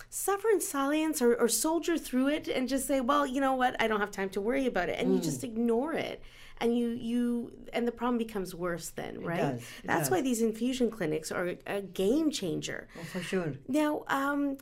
suffer 0.08 0.48
in 0.48 0.60
silence 0.60 1.20
or, 1.20 1.34
or 1.34 1.48
soldier 1.48 1.98
through 1.98 2.28
it 2.28 2.48
and 2.48 2.68
just 2.68 2.86
say, 2.86 3.00
well, 3.00 3.26
you 3.26 3.40
know 3.40 3.54
what, 3.54 3.80
I 3.80 3.88
don't 3.88 4.00
have 4.00 4.10
time 4.10 4.30
to 4.30 4.40
worry 4.40 4.66
about 4.66 4.88
it, 4.88 4.98
and 4.98 5.14
you 5.14 5.20
just 5.20 5.44
ignore 5.44 5.92
it. 5.92 6.22
And 6.58 6.76
you, 6.76 6.88
you, 6.88 7.52
and 7.74 7.86
the 7.86 7.92
problem 7.92 8.16
becomes 8.16 8.54
worse 8.54 8.88
then, 8.88 9.20
right? 9.20 9.36
does, 9.36 9.60
it 9.60 9.66
That's 9.84 10.08
does. 10.08 10.10
why 10.10 10.22
these 10.22 10.40
infusion 10.40 10.90
clinics 10.90 11.30
are 11.30 11.54
a 11.66 11.82
game 11.82 12.30
changer. 12.30 12.88
Oh, 12.98 13.04
for 13.04 13.20
sure. 13.20 13.52
Now, 13.68 14.04
um, 14.08 14.56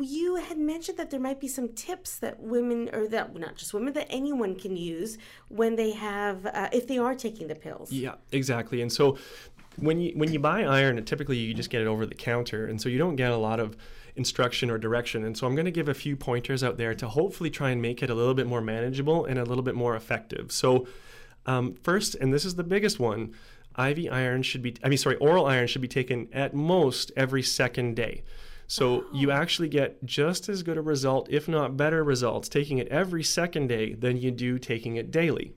you 0.00 0.36
had 0.36 0.58
mentioned 0.58 0.96
that 0.98 1.10
there 1.10 1.18
might 1.18 1.40
be 1.40 1.48
some 1.48 1.70
tips 1.70 2.18
that 2.18 2.38
women, 2.38 2.88
or 2.92 3.08
that 3.08 3.36
not 3.36 3.56
just 3.56 3.74
women, 3.74 3.92
that 3.94 4.06
anyone 4.10 4.54
can 4.54 4.76
use 4.76 5.18
when 5.48 5.74
they 5.74 5.90
have, 5.90 6.46
uh, 6.46 6.68
if 6.72 6.86
they 6.86 6.98
are 6.98 7.16
taking 7.16 7.48
the 7.48 7.56
pills. 7.56 7.90
Yeah, 7.90 8.14
exactly. 8.30 8.80
And 8.82 8.92
so 8.92 9.18
when 9.76 10.00
you 10.00 10.12
when 10.14 10.32
you 10.32 10.38
buy 10.38 10.62
iron, 10.62 11.04
typically 11.04 11.36
you 11.38 11.54
just 11.54 11.70
get 11.70 11.80
it 11.80 11.86
over 11.86 12.06
the 12.06 12.14
counter, 12.14 12.66
and 12.66 12.80
so 12.80 12.88
you 12.88 12.98
don't 12.98 13.16
get 13.16 13.32
a 13.32 13.36
lot 13.36 13.58
of 13.58 13.76
instruction 14.16 14.70
or 14.70 14.78
direction. 14.78 15.24
And 15.24 15.36
so 15.36 15.46
I'm 15.46 15.54
going 15.54 15.66
to 15.66 15.70
give 15.70 15.88
a 15.88 15.94
few 15.94 16.16
pointers 16.16 16.62
out 16.64 16.76
there 16.76 16.94
to 16.94 17.08
hopefully 17.08 17.50
try 17.50 17.70
and 17.70 17.80
make 17.80 18.02
it 18.02 18.10
a 18.10 18.14
little 18.14 18.34
bit 18.34 18.46
more 18.46 18.60
manageable 18.60 19.24
and 19.24 19.38
a 19.38 19.44
little 19.44 19.62
bit 19.64 19.74
more 19.74 19.96
effective. 19.96 20.52
So 20.52 20.86
um, 21.46 21.74
first, 21.82 22.14
and 22.16 22.32
this 22.32 22.44
is 22.44 22.54
the 22.54 22.64
biggest 22.64 22.98
one, 23.00 23.34
IV 23.78 24.08
iron 24.10 24.42
should 24.42 24.62
be 24.62 24.74
I 24.82 24.88
mean 24.88 24.98
sorry, 24.98 25.16
oral 25.16 25.46
iron 25.46 25.66
should 25.66 25.82
be 25.82 25.88
taken 25.88 26.28
at 26.32 26.54
most 26.54 27.12
every 27.16 27.42
second 27.42 27.96
day. 27.96 28.24
So 28.66 29.04
you 29.12 29.32
actually 29.32 29.68
get 29.68 30.04
just 30.04 30.48
as 30.48 30.62
good 30.62 30.76
a 30.76 30.82
result, 30.82 31.28
if 31.28 31.48
not 31.48 31.76
better 31.76 32.04
results, 32.04 32.48
taking 32.48 32.78
it 32.78 32.86
every 32.88 33.24
second 33.24 33.66
day 33.66 33.94
than 33.94 34.16
you 34.16 34.30
do 34.30 34.58
taking 34.60 34.94
it 34.96 35.10
daily. 35.10 35.54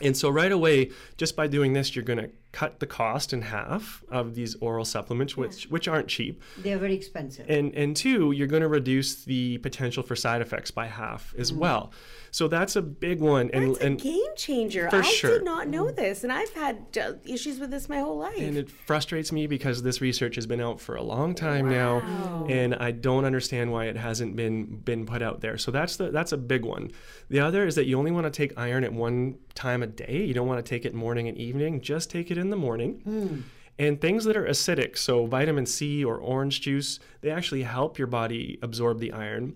And 0.00 0.16
so 0.16 0.28
right 0.28 0.52
away, 0.52 0.90
just 1.16 1.34
by 1.34 1.48
doing 1.48 1.72
this, 1.72 1.96
you're 1.96 2.04
going 2.04 2.20
to 2.20 2.30
cut 2.52 2.80
the 2.80 2.86
cost 2.86 3.32
in 3.32 3.42
half 3.42 4.02
of 4.08 4.34
these 4.34 4.54
oral 4.56 4.84
supplements, 4.84 5.36
which 5.36 5.64
which 5.64 5.86
aren't 5.86 6.08
cheap. 6.08 6.42
They're 6.56 6.78
very 6.78 6.94
expensive. 6.94 7.48
And 7.48 7.74
and 7.74 7.96
two, 7.96 8.32
you're 8.32 8.46
going 8.46 8.62
to 8.62 8.68
reduce 8.68 9.24
the 9.24 9.58
potential 9.58 10.02
for 10.02 10.16
side 10.16 10.40
effects 10.40 10.70
by 10.70 10.86
half 10.86 11.34
as 11.36 11.50
mm-hmm. 11.50 11.60
well. 11.60 11.92
So 12.30 12.48
that's 12.48 12.76
a 12.76 12.82
big 12.82 13.20
one. 13.20 13.50
And 13.52 13.70
That's 13.70 13.82
a 13.82 13.86
and 13.86 14.00
game 14.00 14.34
changer. 14.36 14.88
I 14.92 15.02
sure. 15.02 15.30
did 15.30 15.44
not 15.44 15.68
know 15.68 15.90
this, 15.90 16.24
and 16.24 16.32
I've 16.32 16.52
had 16.52 16.86
issues 17.24 17.58
with 17.58 17.70
this 17.70 17.88
my 17.88 18.00
whole 18.00 18.18
life. 18.18 18.38
and 18.38 18.56
it 18.56 18.70
frustrates 18.70 19.32
me 19.32 19.46
because 19.46 19.82
this 19.82 20.00
research 20.00 20.34
has 20.34 20.46
been 20.46 20.60
out 20.60 20.80
for 20.80 20.96
a 20.96 21.02
long 21.02 21.34
time 21.34 21.68
now 21.70 22.46
and 22.48 22.74
I 22.74 22.90
don't 22.90 23.24
understand 23.24 23.72
why 23.72 23.86
it 23.86 23.96
hasn't 23.96 24.36
been 24.36 24.76
been 24.80 25.06
put 25.06 25.22
out 25.22 25.40
there. 25.40 25.58
So 25.58 25.70
that's 25.70 25.96
the 25.96 26.10
that's 26.10 26.32
a 26.32 26.36
big 26.36 26.64
one. 26.64 26.90
The 27.28 27.40
other 27.40 27.66
is 27.66 27.74
that 27.74 27.86
you 27.86 27.98
only 27.98 28.10
want 28.10 28.26
to 28.26 28.30
take 28.30 28.58
iron 28.58 28.84
at 28.84 28.92
one 28.92 29.36
time 29.54 29.82
a 29.82 29.86
day. 29.86 30.24
You 30.24 30.34
don't 30.34 30.46
want 30.46 30.64
to 30.64 30.68
take 30.68 30.84
it 30.84 30.94
morning 30.94 31.28
and 31.28 31.36
evening. 31.36 31.80
Just 31.80 32.10
take 32.10 32.30
it 32.30 32.38
in 32.38 32.50
the 32.50 32.56
morning. 32.56 33.00
Hmm. 33.04 33.40
And 33.80 34.00
things 34.00 34.24
that 34.24 34.36
are 34.36 34.44
acidic, 34.44 34.98
so 34.98 35.26
vitamin 35.26 35.64
C 35.64 36.04
or 36.04 36.16
orange 36.18 36.60
juice, 36.62 36.98
they 37.20 37.30
actually 37.30 37.62
help 37.62 37.96
your 37.96 38.08
body 38.08 38.58
absorb 38.60 38.98
the 38.98 39.12
iron. 39.12 39.54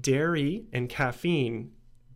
Dairy 0.00 0.64
and 0.72 0.88
caffeine 0.88 1.72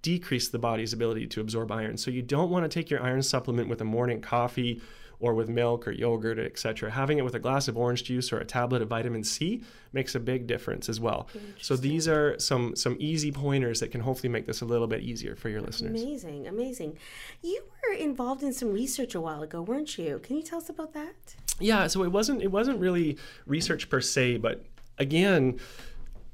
decrease 0.06 0.46
the 0.46 0.58
body's 0.60 0.92
ability 0.92 1.26
to 1.26 1.40
absorb 1.40 1.72
iron. 1.72 1.96
So 1.96 2.12
you 2.12 2.22
don't 2.22 2.48
want 2.48 2.64
to 2.64 2.68
take 2.68 2.90
your 2.90 3.02
iron 3.02 3.24
supplement 3.24 3.68
with 3.68 3.80
a 3.80 3.84
morning 3.84 4.20
coffee 4.20 4.80
or 5.18 5.34
with 5.34 5.48
milk 5.48 5.88
or 5.88 5.90
yogurt, 5.90 6.38
etc. 6.38 6.92
Having 6.92 7.18
it 7.18 7.24
with 7.24 7.34
a 7.34 7.40
glass 7.40 7.66
of 7.66 7.76
orange 7.76 8.04
juice 8.04 8.32
or 8.32 8.38
a 8.38 8.44
tablet 8.44 8.82
of 8.82 8.88
vitamin 8.88 9.24
C 9.24 9.64
makes 9.92 10.14
a 10.14 10.20
big 10.20 10.46
difference 10.46 10.88
as 10.88 11.00
well. 11.00 11.26
So 11.60 11.74
these 11.74 12.06
are 12.06 12.38
some 12.38 12.76
some 12.76 12.96
easy 13.00 13.32
pointers 13.32 13.80
that 13.80 13.90
can 13.90 14.00
hopefully 14.00 14.28
make 14.28 14.46
this 14.46 14.60
a 14.60 14.64
little 14.64 14.86
bit 14.86 15.02
easier 15.02 15.34
for 15.34 15.48
your 15.48 15.60
listeners. 15.60 16.00
Amazing, 16.00 16.46
amazing. 16.46 16.98
You 17.42 17.64
were 17.82 17.96
involved 17.96 18.44
in 18.44 18.52
some 18.52 18.72
research 18.72 19.16
a 19.16 19.20
while 19.20 19.42
ago, 19.42 19.60
weren't 19.60 19.98
you? 19.98 20.20
Can 20.22 20.36
you 20.36 20.42
tell 20.44 20.58
us 20.58 20.68
about 20.68 20.92
that? 20.92 21.34
Yeah, 21.58 21.88
so 21.88 22.04
it 22.04 22.12
wasn't 22.12 22.42
it 22.42 22.52
wasn't 22.52 22.78
really 22.78 23.18
research 23.44 23.90
per 23.90 24.00
se, 24.00 24.36
but 24.36 24.64
again, 24.98 25.58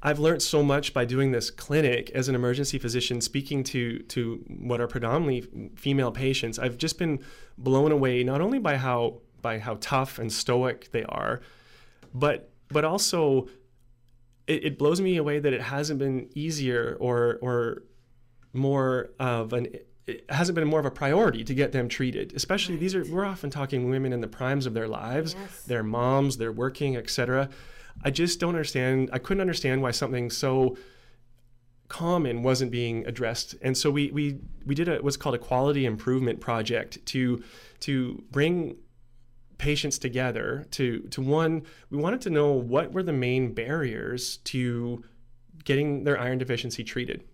I've 0.03 0.19
learned 0.19 0.43
so 0.43 0.63
much 0.63 0.93
by 0.93 1.05
doing 1.05 1.31
this 1.31 1.51
clinic 1.51 2.11
as 2.11 2.29
an 2.29 2.35
emergency 2.35 2.79
physician, 2.79 3.21
speaking 3.21 3.63
to 3.65 4.01
to 4.01 4.45
what 4.49 4.81
are 4.81 4.89
predominantly 4.89 5.71
female 5.77 6.11
patients. 6.11 6.59
I've 6.59 6.77
just 6.77 6.99
been 6.99 7.21
blown 7.57 7.93
away 7.93 8.25
not 8.25 8.41
only 8.41 8.59
by 8.59 8.77
how 8.77 9.21
by 9.41 9.59
how 9.59 9.77
tough 9.81 10.19
and 10.19 10.33
stoic 10.33 10.91
they 10.93 11.05
are, 11.05 11.41
but 12.15 12.51
but 12.69 12.85
also 12.85 13.49
it, 14.47 14.65
it 14.65 14.79
blows 14.79 15.01
me 15.01 15.17
away 15.17 15.39
that 15.39 15.53
it 15.53 15.61
hasn't 15.63 15.99
been 15.99 16.29
easier 16.35 16.97
or 17.01 17.39
or 17.41 17.85
more 18.53 19.11
of 19.21 19.53
an 19.53 19.69
it 20.07 20.25
hasn't 20.31 20.57
been 20.57 20.67
more 20.67 20.81
of 20.81 20.87
a 20.87 20.91
priority 20.91 21.45
to 21.45 21.55
get 21.55 21.71
them 21.73 21.89
treated 21.89 22.33
especially 22.35 22.77
these 22.77 22.95
are 22.95 23.05
we're 23.05 23.25
often 23.25 23.51
talking 23.51 23.89
women 23.89 24.13
in 24.13 24.21
the 24.21 24.27
primes 24.27 24.67
of 24.67 24.75
their 24.75 24.89
lives 24.89 25.35
Yes. 25.39 25.63
they're 25.63 25.85
moms 25.85 26.37
they're 26.39 26.53
working 26.53 26.97
etc 26.97 27.49
i 28.05 28.11
just 28.11 28.41
don't 28.41 28.51
understand 28.51 29.11
i 29.13 29.19
couldn't 29.19 29.41
understand 29.41 29.83
why 29.83 29.91
something 29.91 30.31
so 30.31 30.77
common 31.93 32.43
wasn't 32.43 32.73
being 32.73 33.07
addressed. 33.07 33.55
And 33.61 33.77
so 33.77 33.91
we 33.91 34.11
we 34.11 34.39
we 34.65 34.75
did 34.75 34.89
a 34.89 34.97
what's 35.03 35.19
called 35.19 35.35
a 35.35 35.39
quality 35.39 35.85
improvement 35.85 36.41
project 36.41 37.05
to 37.07 37.45
to 37.81 38.25
bring 38.31 38.77
patients 39.59 39.99
together 39.99 40.67
to 40.71 41.01
to 41.11 41.21
one 41.21 41.63
we 41.91 41.99
wanted 41.99 42.23
to 42.23 42.31
know 42.31 42.51
what 42.53 42.93
were 42.93 43.03
the 43.03 43.13
main 43.13 43.53
barriers 43.53 44.39
to 44.39 45.05
getting 45.65 46.05
their 46.05 46.19
iron 46.19 46.39
deficiency 46.39 46.83
treated. 46.83 47.25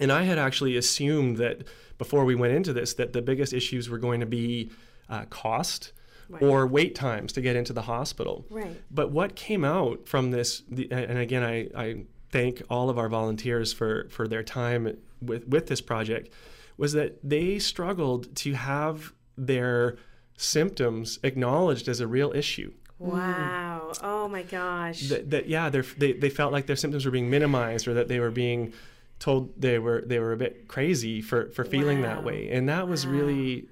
And 0.00 0.10
I 0.10 0.22
had 0.22 0.38
actually 0.38 0.78
assumed 0.78 1.36
that 1.36 1.64
before 1.98 2.24
we 2.24 2.34
went 2.34 2.54
into 2.54 2.72
this 2.72 2.94
that 2.94 3.12
the 3.12 3.20
biggest 3.20 3.52
issues 3.52 3.90
were 3.90 3.98
going 3.98 4.20
to 4.20 4.26
be 4.26 4.70
uh, 5.10 5.26
cost 5.26 5.92
or 6.40 6.66
wait 6.66 6.94
times 6.94 7.32
to 7.32 7.40
get 7.40 7.56
into 7.56 7.72
the 7.72 7.82
hospital. 7.82 8.46
Right. 8.50 8.80
But 8.90 9.10
what 9.10 9.34
came 9.34 9.64
out 9.64 10.06
from 10.06 10.30
this, 10.30 10.62
the, 10.68 10.90
and 10.92 11.18
again, 11.18 11.42
I, 11.42 11.68
I 11.76 12.04
thank 12.30 12.62
all 12.70 12.90
of 12.90 12.98
our 12.98 13.08
volunteers 13.08 13.72
for, 13.72 14.08
for 14.10 14.28
their 14.28 14.42
time 14.42 14.96
with, 15.20 15.48
with 15.48 15.66
this 15.66 15.80
project, 15.80 16.32
was 16.76 16.92
that 16.92 17.18
they 17.22 17.58
struggled 17.58 18.34
to 18.36 18.54
have 18.54 19.12
their 19.36 19.96
symptoms 20.36 21.18
acknowledged 21.22 21.88
as 21.88 22.00
a 22.00 22.06
real 22.06 22.32
issue. 22.32 22.72
Wow. 22.98 23.92
Oh 24.02 24.28
my 24.28 24.42
gosh. 24.42 25.08
That, 25.08 25.30
that 25.30 25.48
yeah, 25.48 25.70
they 25.70 26.12
they 26.12 26.28
felt 26.30 26.52
like 26.52 26.66
their 26.66 26.76
symptoms 26.76 27.06
were 27.06 27.10
being 27.10 27.30
minimized 27.30 27.88
or 27.88 27.94
that 27.94 28.08
they 28.08 28.20
were 28.20 28.30
being 28.30 28.74
told 29.18 29.58
they 29.60 29.78
were 29.78 30.02
they 30.06 30.18
were 30.18 30.32
a 30.32 30.36
bit 30.36 30.68
crazy 30.68 31.22
for 31.22 31.50
for 31.50 31.64
feeling 31.64 32.02
that 32.02 32.24
way, 32.24 32.50
and 32.50 32.68
that 32.68 32.88
was 32.88 33.06
really 33.06 33.68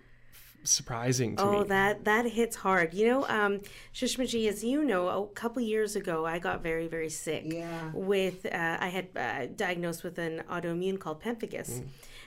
surprising 0.64 1.36
to 1.36 1.42
Oh, 1.42 1.50
me. 1.52 1.56
Oh, 1.58 1.64
that 1.64 2.04
that 2.04 2.26
hits 2.26 2.56
hard. 2.56 2.94
You 2.94 3.06
know, 3.08 3.26
um, 3.28 3.60
Shishmaji, 3.94 4.48
as 4.48 4.62
you 4.64 4.84
know, 4.84 5.08
a 5.08 5.26
couple 5.28 5.62
years 5.62 5.96
ago, 5.96 6.26
I 6.26 6.38
got 6.38 6.62
very, 6.62 6.86
very 6.88 7.08
sick. 7.10 7.44
Yeah. 7.46 7.90
With 7.94 8.46
uh, 8.46 8.76
I 8.80 8.88
had 8.88 9.06
uh, 9.16 9.46
diagnosed 9.56 10.04
with 10.04 10.18
an 10.18 10.42
autoimmune 10.50 10.98
called 10.98 11.22
pemphigus, 11.22 11.70
Mm. 11.80 11.86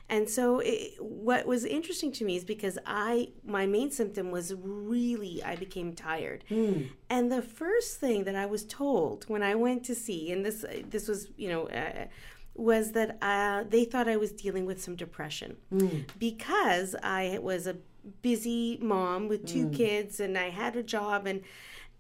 and 0.09 0.29
so 0.29 0.59
it, 0.59 0.95
what 0.99 1.45
was 1.45 1.63
interesting 1.65 2.11
to 2.13 2.25
me 2.25 2.35
is 2.35 2.43
because 2.43 2.77
I 2.85 3.29
my 3.43 3.65
main 3.65 3.89
symptom 3.91 4.31
was 4.31 4.53
really 4.55 5.41
I 5.43 5.55
became 5.55 5.93
tired, 5.93 6.43
and 7.09 7.31
the 7.31 7.41
first 7.41 7.99
thing 7.99 8.23
that 8.25 8.35
I 8.35 8.45
was 8.45 8.63
told 8.65 9.25
when 9.33 9.43
I 9.43 9.55
went 9.55 9.83
to 9.89 9.95
see, 9.95 10.31
and 10.33 10.45
this 10.45 10.65
this 10.89 11.07
was 11.07 11.27
you 11.37 11.49
know. 11.49 11.63
Uh, 11.67 12.05
was 12.53 12.91
that 12.91 13.17
uh, 13.21 13.63
they 13.69 13.85
thought 13.85 14.09
I 14.09 14.17
was 14.17 14.33
dealing 14.33 14.65
with 14.65 14.79
some 14.83 14.97
depression 14.97 15.55
because 16.19 16.95
I 17.01 17.39
was 17.41 17.65
a 17.65 17.75
busy 18.21 18.77
mom 18.81 19.27
with 19.27 19.45
two 19.45 19.67
mm. 19.67 19.75
kids 19.75 20.19
and 20.19 20.37
I 20.37 20.49
had 20.49 20.75
a 20.75 20.83
job 20.83 21.27
and 21.27 21.41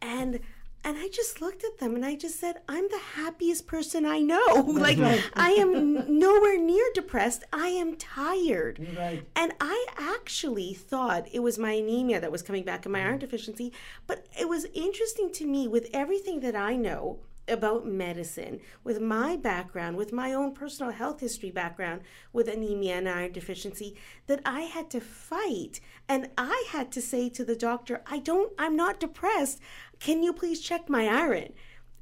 and 0.01 0.39
and 0.83 0.97
I 0.97 1.09
just 1.09 1.41
looked 1.41 1.63
at 1.63 1.77
them 1.77 1.93
and 1.95 2.03
I 2.03 2.15
just 2.15 2.39
said, 2.39 2.61
I'm 2.67 2.87
the 2.87 3.01
happiest 3.15 3.67
person 3.67 4.03
I 4.03 4.19
know. 4.19 4.65
like 4.67 4.97
I 5.35 5.51
am 5.51 6.17
nowhere 6.19 6.59
near 6.59 6.85
depressed. 6.95 7.43
I 7.53 7.67
am 7.67 7.95
tired. 7.97 8.87
Right. 8.97 9.23
And 9.35 9.53
I 9.61 9.85
actually 9.97 10.73
thought 10.73 11.27
it 11.31 11.41
was 11.41 11.59
my 11.59 11.73
anemia 11.73 12.19
that 12.19 12.31
was 12.31 12.41
coming 12.41 12.63
back 12.63 12.85
and 12.85 12.93
my 12.93 12.99
mm. 12.99 13.05
iron 13.05 13.19
deficiency. 13.19 13.71
But 14.07 14.25
it 14.39 14.49
was 14.49 14.65
interesting 14.73 15.31
to 15.33 15.45
me 15.45 15.67
with 15.67 15.87
everything 15.93 16.39
that 16.39 16.55
I 16.55 16.75
know 16.75 17.19
about 17.47 17.85
medicine, 17.85 18.59
with 18.83 19.01
my 19.01 19.35
background, 19.35 19.97
with 19.97 20.13
my 20.13 20.33
own 20.33 20.53
personal 20.53 20.91
health 20.91 21.19
history 21.19 21.51
background 21.51 22.01
with 22.33 22.47
anemia 22.47 22.95
and 22.95 23.09
iron 23.09 23.31
deficiency, 23.31 23.95
that 24.27 24.41
I 24.45 24.61
had 24.61 24.89
to 24.91 25.01
fight. 25.01 25.79
And 26.11 26.27
I 26.37 26.65
had 26.71 26.91
to 26.91 27.01
say 27.01 27.29
to 27.29 27.45
the 27.45 27.55
doctor, 27.55 28.01
I 28.05 28.19
don't, 28.19 28.51
I'm 28.59 28.75
not 28.75 28.99
depressed. 28.99 29.61
Can 30.01 30.21
you 30.23 30.33
please 30.33 30.59
check 30.59 30.89
my 30.89 31.07
iron? 31.07 31.53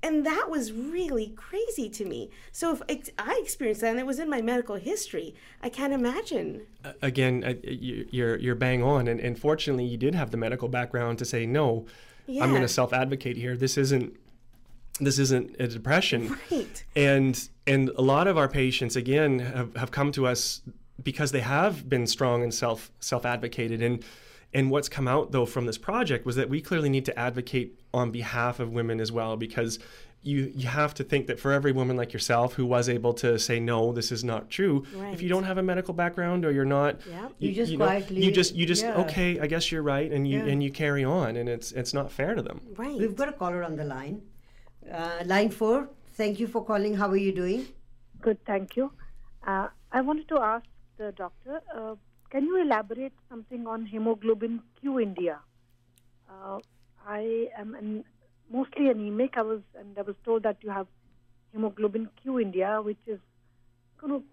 And 0.02 0.26
that 0.26 0.48
was 0.50 0.72
really 0.72 1.28
crazy 1.36 1.90
to 1.90 2.06
me. 2.06 2.32
So 2.52 2.72
if 2.74 2.82
ex- 2.90 3.12
I 3.20 3.40
experienced 3.44 3.82
that 3.82 3.92
and 3.92 4.00
it 4.00 4.08
was 4.08 4.18
in 4.18 4.28
my 4.28 4.42
medical 4.42 4.78
history, 4.78 5.36
I 5.62 5.70
can't 5.70 5.94
imagine. 5.94 6.62
Again, 7.04 7.44
uh, 7.46 7.54
you- 7.64 8.08
you're 8.10 8.38
you're 8.38 8.56
bang 8.56 8.82
on, 8.82 9.08
and, 9.08 9.20
and 9.20 9.38
fortunately, 9.38 9.86
you 9.86 9.98
did 9.98 10.16
have 10.16 10.32
the 10.32 10.38
medical 10.38 10.70
background 10.70 11.20
to 11.20 11.26
say 11.26 11.46
no. 11.46 11.86
I'm 12.28 12.50
going 12.50 12.62
to 12.64 12.68
self 12.68 12.94
advocate 12.94 13.38
here. 13.38 13.56
This 13.58 13.78
isn't 13.78 14.16
this 15.02 15.20
isn't 15.20 15.56
a 15.60 15.68
depression. 15.68 16.36
Right. 16.52 16.84
and 16.96 17.50
and 17.68 17.90
a 17.90 18.02
lot 18.02 18.28
of 18.28 18.38
our 18.40 18.48
patients 18.48 18.96
again 18.96 19.40
have, 19.40 19.76
have 19.76 19.92
come 19.92 20.12
to 20.14 20.26
us 20.26 20.62
because 21.04 21.32
they 21.32 21.42
have 21.42 21.88
been 21.90 22.08
strong 22.08 22.44
and 22.44 22.54
self 22.54 22.92
self 23.00 23.26
advocated 23.26 23.82
and 23.82 24.04
and 24.54 24.72
what's 24.72 24.90
come 24.90 25.08
out 25.08 25.32
though 25.32 25.46
from 25.46 25.66
this 25.66 25.78
project 25.78 26.26
was 26.26 26.36
that 26.36 26.50
we 26.50 26.62
clearly 26.62 26.90
need 26.90 27.06
to 27.06 27.18
advocate 27.20 27.80
on 27.94 28.12
behalf 28.12 28.60
of 28.60 28.72
women 28.72 29.00
as 29.00 29.12
well 29.12 29.38
because 29.38 29.80
you 30.22 30.52
you 30.56 30.68
have 30.68 30.94
to 30.94 31.04
think 31.04 31.28
that 31.28 31.40
for 31.40 31.52
every 31.54 31.72
woman 31.72 31.96
like 31.96 32.12
yourself 32.12 32.54
who 32.56 32.66
was 32.66 32.90
able 32.90 33.14
to 33.14 33.38
say 33.40 33.60
no 33.60 33.94
this 33.94 34.12
is 34.12 34.24
not 34.24 34.50
true 34.50 34.84
if 35.14 35.22
you 35.22 35.30
don't 35.30 35.44
have 35.46 35.58
a 35.58 35.64
medical 35.64 35.94
background 35.94 36.44
or 36.46 36.52
you're 36.52 36.66
not 36.66 37.00
Yep. 37.08 37.32
You 37.40 37.52
just 37.54 37.72
know, 37.72 37.86
quietly- 37.86 38.24
you 38.26 38.32
just 38.32 38.56
you 38.56 38.66
just 38.66 38.84
yeah. 38.84 38.98
okay 39.04 39.40
I 39.40 39.48
guess 39.48 39.72
you're 39.72 39.84
right 39.84 40.12
and 40.12 40.28
you 40.28 40.40
Yeah. 40.40 40.52
and 40.52 40.62
you 40.64 40.72
carry 40.72 41.04
on 41.06 41.38
and 41.38 41.48
it's 41.48 41.72
it's 41.72 41.94
not 41.94 42.12
fair 42.12 42.36
to 42.36 42.42
them 42.42 42.60
Right. 42.76 42.98
We've 42.98 43.16
got 43.16 43.30
a 43.30 43.34
caller 43.34 43.64
on 43.64 43.76
the 43.76 43.86
line. 43.86 44.22
Uh, 44.92 45.22
line 45.26 45.52
four. 45.52 45.90
Thank 46.16 46.40
you 46.40 46.48
for 46.48 46.62
calling. 46.66 46.96
How 46.96 47.08
are 47.10 47.16
you 47.28 47.32
doing? 47.32 47.68
Good, 48.22 48.44
thank 48.46 48.76
you. 48.76 48.92
Uh, 49.46 49.68
I 49.92 50.02
wanted 50.02 50.28
to 50.30 50.38
ask 50.40 50.66
the 51.00 51.12
doctor, 51.14 51.62
uh, 51.76 51.96
can 52.30 52.46
you 52.46 52.62
elaborate 52.62 53.14
something 53.30 53.66
on 53.66 53.86
hemoglobin 53.86 54.62
Q 54.80 55.00
India? 55.00 55.40
Uh, 56.30 56.60
I 57.08 57.48
am 57.58 57.74
an, 57.74 58.04
mostly 58.52 58.90
anemic. 58.90 59.38
I 59.38 59.42
was 59.42 59.62
and 59.80 59.98
I 59.98 60.02
was 60.02 60.16
told 60.24 60.44
that 60.44 60.58
you 60.62 60.70
have 60.70 60.88
hemoglobin 61.54 62.10
Q 62.22 62.40
India, 62.40 62.82
which 62.84 63.00
is 63.08 63.20
going 64.00 64.14
to, 64.14 64.24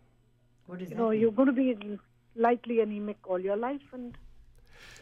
What 0.66 0.82
is 0.82 0.90
you 0.90 0.96
that? 0.96 1.02
know, 1.02 1.10
you're 1.10 1.32
going 1.32 1.46
to 1.46 1.52
be 1.52 1.98
likely 2.34 2.80
anemic 2.80 3.16
all 3.24 3.38
your 3.38 3.56
life, 3.56 3.88
and 3.92 4.18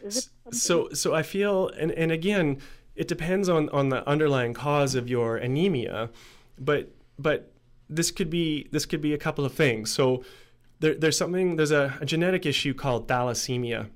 is 0.03 0.17
it 0.17 0.53
so 0.53 0.89
so 0.93 1.13
i 1.13 1.21
feel 1.21 1.69
and, 1.77 1.91
and 1.91 2.11
again 2.11 2.57
it 2.95 3.07
depends 3.07 3.49
on 3.49 3.69
on 3.69 3.89
the 3.89 4.07
underlying 4.07 4.53
cause 4.53 4.95
of 4.95 5.09
your 5.09 5.35
anemia 5.37 6.09
but 6.57 6.89
but 7.19 7.51
this 7.89 8.11
could 8.11 8.29
be 8.29 8.67
this 8.71 8.85
could 8.85 9.01
be 9.01 9.13
a 9.13 9.17
couple 9.17 9.45
of 9.45 9.53
things 9.53 9.91
so 9.91 10.23
there, 10.79 10.95
there's 10.95 11.17
something 11.17 11.55
there's 11.55 11.71
a, 11.71 11.97
a 12.01 12.05
genetic 12.05 12.45
issue 12.45 12.73
called 12.73 13.07
thalassemia 13.07 13.87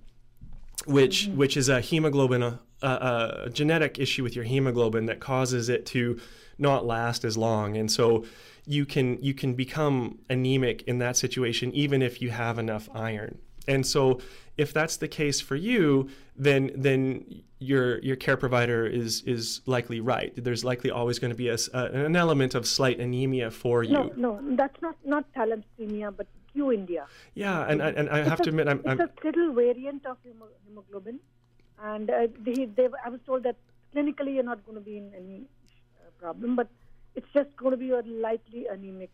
which 0.86 1.28
mm-hmm. 1.28 1.38
which 1.38 1.58
is 1.58 1.70
a 1.70 1.82
hemoglobin 1.82 2.44
a, 2.44 2.60
a, 2.82 3.44
a 3.46 3.50
genetic 3.50 4.00
issue 4.00 4.24
with 4.24 4.36
your 4.36 4.46
hemoglobin 4.46 5.06
that 5.08 5.20
causes 5.20 5.70
it 5.70 5.86
to 5.88 6.20
not 6.58 6.86
last 6.86 7.24
as 7.24 7.38
long. 7.38 7.78
And 7.78 7.92
so 7.92 8.26
you 8.66 8.86
can 8.86 9.22
you 9.22 9.34
can 9.34 9.54
become 9.54 10.20
anemic 10.30 10.84
in 10.84 11.00
that 11.00 11.18
situation 11.18 11.74
even 11.74 12.02
if 12.02 12.22
you 12.22 12.30
have 12.30 12.60
enough 12.60 12.88
iron 12.94 13.40
and 13.70 13.86
so 13.86 14.20
if 14.58 14.74
that's 14.74 14.98
the 14.98 15.08
case 15.08 15.40
for 15.40 15.56
you 15.56 16.10
then 16.36 16.72
then 16.76 17.24
your 17.60 18.00
your 18.00 18.16
care 18.26 18.36
provider 18.38 18.86
is 19.02 19.22
is 19.36 19.62
likely 19.66 20.00
right 20.02 20.32
there's 20.46 20.64
likely 20.72 20.90
always 20.92 21.18
going 21.20 21.32
to 21.32 21.42
be 21.46 21.50
a, 21.50 21.58
a- 21.74 22.06
an 22.10 22.16
element 22.16 22.56
of 22.56 22.68
slight 22.68 23.00
anemia 23.00 23.50
for 23.52 23.84
you 23.84 23.94
no, 23.94 24.12
no, 24.26 24.32
that's 24.62 24.82
not 24.82 24.96
not 25.06 25.24
thalassemia, 25.38 26.10
but 26.16 26.28
Q 26.52 26.72
India. 26.72 27.06
yeah 27.36 27.66
and, 27.70 27.82
I- 27.88 27.92
and 28.00 28.10
i 28.10 28.18
have 28.30 28.40
It's 28.40 28.46
to 28.46 28.50
admit 28.50 28.68
i'm, 28.68 28.80
it's 28.80 28.88
I'm 28.90 29.00
a 29.02 29.10
little 29.24 29.54
variant 29.54 30.06
of 30.06 30.18
hemoglobin, 30.66 31.20
and 31.92 32.10
uh, 32.10 32.28
they, 32.46 32.66
they, 32.78 32.88
I 33.06 33.10
was 33.16 33.22
told 33.26 33.44
that 33.44 33.56
clinically 33.94 34.32
you're 34.36 34.50
not 34.54 34.66
going 34.66 34.78
to 34.82 34.86
be 34.92 34.98
in 34.98 35.08
any 35.22 35.38
uh, 35.44 36.10
problem, 36.22 36.56
but 36.56 36.68
it's 37.16 37.32
just 37.34 37.56
going 37.62 37.72
to 37.72 37.78
be 37.78 37.92
a 37.92 38.02
lightly 38.26 38.66
anemic. 38.68 39.12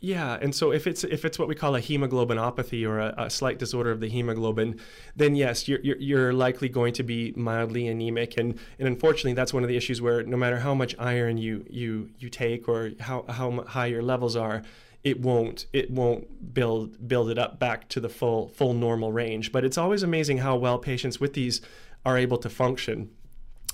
Yeah, 0.00 0.38
and 0.42 0.54
so 0.54 0.72
if 0.72 0.86
it's 0.86 1.04
if 1.04 1.24
it's 1.24 1.38
what 1.38 1.48
we 1.48 1.54
call 1.54 1.74
a 1.74 1.80
hemoglobinopathy 1.80 2.86
or 2.86 2.98
a, 2.98 3.14
a 3.16 3.30
slight 3.30 3.58
disorder 3.58 3.90
of 3.90 4.00
the 4.00 4.08
hemoglobin, 4.08 4.78
then 5.16 5.34
yes, 5.34 5.68
you're, 5.68 5.80
you're 5.80 5.96
you're 5.96 6.32
likely 6.34 6.68
going 6.68 6.92
to 6.94 7.02
be 7.02 7.32
mildly 7.34 7.88
anemic, 7.88 8.36
and 8.36 8.58
and 8.78 8.88
unfortunately, 8.88 9.32
that's 9.32 9.54
one 9.54 9.62
of 9.62 9.70
the 9.70 9.76
issues 9.76 10.02
where 10.02 10.22
no 10.22 10.36
matter 10.36 10.58
how 10.58 10.74
much 10.74 10.94
iron 10.98 11.38
you 11.38 11.64
you 11.70 12.10
you 12.18 12.28
take 12.28 12.68
or 12.68 12.90
how 13.00 13.24
how 13.28 13.62
high 13.62 13.86
your 13.86 14.02
levels 14.02 14.36
are, 14.36 14.62
it 15.02 15.20
won't 15.20 15.66
it 15.72 15.90
won't 15.90 16.52
build 16.52 17.08
build 17.08 17.30
it 17.30 17.38
up 17.38 17.58
back 17.58 17.88
to 17.88 17.98
the 17.98 18.10
full 18.10 18.48
full 18.48 18.74
normal 18.74 19.12
range. 19.12 19.50
But 19.50 19.64
it's 19.64 19.78
always 19.78 20.02
amazing 20.02 20.38
how 20.38 20.56
well 20.56 20.78
patients 20.78 21.20
with 21.20 21.32
these 21.32 21.62
are 22.04 22.18
able 22.18 22.36
to 22.38 22.50
function, 22.50 23.10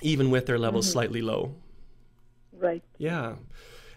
even 0.02 0.30
with 0.30 0.46
their 0.46 0.58
levels 0.58 0.86
mm-hmm. 0.86 0.92
slightly 0.92 1.20
low. 1.20 1.56
Right. 2.52 2.84
Yeah. 2.96 3.34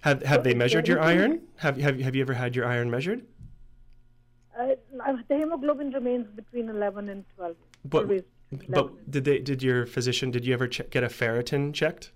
Have 0.06 0.22
have 0.22 0.44
they 0.44 0.54
measured 0.54 0.88
your 0.88 1.02
iron? 1.02 1.42
Have 1.58 1.78
have 1.78 2.00
have 2.00 2.16
you 2.16 2.22
ever 2.22 2.36
had 2.36 2.56
your 2.56 2.68
iron 2.68 2.92
measured? 2.92 3.26
Uh, 4.56 4.76
the 5.28 5.36
hemoglobin 5.36 5.90
remains 5.90 6.28
between 6.36 6.70
11 6.70 7.10
and 7.10 7.26
12. 7.36 7.56
But 7.84 8.04
11. 8.06 8.26
but 8.70 9.12
did 9.12 9.26
they 9.26 9.40
did 9.40 9.64
your 9.64 9.88
physician 9.88 10.30
did 10.30 10.46
you 10.46 10.54
ever 10.54 10.68
get 10.68 11.04
a 11.04 11.08
ferritin 11.08 11.74
checked? 11.74 12.12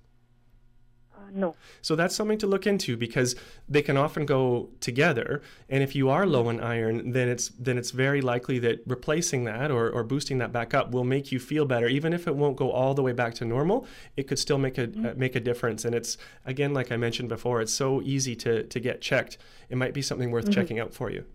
No. 1.33 1.55
So 1.81 1.95
that's 1.95 2.15
something 2.15 2.37
to 2.39 2.47
look 2.47 2.67
into 2.67 2.97
because 2.97 3.35
they 3.67 3.81
can 3.81 3.97
often 3.97 4.25
go 4.25 4.69
together. 4.79 5.41
And 5.69 5.83
if 5.83 5.95
you 5.95 6.09
are 6.09 6.25
low 6.25 6.49
in 6.49 6.59
iron, 6.59 7.11
then 7.11 7.27
it's 7.27 7.49
then 7.49 7.77
it's 7.77 7.91
very 7.91 8.21
likely 8.21 8.59
that 8.59 8.81
replacing 8.85 9.43
that 9.45 9.71
or, 9.71 9.89
or 9.89 10.03
boosting 10.03 10.37
that 10.39 10.51
back 10.51 10.73
up 10.73 10.91
will 10.91 11.03
make 11.03 11.31
you 11.31 11.39
feel 11.39 11.65
better. 11.65 11.87
Even 11.87 12.13
if 12.13 12.27
it 12.27 12.35
won't 12.35 12.57
go 12.57 12.71
all 12.71 12.93
the 12.93 13.03
way 13.03 13.13
back 13.13 13.33
to 13.35 13.45
normal, 13.45 13.85
it 14.17 14.27
could 14.27 14.39
still 14.39 14.57
make 14.57 14.77
a 14.77 14.83
uh, 14.83 15.13
make 15.15 15.35
a 15.35 15.39
difference. 15.39 15.85
And 15.85 15.95
it's 15.95 16.17
again, 16.45 16.73
like 16.73 16.91
I 16.91 16.97
mentioned 16.97 17.29
before, 17.29 17.61
it's 17.61 17.73
so 17.73 18.01
easy 18.01 18.35
to 18.37 18.63
to 18.63 18.79
get 18.79 19.01
checked. 19.01 19.37
It 19.69 19.77
might 19.77 19.93
be 19.93 20.01
something 20.01 20.31
worth 20.31 20.51
checking 20.51 20.79
out 20.79 20.93
for 20.93 21.11
you. 21.11 21.25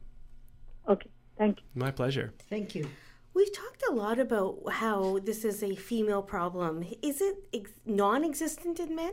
Okay. 0.89 1.09
Thank 1.37 1.61
you. 1.61 1.65
My 1.75 1.91
pleasure. 1.91 2.33
Thank 2.49 2.75
you. 2.75 2.89
We've 3.35 3.53
talked 3.53 3.83
a 3.89 3.93
lot 3.93 4.21
about 4.21 4.61
how 4.71 5.19
this 5.19 5.45
is 5.45 5.63
a 5.63 5.75
female 5.75 6.23
problem. 6.23 6.85
Is 7.03 7.21
it 7.21 7.37
ex- 7.53 7.73
non 7.85 8.25
existent 8.25 8.79
in 8.79 8.95
men? 8.95 9.13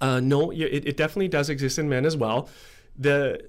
Uh, 0.00 0.20
no, 0.20 0.50
it, 0.50 0.86
it 0.86 0.96
definitely 0.96 1.28
does 1.28 1.50
exist 1.50 1.78
in 1.78 1.88
men 1.88 2.06
as 2.06 2.16
well. 2.16 2.48
The 2.96 3.44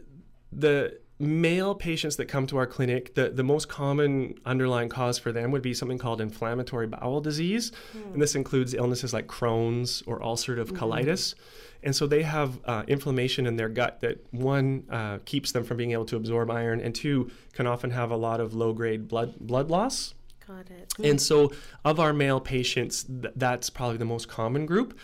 the 0.52 1.00
male 1.20 1.76
patients 1.76 2.16
that 2.16 2.26
come 2.26 2.48
to 2.48 2.58
our 2.58 2.66
clinic, 2.66 3.14
the, 3.14 3.30
the 3.30 3.44
most 3.44 3.68
common 3.68 4.36
underlying 4.46 4.88
cause 4.88 5.20
for 5.20 5.34
them 5.34 5.52
would 5.52 5.62
be 5.62 5.74
something 5.74 5.98
called 5.98 6.22
inflammatory 6.22 6.88
bowel 6.88 7.20
disease. 7.20 7.74
And 8.14 8.22
this 8.22 8.36
includes 8.36 8.74
illnesses 8.74 9.14
like 9.14 9.28
Crohn's 9.28 10.02
or 10.08 10.22
ulcerative 10.22 10.72
colitis. 10.72 11.36
And 11.84 11.94
so 11.96 12.08
they 12.08 12.24
have 12.24 12.60
uh, 12.66 12.84
inflammation 12.88 13.46
in 13.46 13.58
their 13.58 13.70
gut 13.70 14.00
that 14.00 14.26
one 14.32 14.86
uh, 14.90 15.20
keeps 15.26 15.52
them 15.52 15.64
from 15.64 15.78
being 15.78 15.92
able 15.92 16.06
to 16.06 16.16
absorb 16.16 16.50
iron, 16.52 16.80
and 16.82 16.96
two 16.96 17.32
can 17.54 17.68
often 17.68 17.92
have 17.92 18.12
a 18.12 18.18
lot 18.18 18.40
of 18.40 18.54
low 18.54 18.74
grade 18.74 19.08
blood 19.08 19.36
blood 19.40 19.70
loss. 19.70 20.14
Got 20.46 20.72
it. 20.72 20.94
And 21.04 21.22
so, 21.22 21.52
of 21.86 22.00
our 22.00 22.12
male 22.12 22.42
patients, 22.42 23.04
th- 23.04 23.34
that's 23.36 23.70
probably 23.70 23.98
the 23.98 24.06
most 24.06 24.28
common 24.28 24.66
group. 24.66 24.98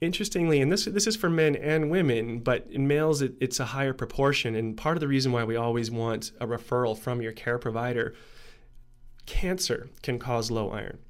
Interestingly, 0.00 0.62
and 0.62 0.72
this 0.72 0.86
this 0.86 1.06
is 1.06 1.14
for 1.14 1.28
men 1.28 1.54
and 1.54 1.90
women, 1.90 2.38
but 2.38 2.66
in 2.70 2.88
males 2.88 3.20
it, 3.20 3.34
it's 3.38 3.60
a 3.60 3.66
higher 3.66 3.92
proportion. 3.92 4.54
And 4.54 4.74
part 4.74 4.96
of 4.96 5.00
the 5.00 5.08
reason 5.08 5.30
why 5.30 5.44
we 5.44 5.56
always 5.56 5.90
want 5.90 6.32
a 6.40 6.46
referral 6.46 6.98
from 6.98 7.20
your 7.20 7.32
care 7.32 7.58
provider, 7.58 8.14
cancer 9.26 9.90
can 10.02 10.18
cause 10.18 10.50
low 10.50 10.70
iron. 10.70 11.00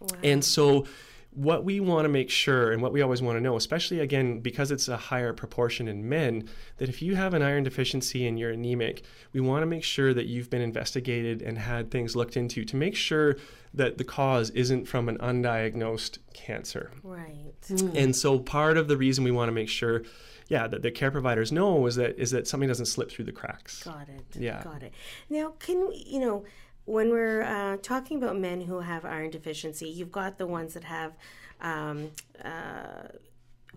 Wow. 0.00 0.08
And 0.22 0.44
so, 0.44 0.84
what 1.32 1.64
we 1.64 1.78
want 1.78 2.04
to 2.04 2.08
make 2.08 2.28
sure, 2.28 2.72
and 2.72 2.82
what 2.82 2.92
we 2.92 3.02
always 3.02 3.22
want 3.22 3.36
to 3.36 3.40
know, 3.40 3.56
especially 3.56 4.00
again 4.00 4.40
because 4.40 4.70
it's 4.72 4.88
a 4.88 4.96
higher 4.96 5.32
proportion 5.32 5.86
in 5.86 6.08
men, 6.08 6.48
that 6.78 6.88
if 6.88 7.00
you 7.00 7.14
have 7.14 7.34
an 7.34 7.42
iron 7.42 7.62
deficiency 7.62 8.26
and 8.26 8.38
you're 8.38 8.50
anemic, 8.50 9.04
we 9.32 9.40
want 9.40 9.62
to 9.62 9.66
make 9.66 9.84
sure 9.84 10.12
that 10.12 10.26
you've 10.26 10.50
been 10.50 10.60
investigated 10.60 11.40
and 11.40 11.58
had 11.58 11.90
things 11.90 12.16
looked 12.16 12.36
into 12.36 12.64
to 12.64 12.74
make 12.74 12.96
sure 12.96 13.36
that 13.72 13.98
the 13.98 14.04
cause 14.04 14.50
isn't 14.50 14.86
from 14.86 15.08
an 15.08 15.18
undiagnosed 15.18 16.18
cancer. 16.34 16.90
Right. 17.04 17.52
And 17.94 18.14
so, 18.16 18.40
part 18.40 18.76
of 18.76 18.88
the 18.88 18.96
reason 18.96 19.22
we 19.22 19.30
want 19.30 19.48
to 19.48 19.52
make 19.52 19.68
sure, 19.68 20.02
yeah, 20.48 20.66
that 20.66 20.82
the 20.82 20.90
care 20.90 21.12
providers 21.12 21.52
know 21.52 21.86
is 21.86 21.94
that 21.94 22.18
is 22.18 22.32
that 22.32 22.48
something 22.48 22.68
doesn't 22.68 22.86
slip 22.86 23.08
through 23.08 23.26
the 23.26 23.32
cracks. 23.32 23.84
Got 23.84 24.08
it. 24.08 24.24
Yeah. 24.36 24.64
Got 24.64 24.82
it. 24.82 24.92
Now, 25.28 25.54
can 25.60 25.88
we, 25.88 26.04
you 26.08 26.18
know, 26.18 26.44
when 26.90 27.10
we're 27.10 27.42
uh, 27.42 27.76
talking 27.82 28.16
about 28.16 28.36
men 28.36 28.62
who 28.62 28.80
have 28.80 29.04
iron 29.04 29.30
deficiency, 29.30 29.88
you've 29.88 30.10
got 30.10 30.38
the 30.38 30.46
ones 30.46 30.74
that 30.74 30.84
have 30.84 31.12
um, 31.60 32.10
uh, 32.44 33.08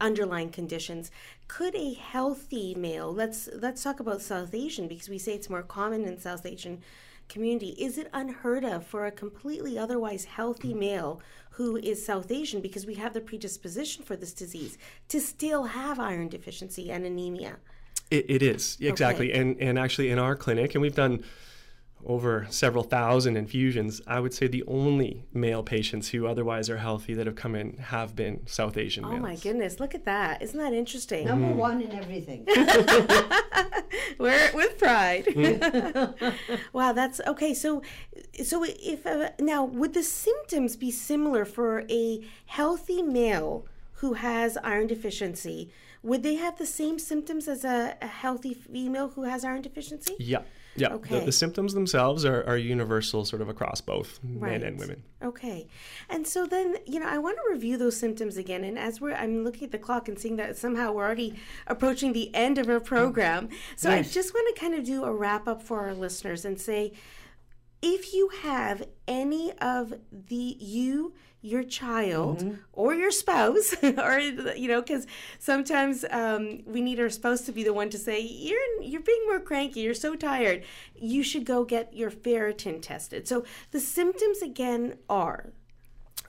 underlying 0.02 0.50
conditions. 0.50 1.12
Could 1.48 1.76
a 1.76 1.94
healthy 1.94 2.74
male, 2.74 3.14
let's 3.14 3.48
let's 3.54 3.84
talk 3.84 4.00
about 4.00 4.22
South 4.22 4.54
Asian 4.56 4.88
because 4.88 5.10
we 5.10 5.20
say 5.20 5.34
it's 5.34 5.50
more 5.50 5.62
common 5.62 6.06
in 6.06 6.18
South 6.18 6.46
Asian 6.46 6.82
community. 7.30 7.70
Is 7.78 8.00
it 8.00 8.10
unheard 8.14 8.66
of 8.66 8.86
for 8.86 9.06
a 9.06 9.12
completely 9.12 9.78
otherwise 9.78 10.26
healthy 10.26 10.74
male 10.74 11.22
who 11.52 11.78
is 11.78 12.04
South 12.04 12.32
Asian 12.32 12.62
because 12.62 12.88
we 12.88 12.96
have 12.96 13.14
the 13.14 13.22
predisposition 13.22 14.04
for 14.04 14.16
this 14.16 14.34
disease 14.34 14.80
to 15.10 15.22
still 15.22 15.66
have 15.66 16.00
iron 16.00 16.30
deficiency 16.30 16.90
and 16.90 17.06
anemia? 17.06 17.58
It, 18.10 18.26
it 18.28 18.42
is 18.42 18.78
exactly, 18.82 19.32
Okay. 19.32 19.40
and 19.40 19.56
and 19.60 19.78
actually 19.78 20.10
in 20.10 20.18
our 20.18 20.36
clinic, 20.36 20.74
and 20.74 20.82
we've 20.82 20.96
done 20.96 21.24
over 22.06 22.46
several 22.50 22.84
thousand 22.84 23.38
infusions. 23.38 24.02
I 24.08 24.20
would 24.20 24.34
say 24.34 24.48
the 24.48 24.64
only 24.68 25.26
male 25.34 25.64
patients 25.64 26.10
who 26.10 26.28
otherwise 26.28 26.70
are 26.70 26.78
healthy 26.78 27.14
that 27.14 27.26
have 27.26 27.36
come 27.36 27.56
in 27.56 27.78
have 27.78 28.16
been 28.16 28.46
South 28.46 28.78
Asian 28.78 29.06
Oh 29.06 29.10
males. 29.10 29.22
my 29.22 29.36
goodness, 29.36 29.80
look 29.80 29.96
at 29.96 30.06
that. 30.06 30.42
Isn't 30.42 30.60
that 30.60 30.74
interesting? 30.74 31.26
Number 31.26 31.54
one 31.54 31.82
in 31.82 31.92
everything. 31.92 32.46
We're 34.18 34.52
with 34.54 34.78
pride. 34.78 35.26
Mm. 35.26 36.34
wow, 36.74 36.94
that's 36.94 37.20
okay. 37.28 37.54
So, 37.54 37.82
so 38.44 38.64
if 38.68 39.06
uh, 39.06 39.30
now 39.40 39.64
would 39.64 39.94
the 39.94 40.04
symptoms 40.04 40.76
be 40.76 40.92
similar 40.92 41.46
for 41.46 41.84
a 41.90 42.22
healthy 42.46 43.02
male 43.02 43.66
who 43.96 44.14
has 44.14 44.58
iron 44.64 44.88
deficiency? 44.88 45.72
Would 46.04 46.22
they 46.24 46.36
have 46.36 46.58
the 46.58 46.66
same 46.66 47.00
symptoms 47.00 47.48
as 47.48 47.64
a, 47.64 47.96
a 48.02 48.08
healthy 48.08 48.54
female 48.54 49.10
who 49.16 49.24
has 49.24 49.46
iron 49.46 49.62
deficiency? 49.62 50.16
Yeah, 50.20 50.42
yeah. 50.76 50.90
The, 50.90 50.96
Okay. 50.96 51.26
the 51.26 51.32
symptoms 51.32 51.74
themselves 51.74 52.26
are, 52.26 52.44
are 52.46 52.58
universal, 52.58 53.26
sort 53.26 53.42
of 53.42 53.50
across 53.50 53.82
both 53.82 54.20
Right. 54.24 54.52
men 54.52 54.64
and 54.64 54.80
women. 54.80 55.04
Okay. 55.22 55.68
And 56.10 56.28
so 56.28 56.46
then, 56.46 56.76
you 56.86 57.00
know, 57.00 57.08
I 57.08 57.18
want 57.18 57.38
to 57.38 57.52
review 57.54 57.78
those 57.78 57.96
symptoms 57.98 58.38
again. 58.38 58.64
And 58.64 58.78
as 58.78 59.00
we're, 59.00 59.14
I'm 59.14 59.44
looking 59.44 59.64
at 59.66 59.72
the 59.72 59.78
clock 59.80 60.08
and 60.08 60.18
seeing 60.20 60.36
that 60.38 60.58
somehow 60.58 60.92
we're 60.92 61.06
already 61.06 61.36
approaching 61.68 62.14
the 62.14 62.34
end 62.36 62.58
of 62.58 62.68
our 62.70 62.80
program. 62.80 63.50
So 63.76 63.92
I 63.92 64.02
just 64.02 64.34
want 64.34 64.54
to 64.56 64.60
kind 64.60 64.76
of 64.76 64.84
do 64.84 65.04
a 65.04 65.14
wrap 65.14 65.48
up 65.48 65.62
for 65.62 65.80
our 65.82 65.94
listeners 65.94 66.46
and 66.46 66.60
say, 66.60 66.94
if 67.82 68.14
you 68.14 68.30
have 68.44 68.88
any 69.08 69.52
of 69.60 69.94
the 70.12 70.56
you 70.60 71.14
your 71.44 71.62
child 71.64 72.42
or 72.72 72.96
your 72.96 73.12
spouse 73.12 73.76
or 73.84 74.20
you 74.20 74.68
know 74.68 74.82
because 74.82 75.06
sometimes 75.40 76.06
um, 76.10 76.64
we 76.66 76.82
need 76.82 77.00
our 77.00 77.10
spouse 77.10 77.42
to 77.42 77.52
be 77.52 77.64
the 77.64 77.74
one 77.74 77.90
to 77.90 77.98
say 77.98 78.20
you're 78.22 78.82
you're 78.82 79.02
being 79.02 79.24
more 79.28 79.40
cranky 79.40 79.82
you're 79.82 79.94
so 79.94 80.16
tired 80.16 80.64
you 80.96 81.22
should 81.22 81.46
go 81.46 81.64
get 81.66 81.94
your 81.94 82.10
ferritin 82.10 82.82
tested 82.82 83.28
so 83.28 83.44
the 83.72 83.80
symptoms 83.80 84.42
again 84.42 84.98
are 85.10 85.52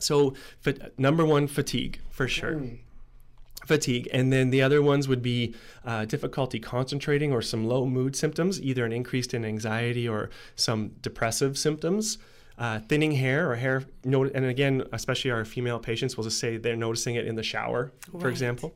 So, 0.01 0.35
fa- 0.61 0.91
number 0.99 1.25
one, 1.25 1.47
fatigue 1.47 2.01
for 2.11 2.27
sure. 2.29 2.61
Fatigue. 3.65 4.09
And 4.13 4.31
then 4.33 4.51
the 4.51 4.61
other 4.61 4.83
ones 4.83 5.09
would 5.09 5.23
be 5.23 5.55
uh, 5.87 6.05
difficulty 6.05 6.61
concentrating 6.61 7.33
or 7.33 7.41
some 7.41 7.65
low 7.67 7.87
mood 7.87 8.15
symptoms, 8.15 8.61
either 8.61 8.85
an 8.85 8.93
increase 8.93 9.29
in 9.33 9.45
anxiety 9.45 10.07
or 10.07 10.29
some 10.57 10.91
depressive 11.01 11.57
symptoms. 11.57 12.19
Uh, 12.57 12.79
thinning 12.79 13.11
hair 13.11 13.51
or 13.51 13.57
hair, 13.57 13.83
no- 14.05 14.31
and 14.33 14.45
again, 14.45 14.85
especially 14.93 15.29
our 15.29 15.45
female 15.45 15.81
patients 15.81 16.17
will 16.17 16.23
just 16.23 16.39
say 16.39 16.57
they're 16.57 16.77
noticing 16.77 17.17
it 17.17 17.27
in 17.27 17.35
the 17.35 17.43
shower, 17.43 17.93
for 18.21 18.29
example. 18.29 18.73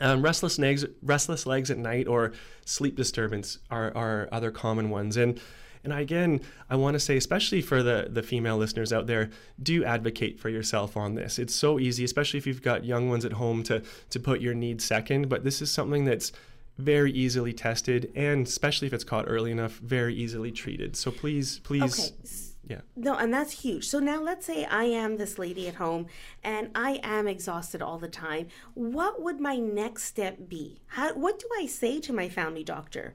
Um, 0.00 0.20
restless 0.20 0.58
legs, 0.58 0.84
restless 1.02 1.46
legs 1.46 1.70
at 1.70 1.78
night, 1.78 2.06
or 2.06 2.32
sleep 2.66 2.96
disturbance 2.96 3.58
are, 3.70 3.96
are 3.96 4.28
other 4.30 4.50
common 4.50 4.90
ones. 4.90 5.16
And 5.16 5.40
and 5.84 5.92
again, 5.92 6.40
I 6.68 6.76
want 6.76 6.96
to 6.96 7.00
say, 7.00 7.16
especially 7.16 7.62
for 7.62 7.82
the 7.82 8.08
the 8.10 8.22
female 8.22 8.58
listeners 8.58 8.92
out 8.92 9.06
there, 9.06 9.30
do 9.62 9.84
advocate 9.84 10.38
for 10.38 10.50
yourself 10.50 10.94
on 10.94 11.14
this. 11.14 11.38
It's 11.38 11.54
so 11.54 11.78
easy, 11.78 12.04
especially 12.04 12.36
if 12.36 12.46
you've 12.46 12.62
got 12.62 12.84
young 12.84 13.08
ones 13.08 13.24
at 13.24 13.32
home, 13.32 13.62
to 13.64 13.82
to 14.10 14.20
put 14.20 14.42
your 14.42 14.54
needs 14.54 14.84
second. 14.84 15.30
But 15.30 15.44
this 15.44 15.62
is 15.62 15.70
something 15.70 16.04
that's 16.04 16.30
very 16.76 17.10
easily 17.10 17.54
tested, 17.54 18.12
and 18.14 18.46
especially 18.46 18.86
if 18.86 18.92
it's 18.92 19.02
caught 19.02 19.24
early 19.26 19.50
enough, 19.50 19.78
very 19.78 20.14
easily 20.14 20.52
treated. 20.52 20.94
So 20.94 21.10
please, 21.10 21.58
please, 21.60 21.82
okay 21.82 22.47
yeah. 22.68 22.80
no 22.96 23.14
and 23.14 23.32
that's 23.32 23.52
huge. 23.62 23.88
So 23.88 23.98
now 23.98 24.20
let's 24.20 24.46
say 24.46 24.64
i 24.64 24.84
am 24.84 25.16
this 25.16 25.38
lady 25.38 25.68
at 25.68 25.76
home 25.76 26.06
and 26.42 26.70
i 26.74 27.00
am 27.02 27.26
exhausted 27.26 27.82
all 27.82 27.98
the 27.98 28.08
time. 28.08 28.48
What 28.74 29.22
would 29.22 29.40
my 29.40 29.56
next 29.56 30.04
step 30.04 30.48
be? 30.48 30.80
How 30.88 31.14
what 31.14 31.38
do 31.38 31.46
i 31.58 31.66
say 31.66 32.00
to 32.00 32.12
my 32.12 32.28
family 32.28 32.64
doctor? 32.64 33.14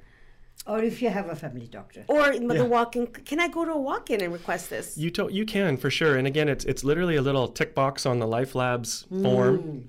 Or 0.66 0.82
if 0.82 1.02
you 1.02 1.10
have 1.10 1.28
a 1.28 1.36
family 1.36 1.68
doctor. 1.68 2.06
or 2.08 2.38
the 2.38 2.66
walk-in 2.66 3.08
can 3.08 3.40
i 3.40 3.48
go 3.48 3.66
to 3.66 3.72
a 3.72 3.80
walk-in 3.80 4.22
and 4.22 4.32
request 4.32 4.70
this? 4.70 4.98
You 4.98 5.10
to, 5.12 5.30
you 5.32 5.46
can 5.46 5.78
for 5.78 5.90
sure, 5.90 6.16
and 6.16 6.26
again, 6.26 6.48
it's 6.48 6.64
it's 6.66 6.84
literally 6.84 7.16
a 7.16 7.22
little 7.22 7.48
tick 7.48 7.76
box 7.76 8.06
on 8.06 8.20
the 8.20 8.28
Life 8.28 8.56
Labs 8.56 9.06
form. 9.10 9.58
Mm. 9.58 9.84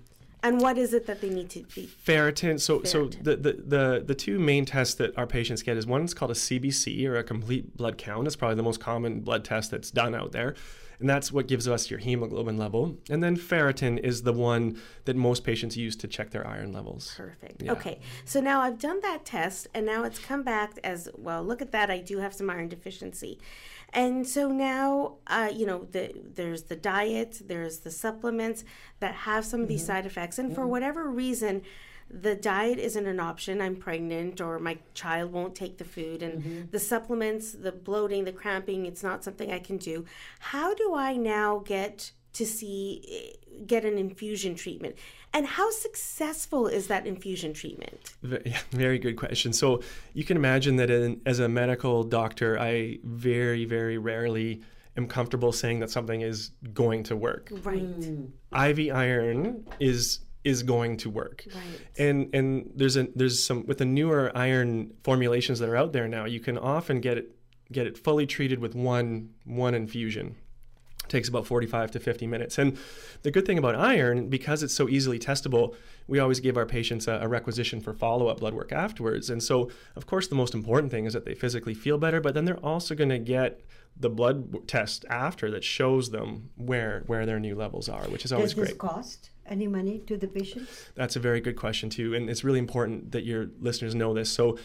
And 0.45 0.61
what 0.61 0.76
is 0.76 0.92
it 0.92 1.07
that 1.07 1.20
they 1.20 1.30
need 1.30 1.49
to 1.51 1.62
be 1.74 1.88
Ferritin. 2.07 2.61
So, 2.61 2.82
so 2.84 3.07
the, 3.07 3.36
the, 3.36 3.53
the, 3.53 4.05
the 4.07 4.14
two 4.14 4.38
main 4.38 4.66
tests 4.66 4.95
that 4.97 5.16
our 5.18 5.26
patients 5.26 5.62
get 5.62 5.76
is 5.76 5.86
one's 5.86 6.12
called 6.12 6.30
a 6.30 6.34
CBC 6.34 7.07
or 7.07 7.16
a 7.16 7.24
complete 7.24 7.76
blood 7.76 7.97
count. 7.97 8.26
It's 8.26 8.36
probably 8.36 8.57
the 8.57 8.62
most 8.62 8.78
common 8.78 9.20
blood 9.20 9.45
test 9.45 9.70
that's 9.70 9.90
done 9.90 10.14
out 10.14 10.32
there. 10.32 10.55
And 11.01 11.09
that's 11.09 11.32
what 11.32 11.49
gives 11.49 11.66
us 11.66 11.90
your 11.90 11.99
hemoglobin 11.99 12.57
level. 12.57 12.97
And 13.11 13.22
then 13.22 13.36
ferritin 13.36 13.99
is 13.99 14.22
the 14.22 14.32
one 14.32 14.80
that 15.07 15.16
most 15.16 15.45
patients 15.45 15.76
use 15.76 15.97
to 15.97 16.09
check 16.09 16.30
their 16.30 16.47
iron 16.47 16.72
levels. 16.72 17.14
Perfect. 17.16 17.62
Yeah. 17.62 17.72
Okay. 17.72 17.99
So 18.24 18.40
now 18.40 18.61
I've 18.61 18.78
done 18.78 19.01
that 19.01 19.24
test 19.24 19.66
and 19.74 19.84
now 19.86 20.05
it's 20.05 20.18
come 20.18 20.42
back 20.42 20.78
as 20.84 21.09
well. 21.16 21.42
Look 21.42 21.61
at 21.61 21.72
that. 21.72 21.90
I 21.90 21.99
do 21.99 22.18
have 22.18 22.34
some 22.34 22.49
iron 22.49 22.68
deficiency. 22.68 23.38
And 23.95 24.26
so 24.26 24.49
now, 24.49 25.18
uh, 25.28 25.51
you 25.55 25.66
know, 25.66 25.86
the, 25.92 26.12
there's 26.34 26.64
the 26.64 26.76
diet, 26.76 27.42
there's 27.47 27.78
the 27.78 27.92
supplements 27.92 28.64
that 28.99 29.14
have 29.14 29.45
some 29.45 29.62
of 29.62 29.68
these 29.68 29.82
mm-hmm. 29.82 29.86
side 29.86 30.07
effects. 30.07 30.38
And 30.38 30.53
for 30.53 30.62
mm-hmm. 30.62 30.70
whatever 30.70 31.09
reason, 31.09 31.62
the 32.11 32.34
diet 32.34 32.78
isn't 32.80 33.07
an 33.07 33.20
option. 33.20 33.61
I'm 33.61 33.76
pregnant 33.76 34.40
or 34.40 34.59
my 34.59 34.78
child 34.95 35.32
won't 35.32 35.55
take 35.55 35.78
the 35.78 35.84
food. 35.84 36.24
And 36.24 36.42
mm-hmm. 36.42 36.70
the 36.72 36.80
supplements, 36.80 37.53
the 37.53 37.70
bloating, 37.70 38.24
the 38.24 38.32
cramping, 38.32 38.84
it's 38.84 39.03
not 39.05 39.22
something 39.22 39.53
I 39.53 39.61
can 39.61 39.76
do. 39.76 40.05
How 40.40 40.74
do 40.74 40.95
I 40.95 41.14
now 41.16 41.62
get 41.64 42.11
to 42.35 42.47
see, 42.47 43.03
eh, 43.11 43.62
get 43.66 43.85
an 43.85 43.99
infusion 43.99 44.55
treatment? 44.55 44.97
And 45.32 45.47
how 45.47 45.70
successful 45.70 46.68
is 46.68 46.87
that 46.87 47.07
infusion 47.07 47.53
treatment? 47.53 48.14
Very 48.70 48.99
good 48.99 49.16
question. 49.16 49.53
So 49.53 49.82
you 50.12 50.24
can 50.24 50.37
imagine 50.37 50.76
that 50.76 50.91
in, 50.91 51.20
as 51.26 51.41
a 51.41 51.49
medical 51.49 52.05
doctor, 52.05 52.59
I 52.59 52.99
very, 53.03 53.64
very 53.64 53.99
rarely 53.99 54.62
am 54.97 55.09
comfortable 55.09 55.53
saying 55.53 55.80
that 55.80 55.91
something 55.91 56.20
is 56.20 56.51
going 56.72 57.03
to 57.05 57.16
work. 57.16 57.51
Right. 57.62 58.01
Mm. 58.01 58.30
IV 58.53 58.95
iron 58.95 59.66
is 59.80 60.20
is 60.45 60.62
going 60.62 60.99
to 60.99 61.11
work. 61.11 61.45
Right. 61.47 61.80
And 61.99 62.35
and 62.35 62.70
there's 62.74 62.97
a 62.97 63.09
there's 63.16 63.43
some 63.43 63.66
with 63.66 63.78
the 63.78 63.85
newer 63.85 64.30
iron 64.35 64.93
formulations 65.03 65.59
that 65.59 65.68
are 65.68 65.76
out 65.76 65.93
there 65.93 66.07
now, 66.07 66.26
you 66.26 66.41
can 66.41 66.59
often 66.59 67.01
get 67.01 67.18
it 67.18 67.35
get 67.72 67.87
it 67.87 67.99
fully 67.99 68.26
treated 68.26 68.61
with 68.61 68.74
one 68.74 69.30
one 69.45 69.74
infusion. 69.74 70.37
Takes 71.09 71.28
about 71.28 71.46
45 71.46 71.90
to 71.92 72.00
50 72.00 72.26
minutes. 72.26 72.59
And 72.59 72.78
the 73.22 73.30
good 73.30 73.46
thing 73.46 73.59
about 73.59 73.74
iron, 73.74 74.28
because 74.28 74.62
it's 74.62 74.74
so 74.74 74.88
easily 74.88 75.18
testable, 75.18 75.74
we 76.07 76.18
always 76.18 76.40
give 76.40 76.57
our 76.57 76.66
patients 76.66 77.07
a, 77.07 77.18
a 77.22 77.28
requisition 77.28 77.80
for 77.80 77.92
follow-up 77.92 78.40
blood 78.40 78.55
work 78.55 78.72
afterwards. 78.72 79.30
And 79.30 79.42
so, 79.42 79.70
of 79.96 80.07
course, 80.07 80.28
the 80.28 80.34
most 80.34 80.55
important 80.55 80.90
thing 80.90 81.05
is 81.05 81.12
that 81.12 81.24
they 81.24 81.34
physically 81.34 81.74
feel 81.74 81.98
better, 81.98 82.20
but 82.20 82.34
then 82.34 82.44
they're 82.44 82.64
also 82.64 82.94
going 82.94 83.11
to 83.11 83.18
get 83.18 83.61
the 83.96 84.11
blood 84.11 84.66
test 84.66 85.05
after 85.09 85.50
that 85.50 85.62
shows 85.62 86.11
them 86.11 86.50
where 86.57 87.05
where 87.07 87.26
their 87.26 87.38
new 87.38 87.55
levels 87.55 87.88
are, 87.88 88.02
which 88.05 88.24
is 88.24 88.32
always 88.32 88.55
Does 88.55 88.61
this 88.61 88.68
great. 88.70 88.78
cost 88.78 89.30
any 89.46 89.68
money 89.68 90.00
to 90.07 90.16
the 90.16 90.26
patient? 90.26 90.68
That's 90.94 91.16
a 91.16 91.20
very 91.20 91.40
good 91.40 91.57
question 91.57 91.90
too, 91.90 92.14
and 92.14 92.28
it's 92.28 92.42
really 92.42 92.59
important 92.59 93.12
that 93.12 93.24
your 93.24 93.50
listeners 93.61 93.94
know 93.94 94.12
this. 94.12 94.30
So, 94.30 94.59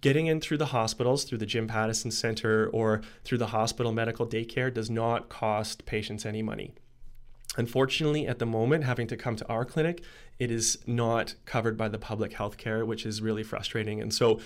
getting 0.00 0.26
in 0.26 0.40
through 0.40 0.58
the 0.58 0.66
hospitals, 0.66 1.24
through 1.24 1.38
the 1.38 1.46
Jim 1.46 1.66
Pattison 1.66 2.10
Center, 2.10 2.68
or 2.68 3.02
through 3.24 3.38
the 3.38 3.48
hospital 3.48 3.92
medical 3.92 4.26
daycare 4.26 4.72
does 4.72 4.90
not 4.90 5.28
cost 5.28 5.86
patients 5.86 6.26
any 6.26 6.42
money. 6.42 6.74
Unfortunately, 7.56 8.26
at 8.26 8.38
the 8.38 8.46
moment, 8.46 8.84
having 8.84 9.06
to 9.06 9.16
come 9.16 9.36
to 9.36 9.48
our 9.48 9.64
clinic, 9.64 10.02
it 10.38 10.50
is 10.50 10.78
not 10.86 11.34
covered 11.46 11.76
by 11.76 11.88
the 11.88 11.98
public 11.98 12.34
health 12.34 12.58
care, 12.58 12.84
which 12.84 13.06
is 13.06 13.22
really 13.22 13.42
frustrating. 13.42 14.00
And 14.02 14.12
so, 14.12 14.40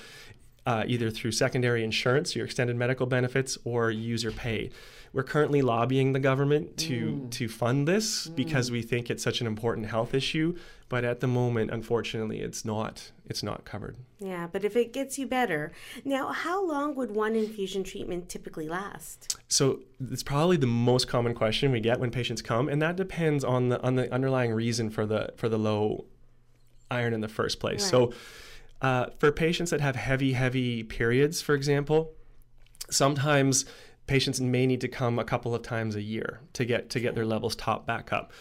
uh, 0.66 0.84
either 0.86 1.10
through 1.10 1.32
secondary 1.32 1.82
insurance, 1.82 2.36
your 2.36 2.44
extended 2.44 2.76
medical 2.76 3.06
benefits, 3.06 3.56
or 3.64 3.90
user 3.90 4.30
pay. 4.30 4.70
We're 5.12 5.24
currently 5.24 5.60
lobbying 5.60 6.12
the 6.12 6.20
government 6.20 6.76
to 6.78 7.26
to 7.32 7.48
fund 7.48 7.88
this 7.88 8.28
because 8.28 8.70
we 8.70 8.82
think 8.82 9.10
it's 9.10 9.22
such 9.22 9.40
an 9.40 9.46
important 9.46 9.86
health 9.86 10.14
issue. 10.14 10.56
But 10.88 11.04
at 11.04 11.20
the 11.20 11.26
moment, 11.26 11.70
unfortunately, 11.70 12.40
it's 12.40 12.64
not 12.64 13.10
it's 13.28 13.42
not 13.42 13.64
covered. 13.64 13.96
Yeah, 14.20 14.46
but 14.46 14.64
if 14.64 14.76
it 14.76 14.92
gets 14.92 15.18
you 15.18 15.26
better. 15.26 15.72
Now, 16.04 16.28
how 16.32 16.64
long 16.64 16.94
would 16.94 17.10
one 17.10 17.34
infusion 17.34 17.82
treatment 17.82 18.28
typically 18.28 18.68
last? 18.68 19.36
So 19.48 19.80
it's 20.10 20.22
probably 20.22 20.56
the 20.56 20.66
most 20.68 21.08
common 21.08 21.34
question 21.34 21.72
we 21.72 21.80
get 21.80 21.98
when 21.98 22.10
patients 22.10 22.42
come, 22.42 22.68
and 22.68 22.80
that 22.80 22.94
depends 22.94 23.42
on 23.42 23.70
the 23.70 23.82
on 23.82 23.96
the 23.96 24.12
underlying 24.12 24.52
reason 24.52 24.90
for 24.90 25.06
the 25.06 25.32
for 25.36 25.48
the 25.48 25.58
low 25.58 26.04
iron 26.88 27.14
in 27.14 27.20
the 27.20 27.28
first 27.28 27.58
place. 27.58 27.84
So 27.84 28.12
uh, 28.82 29.06
for 29.18 29.30
patients 29.32 29.70
that 29.70 29.80
have 29.80 29.96
heavy 29.96 30.32
heavy 30.32 30.82
periods, 30.82 31.42
for 31.42 31.54
example, 31.54 32.12
sometimes 32.90 33.64
patients 34.06 34.40
may 34.40 34.66
need 34.66 34.80
to 34.80 34.88
come 34.88 35.18
a 35.18 35.24
couple 35.24 35.54
of 35.54 35.62
times 35.62 35.94
a 35.96 36.02
year 36.02 36.40
to 36.52 36.64
get 36.64 36.90
to 36.90 37.00
get 37.00 37.14
their 37.14 37.26
levels 37.26 37.54
top 37.54 37.86
back 37.86 38.12
up. 38.12 38.32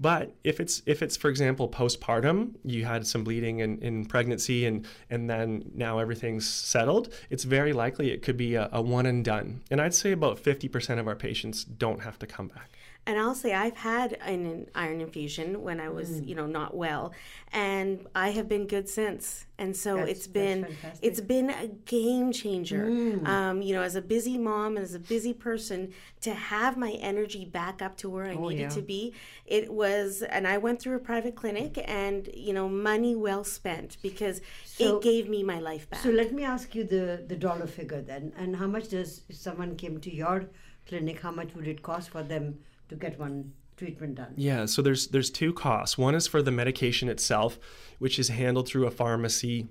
But 0.00 0.34
if 0.42 0.58
it's 0.60 0.82
if 0.86 1.02
it's 1.02 1.16
for 1.16 1.30
example 1.30 1.68
postpartum, 1.68 2.56
you 2.64 2.84
had 2.84 3.06
some 3.06 3.24
bleeding 3.24 3.60
in, 3.60 3.78
in 3.80 4.04
pregnancy 4.06 4.66
and 4.66 4.86
and 5.08 5.30
then 5.30 5.70
now 5.74 5.98
everything's 5.98 6.48
settled, 6.48 7.12
it's 7.30 7.44
very 7.44 7.72
likely 7.72 8.10
it 8.10 8.20
could 8.20 8.36
be 8.36 8.56
a, 8.56 8.68
a 8.72 8.82
one 8.82 9.06
and 9.06 9.24
done. 9.24 9.62
And 9.70 9.80
I'd 9.80 9.94
say 9.94 10.12
about 10.12 10.38
fifty 10.38 10.68
percent 10.68 10.98
of 10.98 11.06
our 11.06 11.14
patients 11.14 11.64
don't 11.64 12.02
have 12.02 12.18
to 12.18 12.26
come 12.26 12.48
back. 12.48 12.76
And 13.06 13.18
I'll 13.18 13.34
say 13.34 13.52
I've 13.52 13.76
had 13.76 14.14
an 14.22 14.66
iron 14.74 15.02
infusion 15.02 15.62
when 15.62 15.78
I 15.78 15.90
was, 15.90 16.08
Mm. 16.10 16.26
you 16.28 16.34
know, 16.34 16.46
not 16.46 16.74
well, 16.74 17.12
and 17.52 18.06
I 18.14 18.30
have 18.30 18.48
been 18.48 18.66
good 18.66 18.88
since. 18.88 19.44
And 19.58 19.76
so 19.76 19.96
That's- 19.96 20.16
it's 20.16 20.26
been 20.26 20.66
it's 21.02 21.20
been 21.20 21.50
a 21.50 21.68
game 21.84 22.32
changer. 22.32 22.86
Mm. 22.86 23.26
Um, 23.28 23.62
you 23.62 23.74
know, 23.74 23.82
as 23.82 23.94
a 23.94 24.00
busy 24.00 24.38
mom 24.38 24.76
and 24.78 24.84
as 24.84 24.94
a 24.94 24.98
busy 24.98 25.34
person, 25.34 25.92
to 26.22 26.32
have 26.32 26.78
my 26.78 26.92
energy 26.92 27.44
back 27.44 27.82
up 27.82 27.94
to 27.98 28.08
where 28.08 28.24
I 28.24 28.34
needed 28.34 28.42
Oh, 28.42 28.48
yeah. 28.48 28.68
to 28.70 28.80
be, 28.82 29.12
it 29.44 29.70
was. 29.70 30.22
And 30.22 30.46
I 30.48 30.56
went 30.56 30.80
through 30.80 30.96
a 30.96 31.04
private 31.12 31.34
clinic, 31.34 31.72
and 31.86 32.28
you 32.34 32.54
know, 32.54 32.68
money 32.70 33.14
well 33.14 33.44
spent 33.44 33.98
because 34.02 34.40
So- 34.64 34.96
it 34.96 35.02
gave 35.02 35.28
me 35.28 35.42
my 35.42 35.60
life 35.60 35.88
back. 35.90 36.00
So 36.00 36.08
let 36.10 36.32
me 36.32 36.42
ask 36.42 36.74
you 36.74 36.84
the, 36.84 37.22
the 37.28 37.36
dollar 37.36 37.66
figure 37.66 38.00
then. 38.00 38.32
And 38.38 38.56
how 38.56 38.66
much 38.66 38.88
does, 38.88 39.10
if 39.28 39.36
someone 39.36 39.76
came 39.76 40.00
to 40.00 40.12
your 40.22 40.46
clinic, 40.88 41.20
how 41.20 41.30
much 41.30 41.54
would 41.54 41.68
it 41.68 41.82
cost 41.82 42.08
for 42.08 42.22
them 42.22 42.60
to 42.98 43.06
get 43.06 43.18
one 43.18 43.52
treatment 43.76 44.16
done? 44.16 44.34
Yeah, 44.36 44.66
so 44.66 44.82
there's 44.82 45.08
there's 45.08 45.30
two 45.30 45.52
costs. 45.52 45.98
One 45.98 46.14
is 46.14 46.26
for 46.26 46.42
the 46.42 46.50
medication 46.50 47.08
itself, 47.08 47.58
which 47.98 48.18
is 48.18 48.28
handled 48.28 48.68
through 48.68 48.86
a 48.86 48.90
pharmacy 48.90 49.68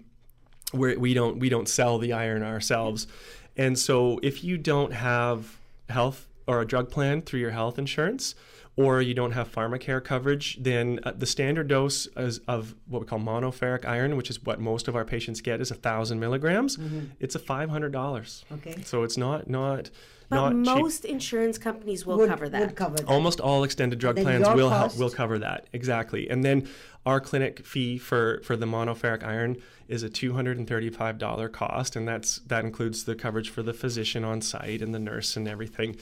where 0.72 0.98
we 1.00 1.14
don't 1.14 1.40
we 1.40 1.50
don't 1.50 1.70
sell 1.70 1.98
the 1.98 2.14
iron 2.14 2.44
ourselves. 2.44 3.08
And 3.56 3.78
so 3.78 4.20
if 4.24 4.44
you 4.44 4.58
don't 4.58 4.94
have 4.94 5.60
health 5.90 6.28
or 6.48 6.62
a 6.62 6.66
drug 6.66 6.90
plan 6.90 7.22
through 7.22 7.40
your 7.40 7.52
health 7.52 7.78
insurance 7.78 8.36
or 8.76 9.02
you 9.02 9.14
don't 9.14 9.34
have 9.34 9.52
pharmacare 9.52 10.04
coverage, 10.04 10.58
then 10.60 11.00
uh, 11.04 11.12
the 11.16 11.28
standard 11.28 11.68
dose 11.68 12.08
is 12.18 12.40
of 12.48 12.74
what 12.88 13.02
we 13.02 13.06
call 13.06 13.20
monoferric 13.20 13.86
iron, 13.86 14.18
which 14.18 14.32
is 14.32 14.44
what 14.44 14.60
most 14.60 14.88
of 14.88 14.96
our 14.96 15.06
patients 15.06 15.42
get, 15.42 15.62
is 15.62 15.70
a 15.70 15.76
thousand 15.76 16.20
milligrams. 16.20 16.80
It's 17.20 17.36
a 17.36 17.40
five 17.40 17.70
hundred 17.70 17.92
dollars. 17.92 18.44
Okay. 18.52 18.82
So 18.84 19.04
it's 19.04 19.18
not 19.18 19.48
not 19.48 19.92
but 20.34 20.50
not 20.50 20.66
cheap. 20.76 20.84
most 20.84 21.06
insurance 21.06 21.58
companies 21.58 22.06
will 22.06 22.18
would, 22.18 22.30
cover 22.30 22.50
that. 22.50 22.62
Would 22.62 22.76
cover 22.76 22.98
that. 22.98 23.08
Almost 23.08 23.40
all 23.40 23.64
extended 23.64 24.00
drug 24.00 24.18
plans 24.18 24.48
will 24.50 24.70
help 24.70 24.98
will 24.98 25.10
cover 25.10 25.40
that 25.40 25.68
exactly. 25.74 26.30
And 26.30 26.44
then 26.44 26.68
our 27.06 27.20
clinic 27.20 27.66
fee 27.66 27.98
for 27.98 28.42
for 28.44 28.56
the 28.56 28.66
monoferric 28.66 29.24
iron 29.24 29.58
is 29.88 30.04
a 30.04 30.10
two 30.10 30.34
hundred 30.34 30.58
and 30.58 30.68
thirty 30.68 30.90
five 30.90 31.18
dollar 31.18 31.50
cost, 31.50 31.96
and 31.96 32.08
that's 32.08 32.38
that 32.48 32.64
includes 32.66 33.04
the 33.04 33.16
coverage 33.16 33.50
for 33.50 33.64
the 33.64 33.74
physician 33.74 34.24
on 34.24 34.42
site 34.42 34.82
and 34.82 34.94
the 34.94 35.00
nurse 35.00 35.36
and 35.36 35.48
everything. 35.48 35.96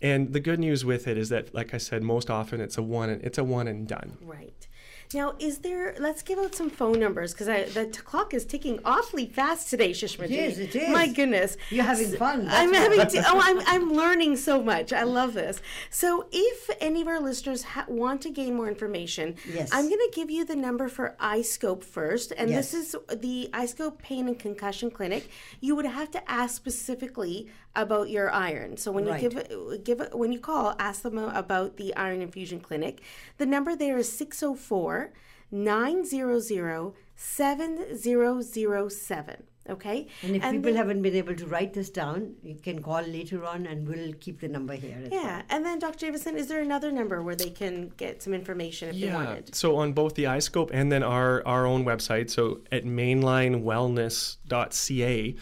And 0.00 0.32
the 0.32 0.40
good 0.40 0.58
news 0.58 0.84
with 0.84 1.06
it 1.06 1.16
is 1.16 1.28
that, 1.28 1.54
like 1.54 1.72
I 1.72 1.78
said, 1.78 2.02
most 2.02 2.28
often 2.28 2.60
it's 2.60 2.76
a 2.76 2.82
one 2.82 3.08
it's 3.10 3.38
a 3.38 3.44
one 3.44 3.68
and 3.68 3.86
done. 3.86 4.18
Right. 4.20 4.61
Now, 5.14 5.34
is 5.38 5.58
there? 5.58 5.94
Let's 5.98 6.22
give 6.22 6.38
out 6.38 6.54
some 6.54 6.70
phone 6.70 6.98
numbers 6.98 7.32
because 7.34 7.74
the 7.74 7.86
t- 7.86 8.00
clock 8.00 8.34
is 8.34 8.44
ticking 8.44 8.78
awfully 8.84 9.26
fast 9.26 9.70
today, 9.70 9.90
Shishma. 9.90 10.24
It 10.24 10.30
is, 10.30 10.58
it 10.58 10.74
is. 10.74 10.88
My 10.90 11.08
goodness, 11.08 11.56
You're 11.70 11.84
having 11.84 12.12
fun, 12.12 12.46
that's 12.46 12.56
I'm 12.56 12.72
having. 12.74 12.98
To, 13.06 13.24
oh, 13.28 13.40
I'm 13.42 13.60
I'm 13.66 13.92
learning 13.92 14.36
so 14.36 14.62
much. 14.62 14.92
I 14.92 15.02
love 15.02 15.34
this. 15.34 15.60
So, 15.90 16.26
if 16.32 16.70
any 16.80 17.02
of 17.02 17.08
our 17.08 17.20
listeners 17.20 17.62
ha- 17.62 17.86
want 17.88 18.22
to 18.22 18.30
gain 18.30 18.54
more 18.54 18.68
information, 18.68 19.36
Yes. 19.52 19.70
I'm 19.72 19.88
going 19.88 19.98
to 20.00 20.10
give 20.14 20.30
you 20.30 20.44
the 20.44 20.56
number 20.56 20.88
for 20.88 21.16
iScope 21.20 21.84
first, 21.84 22.32
and 22.36 22.50
this 22.50 22.74
is 22.74 22.96
the 23.14 23.50
iScope 23.52 23.98
Pain 23.98 24.28
and 24.28 24.38
Concussion 24.38 24.90
Clinic. 24.90 25.28
You 25.60 25.76
would 25.76 25.86
have 25.86 26.10
to 26.12 26.30
ask 26.30 26.54
specifically 26.56 27.48
about 27.74 28.10
your 28.10 28.30
iron. 28.30 28.76
So 28.76 28.92
when 28.92 29.06
Right. 29.06 29.22
you 29.22 29.30
give 29.30 29.84
give 29.84 30.08
when 30.12 30.30
you 30.32 30.38
call, 30.40 30.74
ask 30.78 31.02
them 31.02 31.18
about 31.18 31.76
the 31.76 31.94
Iron 31.96 32.20
Infusion 32.22 32.60
Clinic. 32.60 33.00
The 33.38 33.46
number 33.46 33.74
there 33.76 33.96
is 33.98 34.10
604 34.12 35.12
900 35.50 36.92
7007. 37.14 39.42
Okay? 39.70 40.08
And 40.22 40.34
if 40.36 40.42
people 40.42 40.60
then- 40.62 40.74
haven't 40.76 41.02
been 41.02 41.14
able 41.14 41.36
to 41.36 41.46
write 41.46 41.72
this 41.72 41.88
down, 41.88 42.34
you 42.42 42.56
can 42.56 42.82
call 42.82 43.00
later 43.02 43.44
on 43.44 43.64
and 43.66 43.86
we'll 43.88 44.12
keep 44.14 44.40
the 44.40 44.48
number 44.48 44.74
here. 44.74 44.98
as 45.04 45.10
well. 45.10 45.22
yeah, 45.22 45.42
and 45.50 45.64
then 45.64 45.78
Dr. 45.78 46.06
Davidson, 46.06 46.36
is 46.36 46.48
there 46.48 46.60
another 46.60 46.90
number 46.90 47.22
where 47.22 47.36
they 47.36 47.50
can 47.50 47.92
get 47.96 48.22
some 48.24 48.34
information 48.34 48.88
if 48.88 48.96
they 48.96 49.02
Yeah. 49.06 49.14
wanted? 49.14 49.54
So 49.54 49.76
on 49.76 49.92
both 49.92 50.14
the 50.16 50.24
iScope 50.24 50.70
and 50.72 50.90
then 50.90 51.04
our 51.04 51.46
our 51.46 51.64
own 51.64 51.84
website, 51.84 52.28
so 52.30 52.60
at 52.72 52.84
mainlinewellness.ca 52.84 55.36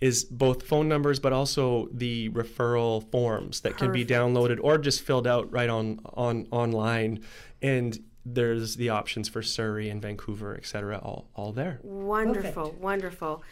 is 0.00 0.24
both 0.24 0.62
phone 0.62 0.88
numbers 0.88 1.18
but 1.18 1.32
also 1.32 1.88
the 1.92 2.28
referral 2.30 3.08
forms 3.10 3.60
that 3.60 3.76
can 3.76 3.92
be 3.92 4.04
downloaded 4.04 4.58
or 4.62 4.78
just 4.78 5.02
filled 5.02 5.26
out 5.26 5.50
right 5.52 5.68
on 5.68 6.00
on 6.14 6.46
online 6.50 7.22
and 7.62 7.98
there's 8.24 8.76
the 8.76 8.90
options 8.90 9.28
for 9.28 9.42
Surrey 9.42 9.88
and 9.88 10.00
Vancouver, 10.02 10.54
et 10.56 10.66
cetera, 10.66 10.98
all, 10.98 11.30
all 11.34 11.52
there. 11.52 11.80
Wonderful, 11.82 12.76
wonderful. 12.78 13.42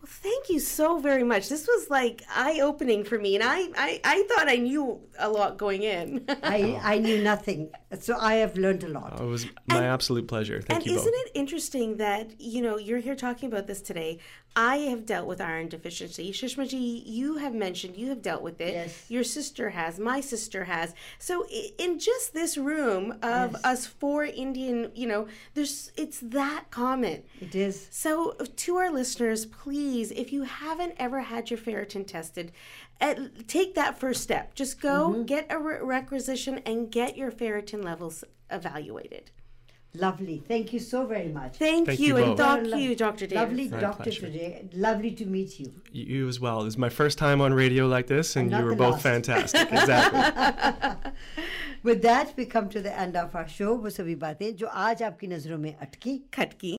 Well, 0.00 0.06
thank 0.06 0.48
you 0.48 0.60
so 0.60 0.98
very 0.98 1.24
much. 1.24 1.48
This 1.48 1.66
was 1.66 1.90
like 1.90 2.22
eye 2.32 2.60
opening 2.60 3.02
for 3.02 3.18
me, 3.18 3.34
and 3.34 3.42
I, 3.42 3.62
I, 3.76 4.00
I 4.04 4.22
thought 4.28 4.48
I 4.48 4.56
knew 4.56 5.00
a 5.18 5.28
lot 5.28 5.56
going 5.56 5.82
in. 5.82 6.24
I, 6.42 6.78
I 6.84 6.98
knew 6.98 7.22
nothing, 7.22 7.70
so 7.98 8.16
I 8.16 8.34
have 8.34 8.56
learned 8.56 8.84
a 8.84 8.88
lot. 8.88 9.20
It 9.20 9.24
was 9.24 9.46
my 9.66 9.84
absolute 9.86 10.28
pleasure. 10.28 10.60
Thank 10.60 10.82
and 10.82 10.86
you 10.86 10.92
And 10.92 11.00
isn't 11.00 11.12
both. 11.12 11.26
it 11.26 11.32
interesting 11.34 11.96
that 11.96 12.40
you 12.40 12.62
know 12.62 12.78
you're 12.78 13.00
here 13.00 13.16
talking 13.16 13.48
about 13.48 13.66
this 13.66 13.80
today? 13.80 14.18
I 14.60 14.78
have 14.90 15.06
dealt 15.06 15.28
with 15.28 15.40
iron 15.40 15.68
deficiency. 15.68 16.32
Shishmaji, 16.32 17.02
you 17.06 17.36
have 17.36 17.54
mentioned 17.54 17.96
you 17.96 18.08
have 18.08 18.22
dealt 18.22 18.42
with 18.42 18.60
it. 18.60 18.72
Yes. 18.74 19.04
Your 19.08 19.22
sister 19.22 19.70
has. 19.70 20.00
My 20.00 20.20
sister 20.20 20.64
has. 20.64 20.94
So 21.20 21.46
in 21.78 22.00
just 22.00 22.34
this 22.34 22.58
room 22.58 23.12
of 23.22 23.52
Yes. 23.52 23.64
us 23.64 23.86
four 23.86 24.24
Indian, 24.24 24.90
you 24.96 25.06
know, 25.06 25.28
there's 25.54 25.92
it's 25.96 26.18
that 26.20 26.64
common. 26.70 27.22
It 27.40 27.54
is. 27.54 27.86
So, 27.92 28.32
to 28.32 28.76
our 28.76 28.90
listeners, 28.90 29.46
please, 29.46 30.10
if 30.10 30.32
you 30.32 30.42
haven't 30.42 30.94
ever 30.98 31.20
had 31.20 31.50
your 31.50 31.58
ferritin 31.60 32.04
tested, 32.04 32.50
at, 33.00 33.46
take 33.46 33.76
that 33.76 34.00
first 34.00 34.22
step. 34.24 34.54
Just 34.56 34.80
go 34.80 35.10
Mm-hmm. 35.10 35.22
get 35.22 35.46
a 35.50 35.58
re- 35.58 35.78
requisition 35.80 36.58
and 36.66 36.90
get 36.90 37.16
your 37.16 37.30
ferritin 37.30 37.84
levels 37.84 38.24
evaluated. 38.50 39.30
Lovely. 39.95 40.41
Thank 40.47 40.73
you 40.73 40.79
so 40.79 41.05
very 41.05 41.27
much. 41.27 41.57
Thank, 41.57 41.85
Thank 41.87 41.99
you, 41.99 42.07
you 42.07 42.17
and 42.17 42.25
both. 42.35 42.37
thank 42.39 42.67
Lo- 42.67 42.77
you, 42.77 42.95
Dr. 42.95 43.27
Davis. 43.27 43.35
Lovely 43.43 43.67
My 43.69 43.79
doctor 43.79 44.03
pleasure. 44.05 44.21
today. 44.25 44.67
Lovely 44.73 45.11
to 45.11 45.25
meet 45.27 45.59
you. 45.59 45.71
You, 45.91 46.05
you 46.15 46.27
as 46.27 46.39
well. 46.39 46.63
This 46.63 46.73
is 46.73 46.77
my 46.79 46.89
first 46.89 47.19
time 47.19 47.41
on 47.41 47.53
radio 47.53 47.85
like 47.85 48.07
this, 48.07 48.35
and 48.35 48.45
And 48.45 48.51
you 48.53 48.57
not 48.57 48.63
were 48.65 48.71
the 48.71 48.75
both 48.77 48.93
last. 48.93 49.03
fantastic. 49.03 49.71
Exactly. 49.71 51.11
With 51.83 52.01
that, 52.01 52.33
we 52.37 52.45
come 52.45 52.69
to 52.69 52.81
the 52.81 52.97
end 52.99 53.15
of 53.17 53.35
our 53.35 53.47
show. 53.47 53.75
वो 53.83 53.89
सभी 53.89 54.15
बातें 54.19 54.55
जो 54.55 54.67
आज 54.67 55.01
आपकी 55.03 55.27
नज़रों 55.27 55.57
में 55.57 55.75
अटकी 55.81 56.17
खटकी 56.33 56.71